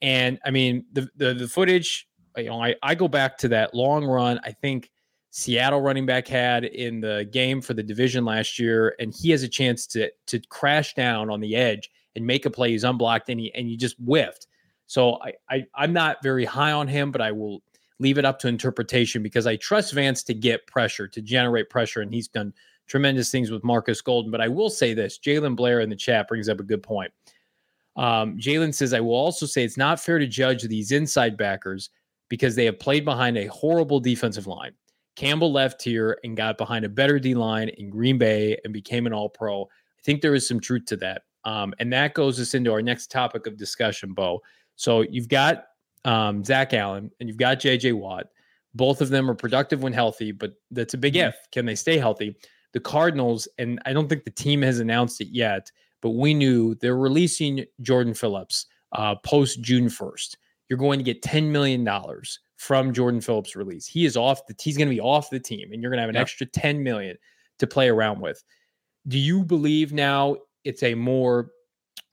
And 0.00 0.38
I 0.44 0.50
mean, 0.50 0.86
the 0.92 1.08
the, 1.16 1.34
the 1.34 1.48
footage, 1.48 2.08
you 2.36 2.44
know, 2.44 2.62
I, 2.62 2.74
I 2.82 2.94
go 2.94 3.06
back 3.06 3.36
to 3.38 3.48
that 3.48 3.74
long 3.74 4.04
run. 4.06 4.40
I 4.44 4.52
think 4.52 4.90
Seattle 5.30 5.82
running 5.82 6.06
back 6.06 6.26
had 6.26 6.64
in 6.64 7.00
the 7.00 7.28
game 7.30 7.60
for 7.60 7.74
the 7.74 7.82
division 7.82 8.24
last 8.24 8.58
year, 8.58 8.94
and 8.98 9.14
he 9.14 9.30
has 9.30 9.42
a 9.42 9.48
chance 9.48 9.86
to 9.88 10.10
to 10.26 10.40
crash 10.48 10.94
down 10.94 11.28
on 11.28 11.40
the 11.40 11.54
edge 11.54 11.90
and 12.16 12.26
make 12.26 12.46
a 12.46 12.50
play. 12.50 12.70
He's 12.70 12.84
unblocked 12.84 13.28
and 13.28 13.40
he 13.40 13.54
and 13.54 13.70
you 13.70 13.76
just 13.76 13.96
whiffed. 13.98 14.46
So 14.86 15.18
I, 15.22 15.32
I 15.50 15.66
I'm 15.74 15.92
not 15.92 16.22
very 16.22 16.44
high 16.44 16.72
on 16.72 16.88
him, 16.88 17.10
but 17.10 17.20
I 17.20 17.32
will 17.32 17.62
leave 17.98 18.18
it 18.18 18.24
up 18.24 18.38
to 18.40 18.48
interpretation 18.48 19.22
because 19.22 19.46
I 19.46 19.56
trust 19.56 19.92
Vance 19.92 20.22
to 20.24 20.34
get 20.34 20.66
pressure, 20.66 21.08
to 21.08 21.22
generate 21.22 21.70
pressure, 21.70 22.00
and 22.00 22.12
he's 22.12 22.28
done 22.28 22.52
tremendous 22.86 23.30
things 23.30 23.50
with 23.50 23.64
Marcus 23.64 24.00
Golden. 24.00 24.30
But 24.30 24.40
I 24.40 24.48
will 24.48 24.70
say 24.70 24.94
this 24.94 25.18
Jalen 25.18 25.56
Blair 25.56 25.80
in 25.80 25.88
the 25.88 25.96
chat 25.96 26.28
brings 26.28 26.48
up 26.48 26.60
a 26.60 26.64
good 26.64 26.82
point. 26.82 27.12
Um, 27.96 28.36
Jalen 28.38 28.74
says, 28.74 28.92
I 28.92 29.00
will 29.00 29.14
also 29.14 29.46
say 29.46 29.64
it's 29.64 29.76
not 29.76 30.00
fair 30.00 30.18
to 30.18 30.26
judge 30.26 30.64
these 30.64 30.90
inside 30.90 31.36
backers 31.36 31.90
because 32.28 32.56
they 32.56 32.64
have 32.64 32.80
played 32.80 33.04
behind 33.04 33.38
a 33.38 33.46
horrible 33.46 34.00
defensive 34.00 34.46
line. 34.46 34.72
Campbell 35.16 35.52
left 35.52 35.82
here 35.82 36.18
and 36.24 36.36
got 36.36 36.58
behind 36.58 36.84
a 36.84 36.88
better 36.88 37.20
D 37.20 37.34
line 37.34 37.68
in 37.68 37.88
Green 37.88 38.18
Bay 38.18 38.58
and 38.64 38.72
became 38.72 39.06
an 39.06 39.12
all 39.12 39.28
pro. 39.28 39.62
I 39.62 40.02
think 40.02 40.20
there 40.20 40.34
is 40.34 40.46
some 40.46 40.58
truth 40.58 40.86
to 40.86 40.96
that. 40.96 41.22
Um, 41.44 41.74
and 41.78 41.92
that 41.92 42.14
goes 42.14 42.40
us 42.40 42.54
into 42.54 42.72
our 42.72 42.82
next 42.82 43.10
topic 43.10 43.46
of 43.46 43.56
discussion, 43.56 44.12
Bo. 44.12 44.40
So 44.76 45.02
you've 45.02 45.28
got 45.28 45.66
um, 46.04 46.44
Zach 46.44 46.72
Allen 46.72 47.10
and 47.20 47.28
you've 47.28 47.38
got 47.38 47.60
JJ 47.60 47.94
Watt. 47.94 48.26
Both 48.74 49.00
of 49.00 49.10
them 49.10 49.30
are 49.30 49.34
productive 49.34 49.82
when 49.82 49.92
healthy, 49.92 50.32
but 50.32 50.54
that's 50.70 50.94
a 50.94 50.98
big 50.98 51.16
if. 51.16 51.36
Can 51.52 51.64
they 51.64 51.76
stay 51.76 51.96
healthy? 51.98 52.36
the 52.74 52.80
Cardinals, 52.80 53.48
and 53.56 53.80
I 53.86 53.94
don't 53.94 54.08
think 54.08 54.24
the 54.24 54.30
team 54.30 54.60
has 54.62 54.80
announced 54.80 55.20
it 55.20 55.28
yet, 55.28 55.70
but 56.02 56.10
we 56.10 56.34
knew 56.34 56.74
they're 56.74 56.96
releasing 56.96 57.64
Jordan 57.80 58.12
Phillips 58.12 58.66
uh, 58.92 59.14
post 59.14 59.62
June 59.62 59.86
1st. 59.86 60.36
You're 60.68 60.78
going 60.78 60.98
to 60.98 61.04
get 61.04 61.22
$10 61.22 61.50
million 61.50 61.88
from 62.56 62.92
Jordan 62.92 63.20
Phillips' 63.20 63.54
release. 63.54 63.86
He 63.86 64.04
is 64.04 64.16
off 64.16 64.46
the 64.46 64.54
he's 64.60 64.76
going 64.76 64.88
to 64.88 64.94
be 64.94 65.00
off 65.00 65.30
the 65.30 65.40
team, 65.40 65.72
and 65.72 65.80
you're 65.80 65.90
going 65.90 65.98
to 65.98 66.02
have 66.02 66.10
an 66.10 66.16
yep. 66.16 66.22
extra 66.22 66.46
10 66.46 66.82
million 66.82 67.16
to 67.60 67.66
play 67.66 67.88
around 67.88 68.20
with. 68.20 68.42
Do 69.06 69.18
you 69.18 69.44
believe 69.44 69.92
now 69.92 70.36
it's 70.64 70.82
a 70.82 70.94
more 70.94 71.50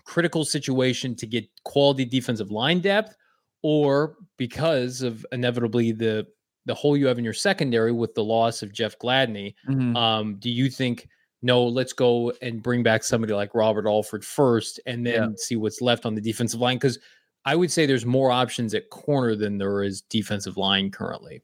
critical 0.03 0.43
situation 0.43 1.15
to 1.15 1.25
get 1.25 1.45
quality 1.63 2.05
defensive 2.05 2.51
line 2.51 2.81
depth, 2.81 3.15
or 3.63 4.15
because 4.37 5.01
of 5.01 5.25
inevitably 5.31 5.91
the 5.91 6.27
the 6.65 6.75
hole 6.75 6.95
you 6.95 7.07
have 7.07 7.17
in 7.17 7.23
your 7.23 7.33
secondary 7.33 7.91
with 7.91 8.13
the 8.13 8.23
loss 8.23 8.61
of 8.61 8.71
Jeff 8.71 8.97
Gladney, 8.99 9.55
mm-hmm. 9.67 9.95
um, 9.95 10.35
do 10.35 10.49
you 10.49 10.69
think 10.69 11.07
no, 11.41 11.65
let's 11.65 11.93
go 11.93 12.31
and 12.41 12.61
bring 12.61 12.83
back 12.83 13.03
somebody 13.03 13.33
like 13.33 13.55
Robert 13.55 13.87
Alford 13.87 14.23
first 14.23 14.79
and 14.85 15.05
then 15.05 15.13
yeah. 15.13 15.29
see 15.37 15.55
what's 15.55 15.81
left 15.81 16.05
on 16.05 16.13
the 16.13 16.21
defensive 16.21 16.59
line? 16.59 16.75
Because 16.75 16.99
I 17.45 17.55
would 17.55 17.71
say 17.71 17.85
there's 17.85 18.05
more 18.05 18.31
options 18.31 18.75
at 18.75 18.91
corner 18.91 19.35
than 19.35 19.57
there 19.57 19.81
is 19.81 20.01
defensive 20.01 20.57
line 20.57 20.91
currently. 20.91 21.41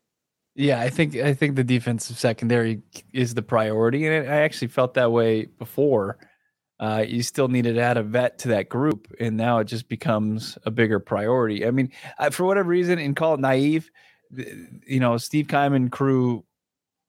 Yeah, 0.56 0.82
I 0.82 0.90
think 0.90 1.16
I 1.16 1.34
think 1.34 1.56
the 1.56 1.64
defensive 1.64 2.18
secondary 2.18 2.82
is 3.14 3.34
the 3.34 3.44
priority, 3.44 4.08
and 4.08 4.28
I 4.28 4.38
actually 4.38 4.70
felt 4.70 4.96
that 4.96 5.12
way 5.12 5.46
before. 5.46 6.18
Uh, 6.80 7.04
you 7.08 7.24
still 7.24 7.48
needed 7.48 7.74
to 7.74 7.82
add 7.82 7.98
a 7.98 8.04
vet 8.04 8.38
to 8.40 8.50
that 8.50 8.70
group, 8.70 9.12
and 9.20 9.36
now 9.36 9.58
it 9.58 9.66
just 9.66 9.90
becomes 9.90 10.58
a 10.64 10.72
bigger 10.72 11.00
priority. 11.00 11.66
I 11.66 11.72
mean, 11.72 11.92
I, 12.20 12.30
for 12.30 12.46
whatever 12.46 12.70
reason, 12.70 13.00
and 13.00 13.16
call 13.16 13.34
it 13.34 13.40
naive, 13.40 13.90
you 14.32 15.00
know, 15.00 15.18
Steve 15.18 15.48
Keim 15.48 15.90
crew, 15.90 16.46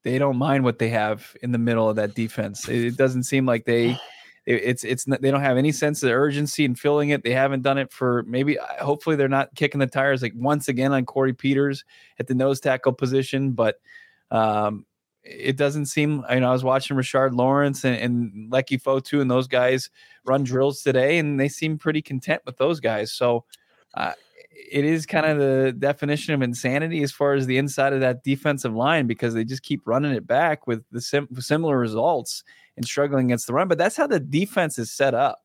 they 0.05 0.19
don't 0.19 0.39
mind 0.39 0.65
what 0.65 0.79
they 0.79 0.89
have 0.89 1.37
in 1.43 1.53
the 1.53 1.59
middle 1.59 1.89
of 1.89 1.97
that 1.97 2.15
defense. 2.15 2.67
It, 2.69 2.97
doesn't 2.97 3.25
seem 3.25 3.45
like 3.45 3.67
they, 3.67 3.99
it's 4.47 4.85
it's 4.85 5.05
they 5.05 5.31
don't 5.31 5.43
have 5.43 5.59
any 5.59 5.73
sense 5.73 6.03
of 6.03 6.11
urgency 6.13 6.65
in 6.65 6.75
filling 6.75 7.11
it. 7.11 7.23
They 7.23 7.33
haven't 7.33 7.63
done 7.63 7.77
it 7.77 7.93
for 7.93 8.23
maybe. 8.27 8.57
Hopefully, 8.81 9.17
they're 9.17 9.29
not 9.29 9.55
kicking 9.55 9.81
the 9.81 9.87
tires 9.87 10.23
like 10.23 10.33
once 10.35 10.69
again 10.69 10.95
on 10.95 11.05
Corey 11.05 11.35
Peters 11.35 11.85
at 12.19 12.27
the 12.27 12.35
nose 12.35 12.59
tackle 12.59 12.95
position. 12.95 13.53
But 13.53 13.81
um, 14.31 14.87
it 15.29 15.57
doesn't 15.57 15.87
seem. 15.87 16.25
You 16.31 16.41
know, 16.41 16.49
I 16.49 16.53
was 16.53 16.65
watching 16.65 16.97
Rashard 16.97 17.35
Lawrence 17.35 17.85
and, 17.85 17.97
and 17.97 18.53
Leki 18.53 18.81
Fotu 18.81 19.21
and 19.21 19.31
those 19.31 19.47
guys 19.47 19.91
run 20.25 20.45
drills 20.45 20.83
today, 20.83 21.19
and 21.19 21.39
they 21.39 21.49
seem 21.49 21.79
pretty 21.79 22.03
content 22.03 22.43
with 22.47 22.57
those 22.57 22.81
guys. 22.81 23.13
So. 23.13 23.45
Uh, 23.95 24.13
it 24.71 24.85
is 24.85 25.07
kind 25.07 25.25
of 25.25 25.39
the 25.39 25.73
definition 25.79 26.35
of 26.35 26.43
insanity 26.43 27.03
as 27.03 27.13
far 27.13 27.35
as 27.35 27.47
the 27.47 27.59
inside 27.59 27.93
of 27.93 28.01
that 28.01 28.25
defensive 28.25 28.75
line 28.75 29.07
because 29.07 29.33
they 29.33 29.45
just 29.45 29.63
keep 29.63 29.81
running 29.87 30.13
it 30.13 30.27
back 30.27 30.67
with 30.67 30.85
the 30.91 31.01
sim- 31.01 31.29
similar 31.39 31.79
results 31.79 32.43
and 32.77 32.85
struggling 32.85 33.27
against 33.27 33.47
the 33.47 33.53
run. 33.53 33.69
But 33.69 33.79
that's 33.79 33.97
how 33.97 34.07
the 34.07 34.21
defense 34.21 34.79
is 34.79 34.91
set 34.91 35.15
up. 35.15 35.39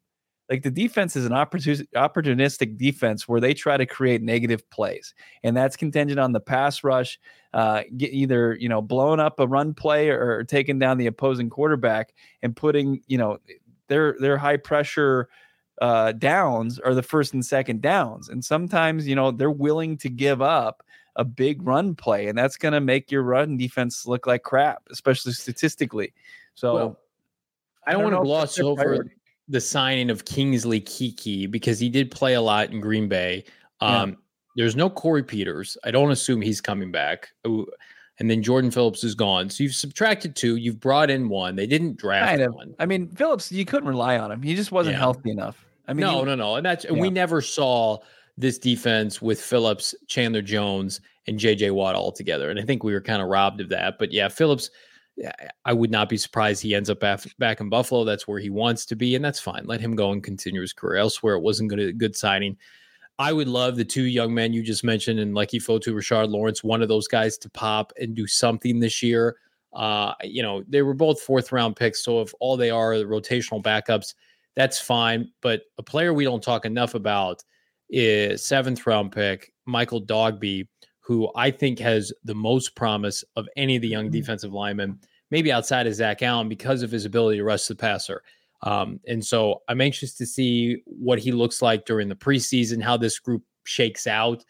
Like 0.49 0.63
the 0.63 0.71
defense 0.71 1.15
is 1.15 1.25
an 1.25 1.31
opportunistic 1.31 2.77
defense 2.77 3.27
where 3.27 3.39
they 3.39 3.53
try 3.53 3.77
to 3.77 3.85
create 3.85 4.21
negative 4.21 4.69
plays, 4.69 5.13
and 5.43 5.55
that's 5.55 5.75
contingent 5.75 6.19
on 6.19 6.33
the 6.33 6.41
pass 6.41 6.83
rush, 6.83 7.19
uh, 7.53 7.83
get 7.95 8.11
either 8.11 8.55
you 8.59 8.67
know 8.67 8.81
blowing 8.81 9.19
up 9.19 9.39
a 9.39 9.47
run 9.47 9.73
play 9.73 10.09
or, 10.09 10.39
or 10.39 10.43
taking 10.43 10.79
down 10.79 10.97
the 10.97 11.07
opposing 11.07 11.49
quarterback 11.49 12.13
and 12.41 12.55
putting 12.55 13.01
you 13.07 13.17
know 13.17 13.37
their 13.87 14.17
their 14.19 14.37
high 14.37 14.57
pressure 14.57 15.29
uh, 15.81 16.11
downs 16.13 16.79
are 16.79 16.93
the 16.93 17.03
first 17.03 17.33
and 17.33 17.45
second 17.45 17.81
downs. 17.81 18.29
And 18.29 18.43
sometimes, 18.43 19.07
you 19.07 19.15
know, 19.15 19.31
they're 19.31 19.51
willing 19.51 19.97
to 19.97 20.09
give 20.09 20.41
up 20.41 20.83
a 21.15 21.23
big 21.23 21.65
run 21.65 21.95
play, 21.95 22.27
and 22.27 22.37
that's 22.37 22.57
going 22.57 22.73
to 22.73 22.81
make 22.81 23.11
your 23.11 23.23
run 23.23 23.57
defense 23.57 24.05
look 24.05 24.25
like 24.25 24.43
crap, 24.43 24.83
especially 24.91 25.33
statistically. 25.33 26.13
So 26.55 26.73
well, 26.73 26.99
I 27.85 27.91
don't, 27.91 28.01
don't 28.01 28.13
want 28.13 28.23
to 28.23 28.27
gloss 28.27 28.59
over. 28.59 29.11
The 29.47 29.61
signing 29.61 30.09
of 30.09 30.25
Kingsley 30.25 30.81
Keke 30.81 31.49
because 31.51 31.79
he 31.79 31.89
did 31.89 32.11
play 32.11 32.33
a 32.33 32.41
lot 32.41 32.71
in 32.71 32.79
Green 32.79 33.07
Bay. 33.07 33.43
Um, 33.81 34.09
yeah. 34.09 34.15
There's 34.55 34.75
no 34.75 34.89
Corey 34.89 35.23
Peters. 35.23 35.77
I 35.83 35.91
don't 35.91 36.11
assume 36.11 36.41
he's 36.41 36.61
coming 36.61 36.91
back. 36.91 37.29
And 37.43 38.29
then 38.29 38.43
Jordan 38.43 38.71
Phillips 38.71 39.03
is 39.03 39.15
gone. 39.15 39.49
So 39.49 39.63
you've 39.63 39.73
subtracted 39.73 40.35
two. 40.35 40.57
You've 40.57 40.79
brought 40.79 41.09
in 41.09 41.27
one. 41.27 41.55
They 41.55 41.65
didn't 41.65 41.97
draft 41.97 42.29
kind 42.29 42.41
of. 42.41 42.53
one. 42.53 42.75
I 42.79 42.85
mean, 42.85 43.09
Phillips, 43.09 43.51
you 43.51 43.65
couldn't 43.65 43.89
rely 43.89 44.19
on 44.19 44.31
him. 44.31 44.41
He 44.41 44.55
just 44.55 44.71
wasn't 44.71 44.93
yeah. 44.93 44.99
healthy 44.99 45.31
enough. 45.31 45.65
I 45.87 45.93
mean, 45.93 46.01
no, 46.01 46.19
he, 46.19 46.25
no, 46.25 46.35
no. 46.35 46.55
And 46.55 46.65
that's, 46.65 46.85
yeah. 46.85 46.91
we 46.91 47.09
never 47.09 47.41
saw 47.41 47.97
this 48.37 48.57
defense 48.57 49.21
with 49.21 49.41
Phillips, 49.41 49.95
Chandler 50.07 50.41
Jones, 50.41 51.01
and 51.27 51.39
JJ 51.39 51.71
Watt 51.71 51.95
all 51.95 52.11
together. 52.11 52.49
And 52.49 52.59
I 52.59 52.63
think 52.63 52.83
we 52.83 52.93
were 52.93 53.01
kind 53.01 53.21
of 53.21 53.27
robbed 53.27 53.61
of 53.61 53.69
that. 53.69 53.97
But 53.97 54.11
yeah, 54.11 54.27
Phillips, 54.27 54.69
I 55.65 55.73
would 55.73 55.91
not 55.91 56.09
be 56.09 56.17
surprised 56.17 56.61
he 56.61 56.75
ends 56.75 56.89
up 56.89 56.99
back 56.99 57.61
in 57.61 57.69
Buffalo. 57.69 58.03
That's 58.03 58.27
where 58.27 58.39
he 58.39 58.49
wants 58.49 58.85
to 58.87 58.95
be, 58.95 59.15
and 59.15 59.23
that's 59.23 59.39
fine. 59.39 59.63
Let 59.65 59.81
him 59.81 59.95
go 59.95 60.11
and 60.11 60.23
continue 60.23 60.61
his 60.61 60.73
career 60.73 60.97
elsewhere. 60.97 61.35
It 61.35 61.41
wasn't 61.41 61.69
good, 61.69 61.79
a 61.79 61.93
good 61.93 62.15
signing. 62.15 62.57
I 63.19 63.31
would 63.31 63.47
love 63.47 63.75
the 63.75 63.85
two 63.85 64.03
young 64.03 64.33
men 64.33 64.53
you 64.53 64.63
just 64.63 64.83
mentioned 64.83 65.19
and 65.19 65.35
Leki 65.35 65.61
Fotu, 65.61 65.93
Rashard 65.93 66.29
Lawrence, 66.29 66.63
one 66.63 66.81
of 66.81 66.87
those 66.87 67.07
guys 67.07 67.37
to 67.39 67.49
pop 67.51 67.93
and 67.99 68.15
do 68.15 68.25
something 68.25 68.79
this 68.79 69.03
year. 69.03 69.37
Uh, 69.71 70.13
you 70.23 70.41
know, 70.41 70.63
they 70.67 70.81
were 70.81 70.95
both 70.95 71.21
fourth 71.21 71.51
round 71.51 71.75
picks. 71.75 72.03
So 72.03 72.21
if 72.21 72.33
all 72.39 72.57
they 72.57 72.71
are, 72.71 72.97
the 72.97 73.05
rotational 73.05 73.61
backups, 73.61 74.15
that's 74.55 74.79
fine. 74.79 75.31
But 75.41 75.61
a 75.77 75.83
player 75.83 76.13
we 76.13 76.23
don't 76.23 76.43
talk 76.43 76.65
enough 76.65 76.95
about 76.95 77.43
is 77.89 78.43
seventh 78.43 78.85
round 78.87 79.11
pick, 79.11 79.53
Michael 79.65 80.01
Dogbe, 80.01 80.67
who 81.03 81.29
I 81.35 81.51
think 81.51 81.79
has 81.79 82.13
the 82.23 82.33
most 82.33 82.75
promise 82.75 83.23
of 83.35 83.47
any 83.57 83.75
of 83.75 83.81
the 83.81 83.89
young 83.89 84.05
mm-hmm. 84.05 84.13
defensive 84.13 84.53
linemen, 84.53 84.99
maybe 85.31 85.51
outside 85.51 85.85
of 85.85 85.93
Zach 85.93 86.21
Allen 86.21 86.47
because 86.47 86.81
of 86.81 86.91
his 86.91 87.05
ability 87.05 87.37
to 87.37 87.43
rush 87.43 87.67
the 87.67 87.75
passer. 87.75 88.23
Um, 88.61 89.01
and 89.05 89.23
so 89.23 89.61
I'm 89.67 89.81
anxious 89.81 90.15
to 90.15 90.25
see 90.25 90.81
what 90.85 91.19
he 91.19 91.33
looks 91.33 91.61
like 91.61 91.85
during 91.85 92.07
the 92.07 92.15
preseason, 92.15 92.81
how 92.81 92.95
this 92.95 93.19
group 93.19 93.43
shakes 93.65 94.07
out. 94.07 94.45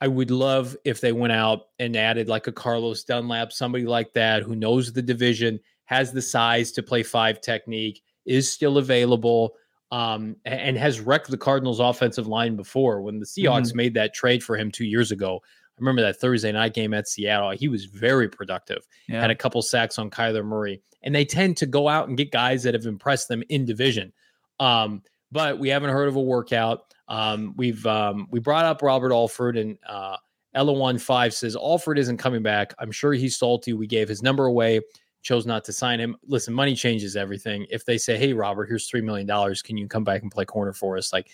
I 0.00 0.06
would 0.06 0.30
love 0.30 0.76
if 0.84 1.00
they 1.00 1.10
went 1.10 1.32
out 1.32 1.62
and 1.80 1.96
added 1.96 2.28
like 2.28 2.46
a 2.46 2.52
Carlos 2.52 3.02
Dunlap, 3.02 3.52
somebody 3.52 3.84
like 3.84 4.12
that 4.12 4.44
who 4.44 4.54
knows 4.54 4.92
the 4.92 5.02
division, 5.02 5.58
has 5.86 6.12
the 6.12 6.22
size 6.22 6.70
to 6.72 6.82
play 6.84 7.02
five 7.02 7.40
technique, 7.40 8.02
is 8.24 8.48
still 8.48 8.78
available, 8.78 9.54
um, 9.90 10.36
and 10.44 10.76
has 10.78 11.00
wrecked 11.00 11.28
the 11.28 11.36
Cardinals' 11.36 11.80
offensive 11.80 12.28
line 12.28 12.54
before. 12.54 13.02
When 13.02 13.18
the 13.18 13.26
Seahawks 13.26 13.68
mm-hmm. 13.68 13.76
made 13.76 13.94
that 13.94 14.14
trade 14.14 14.44
for 14.44 14.56
him 14.56 14.70
two 14.70 14.84
years 14.84 15.10
ago, 15.10 15.40
remember 15.78 16.02
that 16.02 16.20
Thursday 16.20 16.52
night 16.52 16.74
game 16.74 16.94
at 16.94 17.08
Seattle. 17.08 17.50
He 17.50 17.68
was 17.68 17.86
very 17.86 18.28
productive. 18.28 18.86
Yeah. 19.08 19.20
Had 19.20 19.30
a 19.30 19.34
couple 19.34 19.62
sacks 19.62 19.98
on 19.98 20.10
Kyler 20.10 20.44
Murray, 20.44 20.82
and 21.02 21.14
they 21.14 21.24
tend 21.24 21.56
to 21.58 21.66
go 21.66 21.88
out 21.88 22.08
and 22.08 22.16
get 22.16 22.30
guys 22.30 22.62
that 22.64 22.74
have 22.74 22.86
impressed 22.86 23.28
them 23.28 23.42
in 23.48 23.64
division. 23.64 24.12
Um, 24.60 25.02
but 25.30 25.58
we 25.58 25.68
haven't 25.68 25.90
heard 25.90 26.08
of 26.08 26.16
a 26.16 26.22
workout. 26.22 26.94
Um, 27.08 27.54
we've 27.56 27.84
um, 27.86 28.28
we 28.30 28.40
brought 28.40 28.64
up 28.64 28.82
Robert 28.82 29.12
Alford 29.12 29.56
and 29.56 29.78
uh, 29.86 30.16
Ella 30.54 30.98
Five 30.98 31.34
says 31.34 31.56
Alford 31.56 31.98
isn't 31.98 32.16
coming 32.16 32.42
back. 32.42 32.74
I'm 32.78 32.90
sure 32.90 33.12
he's 33.12 33.36
salty. 33.36 33.72
We 33.72 33.86
gave 33.86 34.08
his 34.08 34.22
number 34.22 34.46
away, 34.46 34.80
chose 35.22 35.46
not 35.46 35.64
to 35.64 35.72
sign 35.72 36.00
him. 36.00 36.16
Listen, 36.26 36.54
money 36.54 36.74
changes 36.74 37.16
everything. 37.16 37.66
If 37.70 37.84
they 37.84 37.98
say, 37.98 38.16
"Hey, 38.18 38.32
Robert, 38.32 38.66
here's 38.66 38.88
three 38.88 39.00
million 39.00 39.26
dollars. 39.26 39.62
Can 39.62 39.76
you 39.76 39.86
come 39.86 40.04
back 40.04 40.22
and 40.22 40.30
play 40.30 40.44
corner 40.44 40.72
for 40.72 40.96
us?" 40.96 41.12
Like, 41.12 41.30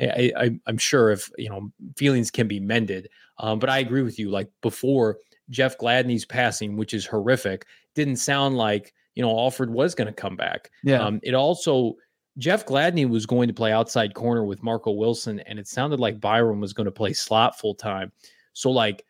I, 0.00 0.58
am 0.66 0.78
sure 0.78 1.10
if 1.10 1.30
you 1.38 1.48
know 1.48 1.70
feelings 1.96 2.30
can 2.30 2.48
be 2.48 2.60
mended. 2.60 3.08
Um, 3.38 3.58
but 3.58 3.70
I 3.70 3.78
agree 3.78 4.02
with 4.02 4.18
you. 4.18 4.30
Like 4.30 4.48
before 4.60 5.18
Jeff 5.50 5.78
Gladney's 5.78 6.24
passing, 6.24 6.76
which 6.76 6.94
is 6.94 7.06
horrific, 7.06 7.66
didn't 7.94 8.16
sound 8.16 8.56
like 8.56 8.94
you 9.14 9.22
know 9.22 9.30
Alford 9.30 9.70
was 9.70 9.94
going 9.94 10.06
to 10.06 10.12
come 10.12 10.36
back. 10.36 10.70
Yeah. 10.82 11.02
Um, 11.02 11.20
it 11.22 11.34
also 11.34 11.96
Jeff 12.38 12.64
Gladney 12.64 13.08
was 13.08 13.26
going 13.26 13.48
to 13.48 13.54
play 13.54 13.72
outside 13.72 14.14
corner 14.14 14.44
with 14.44 14.62
Marco 14.62 14.92
Wilson, 14.92 15.40
and 15.40 15.58
it 15.58 15.68
sounded 15.68 16.00
like 16.00 16.20
Byron 16.20 16.60
was 16.60 16.72
going 16.72 16.86
to 16.86 16.92
play 16.92 17.12
slot 17.12 17.58
full 17.58 17.74
time. 17.74 18.12
So 18.54 18.70
like 18.70 19.04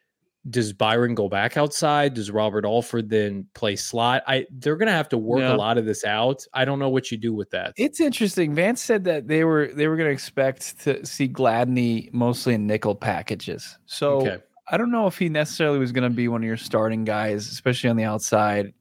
does 0.51 0.73
Byron 0.73 1.15
go 1.15 1.29
back 1.29 1.57
outside? 1.57 2.15
Does 2.15 2.31
Robert 2.31 2.65
Alford 2.65 3.09
then 3.09 3.47
play 3.55 3.77
slot? 3.77 4.23
I 4.27 4.47
they're 4.51 4.77
gonna 4.77 4.91
have 4.91 5.09
to 5.11 5.19
work 5.19 5.41
yeah. 5.41 5.55
a 5.55 5.57
lot 5.57 5.79
of 5.79 5.85
this 5.85 6.05
out. 6.05 6.45
I 6.53 6.65
don't 6.65 6.79
know 6.79 6.89
what 6.89 7.11
you 7.13 7.19
do 7.19 7.33
with 7.33 7.51
that. 7.51 7.75
It's 7.77 8.01
interesting. 8.01 8.55
Vance 8.55 8.83
said 8.83 9.05
that 9.05 9.29
they 9.29 9.45
were 9.45 9.69
they 9.73 9.87
were 9.87 9.97
gonna 9.97 10.11
expect 10.11 10.81
to 10.81 11.05
see 11.07 11.29
Gladney 11.29 12.13
mostly 12.13 12.55
in 12.55 12.67
nickel 12.67 12.95
packages. 12.95 13.79
So 13.87 14.21
okay. 14.23 14.39
I 14.69 14.77
don't 14.77 14.91
know 14.91 15.07
if 15.07 15.17
he 15.17 15.29
necessarily 15.29 15.79
was 15.79 15.93
gonna 15.93 16.11
be 16.11 16.27
one 16.27 16.43
of 16.43 16.47
your 16.47 16.57
starting 16.57 17.05
guys, 17.05 17.51
especially 17.51 17.91
on 17.91 17.97
the 17.97 18.05
outside, 18.05 18.75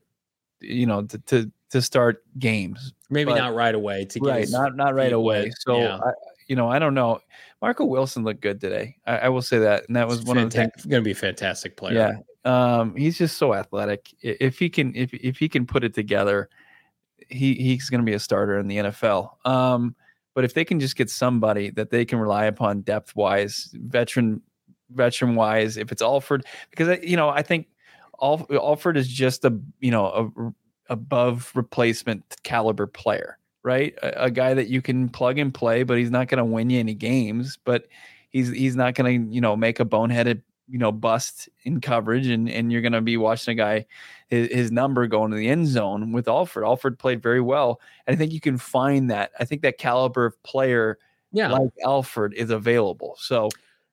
you 0.62 0.88
know, 0.88 1.03
to 1.03 1.18
to, 1.20 1.51
to 1.70 1.82
start 1.82 2.24
games. 2.39 2.93
Maybe 3.12 3.32
but, 3.32 3.38
not 3.38 3.53
right 3.53 3.76
away. 3.76 4.05
To 4.05 4.20
right, 4.22 4.47
not 4.49 4.76
not 4.76 4.95
right 4.95 5.14
away. 5.14 5.51
So 5.59 5.78
yeah. 5.78 5.99
You 6.52 6.58
know, 6.58 6.68
I 6.68 6.80
don't 6.80 6.93
know. 6.93 7.22
Marco 7.62 7.86
Wilson 7.86 8.26
looked 8.26 8.41
good 8.41 8.60
today. 8.60 8.97
I, 9.08 9.20
I 9.20 9.30
will 9.30 9.41
say 9.41 9.60
that, 9.60 9.86
and 9.88 9.95
that 9.95 10.10
was 10.10 10.22
one 10.26 10.36
Fanta- 10.36 10.43
of 10.43 10.49
the 10.52 10.58
things. 10.58 10.86
Going 10.86 11.02
to 11.02 11.06
be 11.06 11.12
a 11.12 11.16
fantastic 11.16 11.78
player. 11.78 12.22
Yeah, 12.43 12.74
um, 12.74 12.93
he's 12.93 13.18
just 13.18 13.38
so 13.38 13.54
athletic. 13.54 14.14
If 14.20 14.60
he 14.60 14.70
can, 14.70 14.93
if 14.93 15.14
if 15.14 15.38
he 15.38 15.47
can 15.47 15.66
put 15.66 15.86
it 15.86 15.93
together, 15.93 16.49
he 17.30 17.54
he's 17.54 17.89
going 17.89 18.02
to 18.02 18.06
be 18.06 18.12
a 18.12 18.20
starter 18.20 18.60
in 18.60 18.68
the 18.68 18.80
NFL. 18.80 19.47
Um, 19.47 19.95
but 20.36 20.43
if 20.43 20.54
they 20.54 20.66
can 20.66 20.82
just 20.82 20.97
get 20.97 21.10
somebody 21.10 21.70
that 21.70 21.89
they 21.89 22.04
can 22.04 22.20
rely 22.20 22.43
upon 22.47 22.82
depth 22.82 23.16
wise, 23.16 23.70
veteran 23.74 24.41
veteran 24.89 25.36
wise, 25.36 25.78
if 25.78 25.89
it's 25.89 26.02
Alford, 26.02 26.45
because 26.70 26.99
you 27.02 27.16
know 27.16 27.30
I 27.30 27.43
think 27.43 27.68
Alford 28.22 28.97
is 28.97 29.08
just 29.08 29.45
a 29.45 29.58
you 29.80 29.91
know 29.91 30.34
a 30.36 30.91
above 30.91 31.49
replacement 31.56 32.36
caliber 32.43 32.88
player 32.88 33.38
right? 33.64 33.93
A, 34.01 34.26
a 34.26 34.32
guy 34.32 34.53
that 34.53 34.68
you 34.68 34.82
can 34.82 35.09
plug 35.09 35.38
and 35.38 35.53
play, 35.53 35.84
but 35.84 35.97
he's 35.97 36.12
not 36.12 36.28
going 36.28 36.39
to 36.39 36.45
win 36.45 36.70
you 36.70 36.80
any 36.80 36.93
games. 36.93 37.57
But 37.64 37.88
he's 38.30 38.49
he's 38.49 38.76
not 38.76 38.95
going 38.95 39.28
to 39.28 39.34
you 39.34 39.41
know 39.41 39.55
make 39.55 39.80
a 39.80 39.86
boneheaded 39.86 40.41
you 40.68 40.78
know 40.78 40.91
bust 40.91 41.49
in 41.64 41.82
coverage, 41.82 42.28
and 42.28 42.49
and 42.49 42.72
you're 42.72 42.82
going 42.82 42.93
to 42.93 43.01
be 43.01 43.18
watching 43.18 43.53
a 43.53 43.55
guy 43.55 43.86
his, 44.28 44.49
his 44.51 44.72
number 44.72 45.05
going 45.07 45.32
to 45.32 45.38
the 45.38 45.49
end 45.49 45.68
zone 45.68 46.12
with 46.12 46.28
Alford. 46.28 46.64
Alford 46.64 46.97
played 46.97 47.22
very 47.22 47.41
well, 47.41 47.80
and 48.07 48.16
I 48.16 48.18
think 48.18 48.32
you 48.32 48.39
can 48.39 48.57
find 48.57 49.12
that. 49.12 49.32
I 49.39 49.45
think 49.45 49.62
that 49.62 49.78
caliber 49.78 50.26
of 50.26 50.41
player, 50.43 50.97
yeah. 51.32 51.51
like 51.51 51.72
Alford, 51.84 52.34
is 52.34 52.49
available. 52.49 53.16
So 53.20 53.49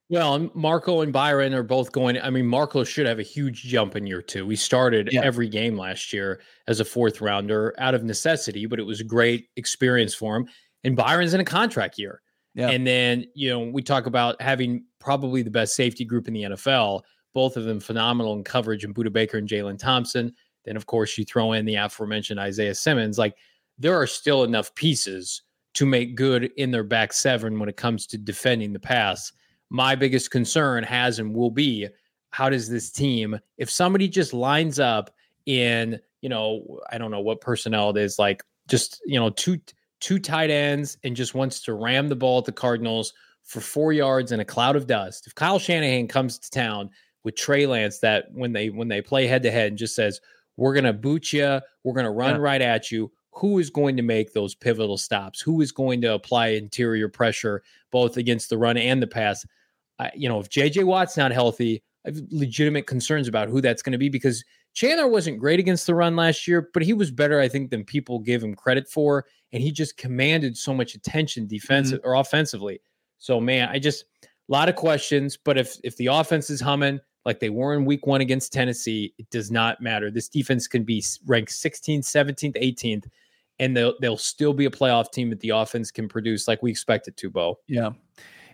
well, 0.09 0.49
Marco 0.55 1.01
and 1.01 1.13
Byron 1.13 1.53
are 1.53 1.63
both 1.63 1.91
going. 1.91 2.19
I 2.19 2.31
mean, 2.31 2.47
Marco 2.47 2.83
should 2.83 3.05
have 3.05 3.19
a 3.19 3.23
huge 3.23 3.63
jump 3.63 3.95
in 3.95 4.07
year 4.07 4.23
two. 4.23 4.43
We 4.43 4.55
started 4.55 5.09
yeah. 5.11 5.21
every 5.23 5.47
game 5.47 5.77
last 5.77 6.11
year 6.11 6.41
as 6.67 6.79
a 6.79 6.85
fourth 6.85 7.21
rounder 7.21 7.75
out 7.77 7.93
of 7.93 8.03
necessity, 8.03 8.65
but 8.65 8.79
it 8.79 8.83
was 8.83 8.99
a 8.99 9.03
great 9.03 9.49
experience 9.55 10.15
for 10.15 10.35
him. 10.35 10.47
And 10.83 10.95
Byron's 10.95 11.35
in 11.35 11.41
a 11.41 11.45
contract 11.45 11.99
year. 11.99 12.21
Yeah. 12.55 12.69
And 12.69 12.87
then, 12.87 13.25
you 13.35 13.49
know, 13.51 13.59
we 13.59 13.83
talk 13.83 14.07
about 14.07 14.41
having 14.41 14.83
probably 14.99 15.43
the 15.43 15.51
best 15.51 15.75
safety 15.75 16.05
group 16.05 16.27
in 16.27 16.33
the 16.33 16.43
NFL, 16.43 17.03
both 17.35 17.55
of 17.55 17.65
them 17.65 17.79
phenomenal 17.79 18.33
in 18.33 18.43
coverage 18.43 18.83
and 18.83 18.95
Budda 18.95 19.13
Baker 19.13 19.37
and 19.37 19.47
Jalen 19.47 19.77
Thompson. 19.77 20.33
Then, 20.65 20.75
of 20.75 20.87
course, 20.87 21.19
you 21.19 21.23
throw 21.25 21.53
in 21.53 21.65
the 21.65 21.75
aforementioned 21.75 22.39
Isaiah 22.39 22.73
Simmons. 22.73 23.19
Like, 23.19 23.35
there 23.77 23.95
are 23.95 24.07
still 24.07 24.43
enough 24.43 24.73
pieces 24.73 25.43
to 25.75 25.85
make 25.85 26.15
good 26.15 26.51
in 26.57 26.71
their 26.71 26.83
back 26.83 27.13
seven 27.13 27.59
when 27.59 27.69
it 27.69 27.77
comes 27.77 28.07
to 28.07 28.17
defending 28.17 28.73
the 28.73 28.79
pass 28.79 29.31
my 29.69 29.95
biggest 29.95 30.31
concern 30.31 30.83
has 30.83 31.19
and 31.19 31.33
will 31.33 31.51
be 31.51 31.87
how 32.31 32.49
does 32.49 32.69
this 32.69 32.91
team, 32.91 33.39
if 33.57 33.69
somebody 33.69 34.07
just 34.07 34.33
lines 34.33 34.79
up 34.79 35.11
in, 35.45 35.99
you 36.21 36.29
know, 36.29 36.79
I 36.91 36.97
don't 36.97 37.11
know 37.11 37.21
what 37.21 37.41
personnel 37.41 37.89
it 37.91 37.97
is, 37.97 38.19
like 38.19 38.43
just, 38.67 39.01
you 39.05 39.19
know, 39.19 39.29
two 39.31 39.59
two 39.99 40.19
tight 40.19 40.49
ends 40.49 40.97
and 41.03 41.15
just 41.15 41.35
wants 41.35 41.61
to 41.61 41.73
ram 41.73 42.07
the 42.07 42.15
ball 42.15 42.39
at 42.39 42.45
the 42.45 42.51
Cardinals 42.51 43.13
for 43.43 43.59
four 43.59 43.91
yards 43.91 44.31
in 44.31 44.39
a 44.39 44.45
cloud 44.45 44.75
of 44.75 44.87
dust. 44.87 45.27
If 45.27 45.35
Kyle 45.35 45.59
Shanahan 45.59 46.07
comes 46.07 46.37
to 46.39 46.49
town 46.49 46.89
with 47.23 47.35
Trey 47.35 47.65
Lance, 47.65 47.99
that 47.99 48.25
when 48.31 48.53
they 48.53 48.69
when 48.69 48.87
they 48.87 49.01
play 49.01 49.27
head 49.27 49.43
to 49.43 49.51
head 49.51 49.69
and 49.69 49.77
just 49.77 49.95
says, 49.95 50.21
We're 50.55 50.75
gonna 50.75 50.93
boot 50.93 51.33
you, 51.33 51.59
we're 51.83 51.95
gonna 51.95 52.11
run 52.11 52.35
yeah. 52.35 52.41
right 52.41 52.61
at 52.61 52.91
you, 52.91 53.11
who 53.31 53.59
is 53.59 53.69
going 53.69 53.95
to 53.97 54.03
make 54.03 54.33
those 54.33 54.55
pivotal 54.55 54.97
stops? 54.97 55.41
Who 55.41 55.61
is 55.61 55.71
going 55.71 56.01
to 56.01 56.13
apply 56.13 56.49
interior 56.49 57.09
pressure 57.09 57.63
both 57.91 58.17
against 58.17 58.49
the 58.49 58.57
run 58.57 58.77
and 58.77 59.01
the 59.01 59.07
pass? 59.07 59.45
I, 59.99 60.11
you 60.15 60.29
know, 60.29 60.39
if 60.39 60.49
JJ 60.49 60.85
Watt's 60.85 61.17
not 61.17 61.31
healthy, 61.31 61.83
I 62.05 62.09
have 62.09 62.21
legitimate 62.31 62.87
concerns 62.87 63.27
about 63.27 63.49
who 63.49 63.61
that's 63.61 63.81
going 63.81 63.91
to 63.91 63.97
be 63.97 64.09
because 64.09 64.43
Chandler 64.73 65.07
wasn't 65.07 65.39
great 65.39 65.59
against 65.59 65.85
the 65.87 65.95
run 65.95 66.15
last 66.15 66.47
year, 66.47 66.69
but 66.73 66.83
he 66.83 66.93
was 66.93 67.11
better, 67.11 67.39
I 67.39 67.49
think, 67.49 67.69
than 67.69 67.83
people 67.83 68.19
give 68.19 68.41
him 68.41 68.55
credit 68.55 68.87
for. 68.87 69.25
And 69.51 69.61
he 69.61 69.71
just 69.71 69.97
commanded 69.97 70.55
so 70.57 70.73
much 70.73 70.95
attention 70.95 71.47
defensive 71.47 71.99
mm-hmm. 71.99 72.09
or 72.09 72.15
offensively. 72.15 72.81
So, 73.17 73.41
man, 73.41 73.67
I 73.69 73.79
just 73.79 74.05
a 74.23 74.27
lot 74.47 74.69
of 74.69 74.75
questions. 74.75 75.37
But 75.37 75.57
if 75.57 75.77
if 75.83 75.97
the 75.97 76.07
offense 76.07 76.49
is 76.49 76.61
humming 76.61 76.99
like 77.25 77.39
they 77.39 77.49
were 77.49 77.73
in 77.73 77.85
week 77.85 78.07
one 78.07 78.21
against 78.21 78.53
Tennessee, 78.53 79.13
it 79.17 79.29
does 79.29 79.51
not 79.51 79.81
matter. 79.81 80.09
This 80.09 80.29
defense 80.29 80.67
can 80.67 80.83
be 80.83 81.03
ranked 81.25 81.51
16th, 81.51 81.99
17th, 81.99 82.55
18th, 82.55 83.05
and 83.59 83.75
they'll 83.75 83.93
they'll 84.01 84.17
still 84.17 84.53
be 84.53 84.65
a 84.65 84.71
playoff 84.71 85.11
team 85.11 85.29
that 85.29 85.39
the 85.41 85.49
offense 85.49 85.91
can 85.91 86.07
produce 86.07 86.47
like 86.47 86.63
we 86.63 86.71
expect 86.71 87.07
it 87.07 87.17
to, 87.17 87.29
Bo. 87.29 87.59
Yeah. 87.67 87.91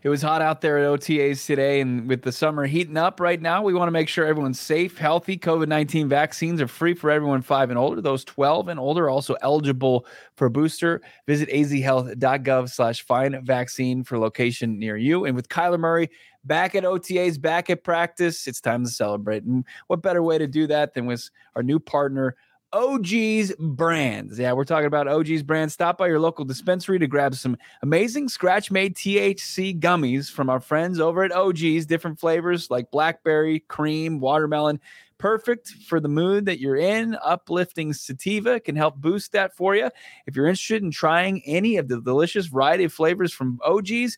It 0.06 0.10
was 0.10 0.22
hot 0.22 0.44
out 0.44 0.62
there 0.62 0.78
at 0.78 0.86
OTAs 0.86 1.48
today, 1.48 1.82
and 1.82 2.08
with 2.08 2.22
the 2.22 2.32
summer 2.32 2.68
heating 2.68 2.96
up 2.96 3.20
right 3.20 3.42
now, 3.42 3.64
we 3.64 3.74
want 3.74 3.88
to 3.88 3.92
make 3.92 4.08
sure 4.08 4.24
everyone's 4.28 4.60
safe, 4.60 5.00
healthy. 5.00 5.36
COVID 5.36 5.68
19 5.68 6.08
vaccines 6.08 6.62
are 6.62 6.68
free 6.68 6.94
for 6.94 7.10
everyone 7.10 7.42
five 7.42 7.72
and 7.72 7.80
older. 7.80 8.02
Those 8.02 8.24
12 8.24 8.68
and 8.68 8.80
older 8.80 9.06
are 9.06 9.10
also 9.10 9.36
eligible 9.42 10.06
for 10.36 10.48
booster. 10.48 11.02
Visit 11.26 11.50
azhealth.gov 11.50 12.70
slash 12.70 13.02
find 13.02 13.36
vaccine 13.42 14.04
for 14.04 14.20
location 14.20 14.78
near 14.78 14.96
you. 14.96 15.26
And 15.26 15.36
with 15.36 15.50
Kyler 15.50 15.80
Murray, 15.80 16.12
back 16.44 16.76
at 16.76 16.84
OTAs, 16.84 17.42
back 17.42 17.72
at 17.72 17.84
practice. 17.84 18.46
It's 18.46 18.62
time 18.62 18.84
to 18.84 18.92
celebrate. 18.92 19.42
And 19.42 19.66
what 19.88 20.04
better 20.04 20.22
way 20.22 20.38
to 20.38 20.46
do 20.46 20.68
that 20.68 20.94
than 20.94 21.08
with 21.08 21.28
our 21.56 21.64
new 21.64 21.80
partner, 21.80 22.36
OGeez 22.74 23.58
Brands. 23.58 24.38
Yeah, 24.38 24.54
we're 24.54 24.66
talking 24.66 24.88
about 24.88 25.08
OGeez 25.08 25.46
Brands. 25.46 25.74
Stop 25.74 25.98
by 25.98 26.08
your 26.08 26.20
local 26.20 26.46
dispensary 26.46 27.00
to 27.00 27.08
grab 27.08 27.36
some 27.36 27.58
amazing 27.82 28.28
scratch 28.28 28.70
made 28.72 28.96
THC 28.96 29.80
gummies 29.80 30.30
from 30.30 30.50
our 30.50 30.60
friends 30.60 31.00
over 31.00 31.24
at 31.24 31.32
OGeez. 31.32 31.88
Different 31.88 32.20
flavors 32.20 32.70
like 32.70 32.92
blackberry, 32.92 33.62
cream, 33.62 34.20
watermelon. 34.20 34.80
Perfect 35.18 35.70
for 35.88 36.02
the 36.02 36.10
mood 36.10 36.46
that 36.46 36.60
you're 36.60 36.76
in. 36.76 37.16
Uplifting 37.24 37.94
sativa 37.94 38.60
can 38.60 38.76
help 38.76 38.98
boost 38.98 39.32
that 39.32 39.56
for 39.56 39.76
you. 39.76 39.90
If 40.28 40.36
you're 40.36 40.48
interested 40.48 40.84
in 40.84 40.92
trying 40.92 41.42
any 41.46 41.78
of 41.78 41.88
the 41.88 42.02
delicious 42.02 42.48
variety 42.48 42.84
of 42.84 42.94
flavors 42.94 43.32
from 43.32 43.60
OGeez, 43.66 44.18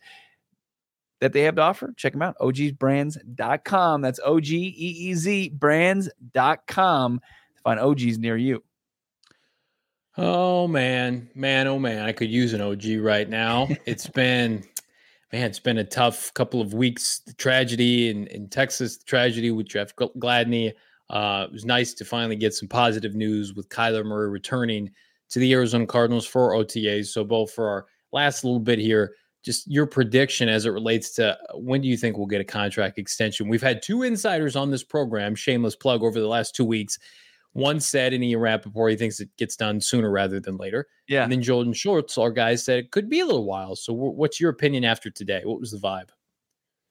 that 1.19 1.33
they 1.33 1.41
have 1.41 1.55
to 1.55 1.61
offer, 1.61 1.93
check 1.97 2.13
them 2.13 2.21
out. 2.21 2.37
OGeezBrands.com. 2.39 4.01
That's 4.01 4.19
O 4.23 4.39
G 4.39 4.55
E 4.55 5.09
E 5.09 5.13
Z 5.15 5.49
brands.com 5.49 7.21
find 7.67 7.79
OGs 7.81 8.17
near 8.17 8.37
you. 8.37 8.63
Oh 10.17 10.67
man, 10.67 11.29
man, 11.35 11.67
oh 11.67 11.77
man, 11.77 12.05
I 12.05 12.13
could 12.13 12.29
use 12.29 12.53
an 12.53 12.61
OG 12.61 12.99
right 12.99 13.29
now. 13.29 13.67
It's 13.85 14.07
been 14.07 14.63
man, 15.33 15.43
it's 15.43 15.59
been 15.59 15.79
a 15.79 15.83
tough 15.83 16.33
couple 16.33 16.61
of 16.61 16.73
weeks. 16.73 17.19
The 17.19 17.33
tragedy 17.33 18.09
in, 18.09 18.27
in 18.27 18.49
Texas, 18.49 18.97
the 18.97 19.05
tragedy 19.05 19.51
with 19.51 19.67
Jeff 19.67 19.93
Gladney. 19.95 20.71
Uh, 21.09 21.45
it 21.47 21.53
was 21.53 21.65
nice 21.65 21.93
to 21.95 22.05
finally 22.05 22.35
get 22.37 22.53
some 22.53 22.69
positive 22.69 23.15
news 23.15 23.53
with 23.53 23.69
Kyler 23.69 24.05
Murray 24.05 24.29
returning 24.29 24.89
to 25.29 25.39
the 25.39 25.53
Arizona 25.53 25.85
Cardinals 25.85 26.25
for 26.25 26.53
OTAs. 26.53 27.07
So, 27.07 27.23
both 27.23 27.51
for 27.51 27.67
our 27.67 27.85
last 28.13 28.43
little 28.45 28.59
bit 28.59 28.79
here, 28.79 29.13
just 29.43 29.69
your 29.69 29.85
prediction 29.85 30.49
as 30.49 30.65
it 30.65 30.71
relates 30.71 31.11
to 31.15 31.37
when 31.53 31.81
do 31.81 31.87
you 31.87 31.97
think 31.97 32.17
we'll 32.17 32.27
get 32.27 32.41
a 32.41 32.45
contract 32.45 32.97
extension? 32.97 33.49
We've 33.49 33.61
had 33.61 33.81
two 33.81 34.03
insiders 34.03 34.55
on 34.55 34.71
this 34.71 34.83
program, 34.83 35.35
shameless 35.35 35.75
plug, 35.75 36.01
over 36.01 36.19
the 36.19 36.27
last 36.27 36.55
two 36.55 36.65
weeks 36.65 36.97
one 37.57 37.79
said 37.79 38.13
in 38.13 38.23
Ian 38.23 38.39
Rapoport, 38.39 38.91
he 38.91 38.97
thinks 38.97 39.19
it 39.19 39.29
gets 39.37 39.55
done 39.55 39.81
sooner 39.81 40.11
rather 40.11 40.39
than 40.39 40.57
later. 40.57 40.87
Yeah. 41.07 41.23
And 41.23 41.31
then 41.31 41.41
Jordan 41.41 41.73
Schultz, 41.73 42.17
our 42.17 42.31
guy, 42.31 42.55
said 42.55 42.79
it 42.79 42.91
could 42.91 43.09
be 43.09 43.19
a 43.19 43.25
little 43.25 43.45
while. 43.45 43.75
So, 43.75 43.93
what's 43.93 44.39
your 44.39 44.51
opinion 44.51 44.85
after 44.85 45.09
today? 45.09 45.41
What 45.43 45.59
was 45.59 45.71
the 45.71 45.77
vibe? 45.77 46.09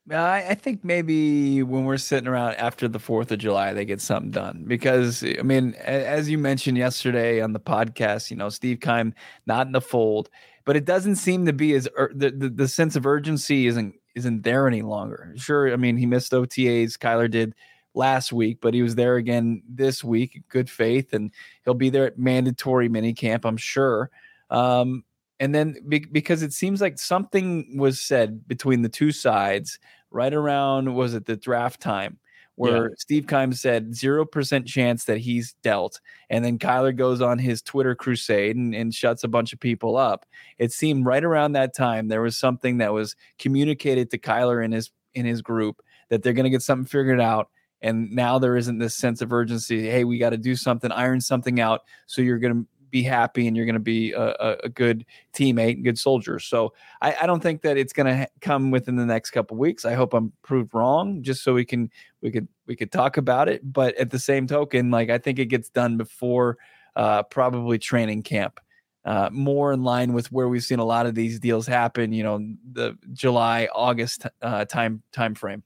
I 0.08 0.54
think 0.54 0.84
maybe 0.84 1.64
when 1.64 1.84
we're 1.84 1.96
sitting 1.96 2.28
around 2.28 2.54
after 2.54 2.86
the 2.86 3.00
4th 3.00 3.32
of 3.32 3.38
July, 3.38 3.72
they 3.72 3.84
get 3.84 4.00
something 4.00 4.30
done. 4.30 4.64
Because, 4.66 5.24
I 5.24 5.42
mean, 5.42 5.74
as 5.80 6.30
you 6.30 6.38
mentioned 6.38 6.78
yesterday 6.78 7.40
on 7.40 7.52
the 7.52 7.58
podcast, 7.58 8.30
you 8.30 8.36
know, 8.36 8.48
Steve 8.48 8.78
Keim 8.80 9.14
not 9.46 9.66
in 9.66 9.72
the 9.72 9.80
fold, 9.80 10.30
but 10.64 10.76
it 10.76 10.84
doesn't 10.84 11.16
seem 11.16 11.44
to 11.46 11.52
be 11.52 11.74
as 11.74 11.88
the, 12.14 12.32
the, 12.36 12.48
the 12.48 12.68
sense 12.68 12.94
of 12.96 13.06
urgency 13.06 13.66
isn't 13.66 13.94
isn't 14.14 14.42
there 14.42 14.66
any 14.66 14.82
longer. 14.82 15.34
Sure, 15.36 15.72
I 15.72 15.76
mean 15.76 15.96
he 15.96 16.06
missed 16.06 16.32
OTAs. 16.32 16.96
Kyler 16.98 17.30
did 17.30 17.54
last 17.96 18.32
week, 18.32 18.58
but 18.60 18.74
he 18.74 18.82
was 18.82 18.94
there 18.94 19.16
again 19.16 19.62
this 19.68 20.04
week. 20.04 20.42
Good 20.48 20.70
faith, 20.70 21.12
and 21.12 21.32
he'll 21.64 21.74
be 21.74 21.90
there 21.90 22.06
at 22.06 22.18
mandatory 22.18 22.88
minicamp, 22.88 23.44
I'm 23.44 23.56
sure. 23.56 24.10
Um, 24.50 25.04
and 25.40 25.54
then 25.54 25.76
be- 25.88 25.98
because 26.00 26.42
it 26.42 26.52
seems 26.52 26.80
like 26.80 26.98
something 26.98 27.76
was 27.76 28.00
said 28.00 28.46
between 28.46 28.82
the 28.82 28.88
two 28.88 29.12
sides 29.12 29.78
right 30.10 30.32
around 30.32 30.94
was 30.94 31.14
it 31.14 31.26
the 31.26 31.36
draft 31.36 31.80
time 31.80 32.18
where 32.56 32.88
yeah. 32.88 32.94
Steve 32.96 33.26
Keim 33.26 33.52
said 33.52 33.92
0% 33.92 34.66
chance 34.66 35.04
that 35.04 35.18
he's 35.18 35.54
dealt. 35.62 36.00
And 36.30 36.44
then 36.44 36.58
Kyler 36.58 36.96
goes 36.96 37.20
on 37.20 37.38
his 37.38 37.60
Twitter 37.60 37.94
crusade 37.94 38.56
and, 38.56 38.74
and 38.74 38.94
shuts 38.94 39.24
a 39.24 39.28
bunch 39.28 39.52
of 39.52 39.60
people 39.60 39.96
up. 39.96 40.24
It 40.58 40.72
seemed 40.72 41.04
right 41.04 41.22
around 41.22 41.52
that 41.52 41.74
time 41.74 42.08
there 42.08 42.22
was 42.22 42.36
something 42.36 42.78
that 42.78 42.94
was 42.94 43.14
communicated 43.38 44.10
to 44.10 44.18
Kyler 44.18 44.64
in 44.64 44.72
his 44.72 44.90
in 45.14 45.26
his 45.26 45.42
group 45.42 45.82
that 46.08 46.22
they're 46.22 46.32
going 46.32 46.44
to 46.44 46.50
get 46.50 46.62
something 46.62 46.86
figured 46.86 47.20
out. 47.20 47.50
And 47.82 48.10
now 48.12 48.38
there 48.38 48.56
isn't 48.56 48.78
this 48.78 48.94
sense 48.94 49.20
of 49.20 49.32
urgency. 49.32 49.88
Hey, 49.88 50.04
we 50.04 50.18
got 50.18 50.30
to 50.30 50.38
do 50.38 50.56
something, 50.56 50.90
iron 50.90 51.20
something 51.20 51.60
out. 51.60 51.82
So 52.06 52.22
you're 52.22 52.38
going 52.38 52.54
to 52.54 52.66
be 52.90 53.02
happy 53.02 53.46
and 53.46 53.56
you're 53.56 53.66
going 53.66 53.74
to 53.74 53.80
be 53.80 54.12
a, 54.12 54.56
a, 54.62 54.68
good 54.68 55.04
teammate 55.34 55.74
and 55.74 55.84
good 55.84 55.98
soldier. 55.98 56.38
So 56.38 56.72
I, 57.02 57.14
I 57.22 57.26
don't 57.26 57.42
think 57.42 57.62
that 57.62 57.76
it's 57.76 57.92
going 57.92 58.06
to 58.06 58.16
ha- 58.16 58.26
come 58.40 58.70
within 58.70 58.96
the 58.96 59.04
next 59.04 59.30
couple 59.30 59.56
weeks. 59.56 59.84
I 59.84 59.94
hope 59.94 60.14
I'm 60.14 60.32
proved 60.42 60.72
wrong, 60.74 61.22
just 61.22 61.42
so 61.42 61.54
we 61.54 61.64
can 61.64 61.90
we 62.22 62.30
could 62.30 62.48
we 62.66 62.76
could 62.76 62.92
talk 62.92 63.16
about 63.16 63.48
it. 63.48 63.60
But 63.70 63.96
at 63.96 64.10
the 64.10 64.18
same 64.18 64.46
token, 64.46 64.90
like 64.90 65.10
I 65.10 65.18
think 65.18 65.38
it 65.38 65.46
gets 65.46 65.68
done 65.68 65.96
before 65.96 66.58
uh, 66.94 67.24
probably 67.24 67.78
training 67.78 68.22
camp. 68.22 68.60
Uh, 69.04 69.28
more 69.30 69.72
in 69.72 69.84
line 69.84 70.12
with 70.12 70.32
where 70.32 70.48
we've 70.48 70.64
seen 70.64 70.80
a 70.80 70.84
lot 70.84 71.06
of 71.06 71.14
these 71.14 71.38
deals 71.38 71.64
happen, 71.64 72.12
you 72.12 72.24
know, 72.24 72.44
the 72.72 72.98
July 73.12 73.68
August 73.72 74.26
uh, 74.42 74.64
time 74.64 75.02
time 75.12 75.34
frame. 75.34 75.62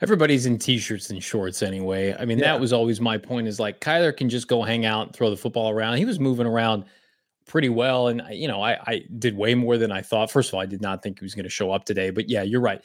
Everybody's 0.00 0.46
in 0.46 0.58
t-shirts 0.58 1.10
and 1.10 1.22
shorts 1.22 1.62
anyway. 1.62 2.14
I 2.18 2.24
mean, 2.24 2.38
yeah. 2.38 2.46
that 2.46 2.60
was 2.60 2.72
always 2.72 3.00
my 3.00 3.18
point. 3.18 3.48
Is 3.48 3.60
like 3.60 3.80
Kyler 3.80 4.16
can 4.16 4.28
just 4.28 4.48
go 4.48 4.62
hang 4.62 4.86
out 4.86 5.06
and 5.08 5.16
throw 5.16 5.30
the 5.30 5.36
football 5.36 5.70
around. 5.70 5.98
He 5.98 6.04
was 6.04 6.20
moving 6.20 6.46
around 6.46 6.84
pretty 7.46 7.68
well, 7.68 8.08
and 8.08 8.22
you 8.30 8.48
know, 8.48 8.62
I, 8.62 8.78
I 8.86 9.02
did 9.18 9.36
way 9.36 9.54
more 9.54 9.76
than 9.76 9.90
I 9.90 10.02
thought. 10.02 10.30
First 10.30 10.50
of 10.50 10.54
all, 10.54 10.60
I 10.60 10.66
did 10.66 10.80
not 10.80 11.02
think 11.02 11.18
he 11.18 11.24
was 11.24 11.34
going 11.34 11.44
to 11.44 11.50
show 11.50 11.72
up 11.72 11.84
today, 11.84 12.10
but 12.10 12.28
yeah, 12.28 12.42
you're 12.42 12.60
right. 12.60 12.80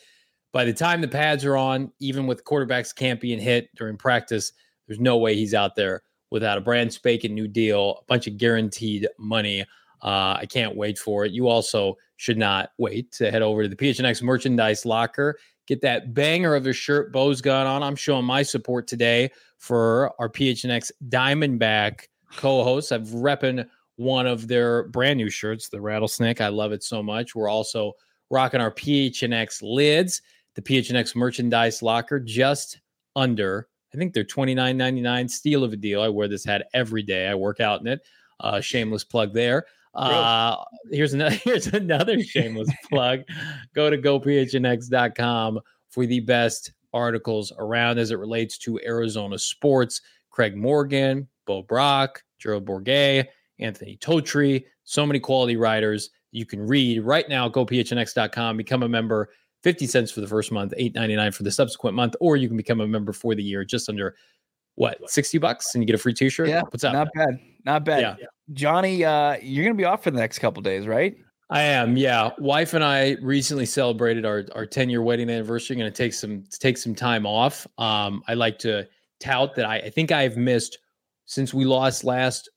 By 0.51 0.65
the 0.65 0.73
time 0.73 1.01
the 1.01 1.07
pads 1.07 1.45
are 1.45 1.57
on, 1.57 1.91
even 1.99 2.27
with 2.27 2.43
quarterbacks 2.45 2.95
can't 2.95 3.19
being 3.19 3.39
hit 3.39 3.69
during 3.75 3.97
practice, 3.97 4.53
there's 4.87 4.99
no 4.99 5.17
way 5.17 5.35
he's 5.35 5.53
out 5.53 5.75
there 5.75 6.03
without 6.29 6.57
a 6.57 6.61
brand 6.61 6.91
spanking 6.91 7.33
new 7.33 7.47
deal, 7.47 7.99
a 8.01 8.05
bunch 8.05 8.27
of 8.27 8.37
guaranteed 8.37 9.07
money. 9.17 9.61
Uh, 10.01 10.37
I 10.39 10.45
can't 10.49 10.75
wait 10.75 10.97
for 10.99 11.25
it. 11.25 11.31
You 11.31 11.47
also 11.47 11.97
should 12.17 12.37
not 12.37 12.71
wait 12.77 13.11
to 13.13 13.31
head 13.31 13.41
over 13.41 13.63
to 13.63 13.69
the 13.69 13.75
PHNX 13.75 14.21
merchandise 14.21 14.85
locker 14.85 15.37
Get 15.67 15.81
that 15.81 16.13
banger 16.13 16.55
of 16.55 16.67
a 16.67 16.73
shirt 16.73 17.13
Bo's 17.13 17.41
got 17.41 17.67
on. 17.67 17.83
I'm 17.83 17.95
showing 17.95 18.25
my 18.25 18.43
support 18.43 18.87
today 18.87 19.31
for 19.57 20.11
our 20.19 20.29
PHNX 20.29 20.91
Diamondback 21.07 22.07
co-hosts. 22.35 22.91
I've 22.91 23.07
repping 23.07 23.65
one 23.95 24.27
of 24.27 24.47
their 24.47 24.83
brand 24.89 25.17
new 25.17 25.29
shirts, 25.29 25.69
the 25.69 25.79
Rattlesnake. 25.79 26.41
I 26.41 26.49
love 26.49 26.71
it 26.71 26.83
so 26.83 27.01
much. 27.01 27.35
We're 27.35 27.49
also 27.49 27.93
rocking 28.29 28.59
our 28.59 28.71
PHNX 28.71 29.61
lids, 29.61 30.21
the 30.55 30.61
PHNX 30.61 31.15
merchandise 31.15 31.81
locker, 31.81 32.19
just 32.19 32.81
under. 33.15 33.67
I 33.93 33.97
think 33.97 34.13
they're 34.13 34.23
$29.99. 34.23 35.29
Steal 35.29 35.63
of 35.63 35.71
a 35.71 35.77
deal. 35.77 36.01
I 36.01 36.09
wear 36.09 36.27
this 36.27 36.43
hat 36.43 36.67
every 36.73 37.03
day. 37.03 37.27
I 37.27 37.35
work 37.35 37.59
out 37.59 37.81
in 37.81 37.87
it. 37.87 38.01
Uh, 38.39 38.59
shameless 38.59 39.03
plug 39.03 39.33
there. 39.33 39.65
Uh, 39.93 40.55
here's 40.91 41.13
another 41.13 41.35
here's 41.43 41.67
another 41.67 42.21
shameless 42.21 42.69
plug. 42.89 43.21
Go 43.73 43.89
to 43.89 43.97
gophnx.com 43.97 45.59
for 45.89 46.05
the 46.05 46.19
best 46.21 46.73
articles 46.93 47.51
around 47.57 47.99
as 47.99 48.11
it 48.11 48.19
relates 48.19 48.57
to 48.59 48.79
Arizona 48.85 49.37
sports. 49.37 50.01
Craig 50.29 50.55
Morgan, 50.55 51.27
Bo 51.45 51.61
Brock, 51.61 52.23
Gerald 52.39 52.65
Bourguet, 52.65 53.27
Anthony 53.59 53.97
Totri, 53.97 54.65
so 54.83 55.05
many 55.05 55.19
quality 55.19 55.57
writers 55.57 56.09
you 56.31 56.45
can 56.45 56.65
read 56.65 57.03
right 57.03 57.29
now. 57.29 57.47
GoPHNX.com, 57.47 58.57
become 58.57 58.83
a 58.83 58.89
member. 58.89 59.29
50 59.61 59.87
cents 59.87 60.11
for 60.11 60.19
the 60.19 60.27
first 60.27 60.51
month, 60.51 60.73
8.99 60.77 61.33
for 61.33 61.43
the 61.43 61.51
subsequent 61.51 61.95
month, 61.95 62.15
or 62.19 62.35
you 62.35 62.49
can 62.49 62.57
become 62.57 62.81
a 62.81 62.87
member 62.87 63.13
for 63.13 63.33
the 63.33 63.41
year 63.41 63.63
just 63.63 63.87
under 63.87 64.13
what 64.75 64.97
60 65.09 65.37
bucks 65.37 65.75
and 65.75 65.83
you 65.83 65.87
get 65.87 65.95
a 65.95 65.99
free 65.99 66.13
t-shirt 66.13 66.47
yeah 66.47 66.61
what's 66.61 66.83
up 66.83 66.93
not 66.93 67.07
bad 67.13 67.39
not 67.65 67.85
bad 67.85 68.17
yeah. 68.19 68.25
Johnny 68.51 69.05
uh 69.05 69.37
you're 69.41 69.63
gonna 69.63 69.75
be 69.75 69.85
off 69.85 70.03
for 70.03 70.11
the 70.11 70.19
next 70.19 70.39
couple 70.39 70.61
days 70.61 70.87
right? 70.87 71.15
I 71.49 71.61
am 71.61 71.97
yeah. 71.97 72.31
Wife 72.39 72.73
and 72.73 72.83
i 72.83 73.15
recently 73.21 73.65
celebrated 73.65 74.25
our 74.25 74.45
our 74.55 74.65
10 74.65 74.89
year 74.89 75.01
wedding 75.01 75.29
anniversary. 75.29 75.75
Gonna 75.75 75.91
take 75.91 76.13
some 76.13 76.43
take 76.59 76.77
some 76.77 76.95
time 76.95 77.25
off. 77.25 77.67
Um 77.77 78.23
i 78.27 78.33
like 78.33 78.57
to 78.59 78.87
tout 79.19 79.55
that 79.55 79.65
i 79.65 79.77
i 79.77 79.89
think 79.89 80.11
i've 80.11 80.35
missed 80.35 80.79
since 81.25 81.53
we 81.53 81.63
lost 81.63 82.03
last 82.03 82.49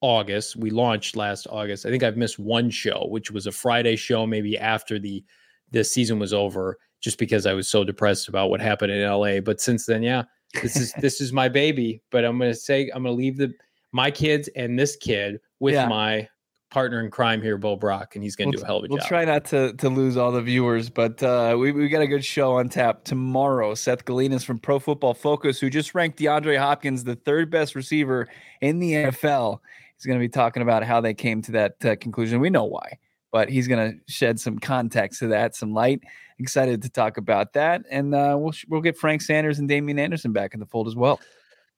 august 0.00 0.56
we 0.56 0.70
launched 0.70 1.16
last 1.16 1.46
august 1.50 1.86
i 1.86 1.90
think 1.90 2.02
i've 2.02 2.16
missed 2.16 2.38
one 2.38 2.70
show 2.70 3.06
which 3.08 3.30
was 3.30 3.46
a 3.46 3.52
friday 3.52 3.96
show 3.96 4.26
maybe 4.26 4.58
after 4.58 4.98
the 4.98 5.24
the 5.70 5.82
season 5.82 6.18
was 6.18 6.32
over 6.32 6.76
just 7.00 7.18
because 7.18 7.46
i 7.46 7.52
was 7.52 7.68
so 7.68 7.84
depressed 7.84 8.28
about 8.28 8.50
what 8.50 8.60
happened 8.60 8.92
in 8.92 9.08
la 9.08 9.40
but 9.40 9.60
since 9.60 9.86
then 9.86 10.02
yeah 10.02 10.22
this 10.60 10.76
is 10.76 10.92
this 10.94 11.20
is 11.20 11.32
my 11.32 11.48
baby, 11.48 12.02
but 12.10 12.24
I'm 12.24 12.38
gonna 12.38 12.54
say 12.54 12.90
I'm 12.94 13.04
gonna 13.04 13.14
leave 13.14 13.36
the 13.36 13.52
my 13.92 14.10
kids 14.10 14.48
and 14.56 14.78
this 14.78 14.96
kid 14.96 15.38
with 15.60 15.74
yeah. 15.74 15.86
my 15.86 16.28
partner 16.70 17.00
in 17.00 17.10
crime 17.10 17.42
here, 17.42 17.58
Bo 17.58 17.76
Brock, 17.76 18.14
and 18.16 18.24
he's 18.24 18.34
gonna 18.34 18.48
we'll, 18.48 18.58
do 18.58 18.62
a 18.62 18.66
hell 18.66 18.76
of 18.78 18.84
a 18.84 18.88
we'll 18.88 18.98
job. 18.98 19.02
We'll 19.02 19.08
try 19.08 19.24
not 19.24 19.44
to 19.46 19.74
to 19.74 19.88
lose 19.88 20.16
all 20.16 20.32
the 20.32 20.42
viewers, 20.42 20.90
but 20.90 21.22
uh, 21.22 21.56
we 21.58 21.70
we 21.72 21.88
got 21.88 22.02
a 22.02 22.06
good 22.06 22.24
show 22.24 22.54
on 22.54 22.68
tap 22.68 23.04
tomorrow. 23.04 23.74
Seth 23.74 24.04
Galinas 24.04 24.44
from 24.44 24.58
Pro 24.58 24.78
Football 24.78 25.14
Focus, 25.14 25.60
who 25.60 25.70
just 25.70 25.94
ranked 25.94 26.18
DeAndre 26.18 26.58
Hopkins 26.58 27.04
the 27.04 27.16
third 27.16 27.50
best 27.50 27.74
receiver 27.74 28.28
in 28.60 28.78
the 28.78 28.92
NFL. 28.92 29.58
He's 29.96 30.06
going 30.06 30.18
to 30.18 30.24
be 30.24 30.28
talking 30.28 30.62
about 30.62 30.82
how 30.82 31.00
they 31.00 31.14
came 31.14 31.42
to 31.42 31.52
that 31.52 31.84
uh, 31.84 31.94
conclusion. 31.96 32.40
We 32.40 32.50
know 32.50 32.64
why, 32.64 32.98
but 33.30 33.48
he's 33.48 33.68
going 33.68 33.92
to 33.92 34.12
shed 34.12 34.40
some 34.40 34.58
context 34.58 35.20
to 35.20 35.28
that, 35.28 35.54
some 35.54 35.72
light 35.72 36.00
excited 36.38 36.82
to 36.82 36.90
talk 36.90 37.18
about 37.18 37.52
that, 37.52 37.82
and 37.90 38.14
uh, 38.14 38.36
we'll 38.38 38.52
we'll 38.68 38.80
get 38.80 38.96
Frank 38.96 39.22
Sanders 39.22 39.58
and 39.58 39.68
Damian 39.68 39.98
Anderson 39.98 40.32
back 40.32 40.54
in 40.54 40.60
the 40.60 40.66
fold 40.66 40.88
as 40.88 40.96
well. 40.96 41.20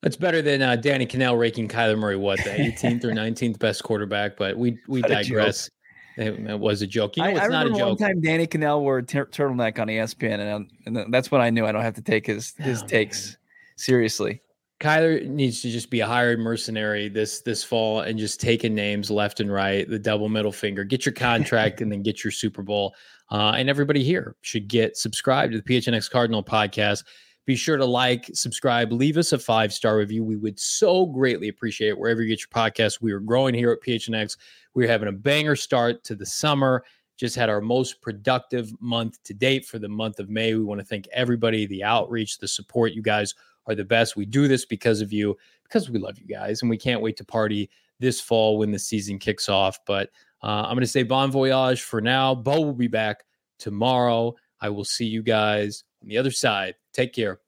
That's 0.05 0.17
better 0.17 0.43
than 0.43 0.61
uh, 0.61 0.77
Danny 0.77 1.07
Kanell 1.07 1.39
raking 1.39 1.67
Kyler 1.69 1.99
Murray 1.99 2.17
what 2.17 2.37
the 2.45 2.51
18th 2.51 3.05
or 3.05 3.13
19th 3.13 3.59
best 3.59 3.83
quarterback, 3.83 4.37
but 4.37 4.55
we 4.55 4.79
we 4.87 5.01
digress. 5.01 5.71
It, 6.19 6.39
it, 6.39 6.61
was 6.61 6.83
a 6.83 6.87
joke. 6.87 7.17
You 7.17 7.23
know, 7.23 7.31
it's 7.31 7.41
I, 7.41 7.45
I 7.47 7.49
not 7.49 7.67
a 7.69 7.71
joke. 7.71 7.99
One 7.99 8.09
time, 8.09 8.21
Danny 8.21 8.47
Kanell 8.47 8.83
wore 8.83 8.99
a 8.99 9.03
turtleneck 9.03 9.79
on 9.79 9.89
ESPN, 9.89 10.41
and, 10.41 10.71
and 10.85 11.13
that's 11.13 11.31
when 11.31 11.41
I 11.41 11.49
knew 11.49 11.65
I 11.65 11.73
don't 11.73 11.81
have 11.81 11.95
to 11.95 12.03
take 12.03 12.27
his 12.27 12.53
his 12.59 12.83
oh, 12.83 12.87
takes 12.87 13.29
man. 13.29 13.37
seriously. 13.77 14.43
Kyler 14.79 15.27
needs 15.27 15.63
to 15.63 15.71
just 15.71 15.89
be 15.89 16.01
a 16.01 16.07
hired 16.07 16.39
mercenary 16.39 17.09
this 17.09 17.41
this 17.41 17.65
fall 17.65 18.01
and 18.01 18.19
just 18.19 18.39
taking 18.39 18.75
names 18.75 19.11
left 19.11 19.41
and 19.41 19.51
right, 19.51 19.89
the 19.89 19.99
double 19.99 20.29
middle 20.29 20.53
finger. 20.53 20.85
Get 20.85 21.07
your 21.07 21.15
contract 21.15 21.81
and 21.81 21.91
then 21.91 22.03
get 22.03 22.23
your 22.23 22.31
Super 22.31 22.63
Bowl. 22.63 22.95
Uh, 23.31 23.53
and 23.57 23.71
everybody 23.71 24.05
here 24.05 24.37
should 24.43 24.69
get 24.69 24.99
subscribed 24.99 25.53
to 25.53 25.63
the 25.63 25.65
PHNX 25.65 26.11
Cardinal 26.11 26.45
podcast. 26.45 27.05
Be 27.47 27.57
sure 27.57 27.77
to 27.77 27.85
like, 27.85 28.31
subscribe, 28.33 28.91
leave 28.91 29.19
us 29.19 29.33
a 29.33 29.39
five 29.39 29.73
star 29.73 29.99
review. 29.99 30.25
We 30.25 30.37
would 30.37 30.59
so 30.59 31.05
greatly 31.05 31.49
appreciate 31.49 31.91
it 31.91 31.99
wherever 31.99 32.23
you 32.23 32.29
get 32.29 32.41
your 32.41 32.49
podcast. 32.49 33.03
We 33.03 33.13
are 33.13 33.21
growing 33.21 33.55
here 33.55 33.71
at 33.71 33.83
PHNX. 33.83 34.37
We're 34.73 34.89
having 34.89 35.09
a 35.09 35.13
banger 35.13 35.57
start 35.57 36.05
to 36.05 36.15
the 36.15 36.25
summer. 36.25 36.85
Just 37.17 37.37
had 37.37 37.51
our 37.51 37.61
most 37.61 38.01
productive 38.01 38.73
month 38.81 39.23
to 39.25 39.35
date 39.35 39.67
for 39.67 39.79
the 39.79 39.89
month 39.89 40.19
of 40.19 40.31
May. 40.31 40.55
We 40.55 40.65
want 40.65 40.81
to 40.81 40.87
thank 40.87 41.07
everybody, 41.13 41.67
the 41.67 41.85
outreach, 41.85 42.39
the 42.39 42.49
support. 42.49 42.93
You 42.93 43.03
guys 43.03 43.35
are 43.67 43.75
the 43.75 43.85
best. 43.85 44.17
We 44.17 44.27
do 44.27 44.49
this 44.49 44.65
because 44.65 45.01
of 45.01 45.13
you, 45.13 45.37
because 45.65 45.91
we 45.91 45.99
love 45.99 46.19
you 46.19 46.27
guys, 46.27 46.63
and 46.63 46.71
we 46.71 46.79
can't 46.79 47.03
wait 47.03 47.17
to 47.19 47.25
party 47.25 47.71
this 48.01 48.21
fall 48.21 48.59
when 48.59 48.73
the 48.73 48.79
season 48.79 49.19
kicks 49.19 49.49
off. 49.49 49.79
But 49.87 50.11
uh, 50.43 50.63
I'm 50.63 50.75
going 50.75 50.81
to 50.81 50.87
say 50.87 51.03
bon 51.03 51.31
voyage 51.31 51.83
for 51.83 52.01
now. 52.01 52.35
Bo 52.35 52.61
will 52.61 52.73
be 52.73 52.89
back 52.89 53.25
tomorrow. 53.59 54.35
I 54.61 54.71
will 54.71 54.85
see 54.85 55.07
you 55.07 55.23
guys 55.23 55.85
on 56.05 56.09
the 56.09 56.19
other 56.19 56.31
side. 56.31 56.75
Take 56.93 57.13
care. 57.13 57.41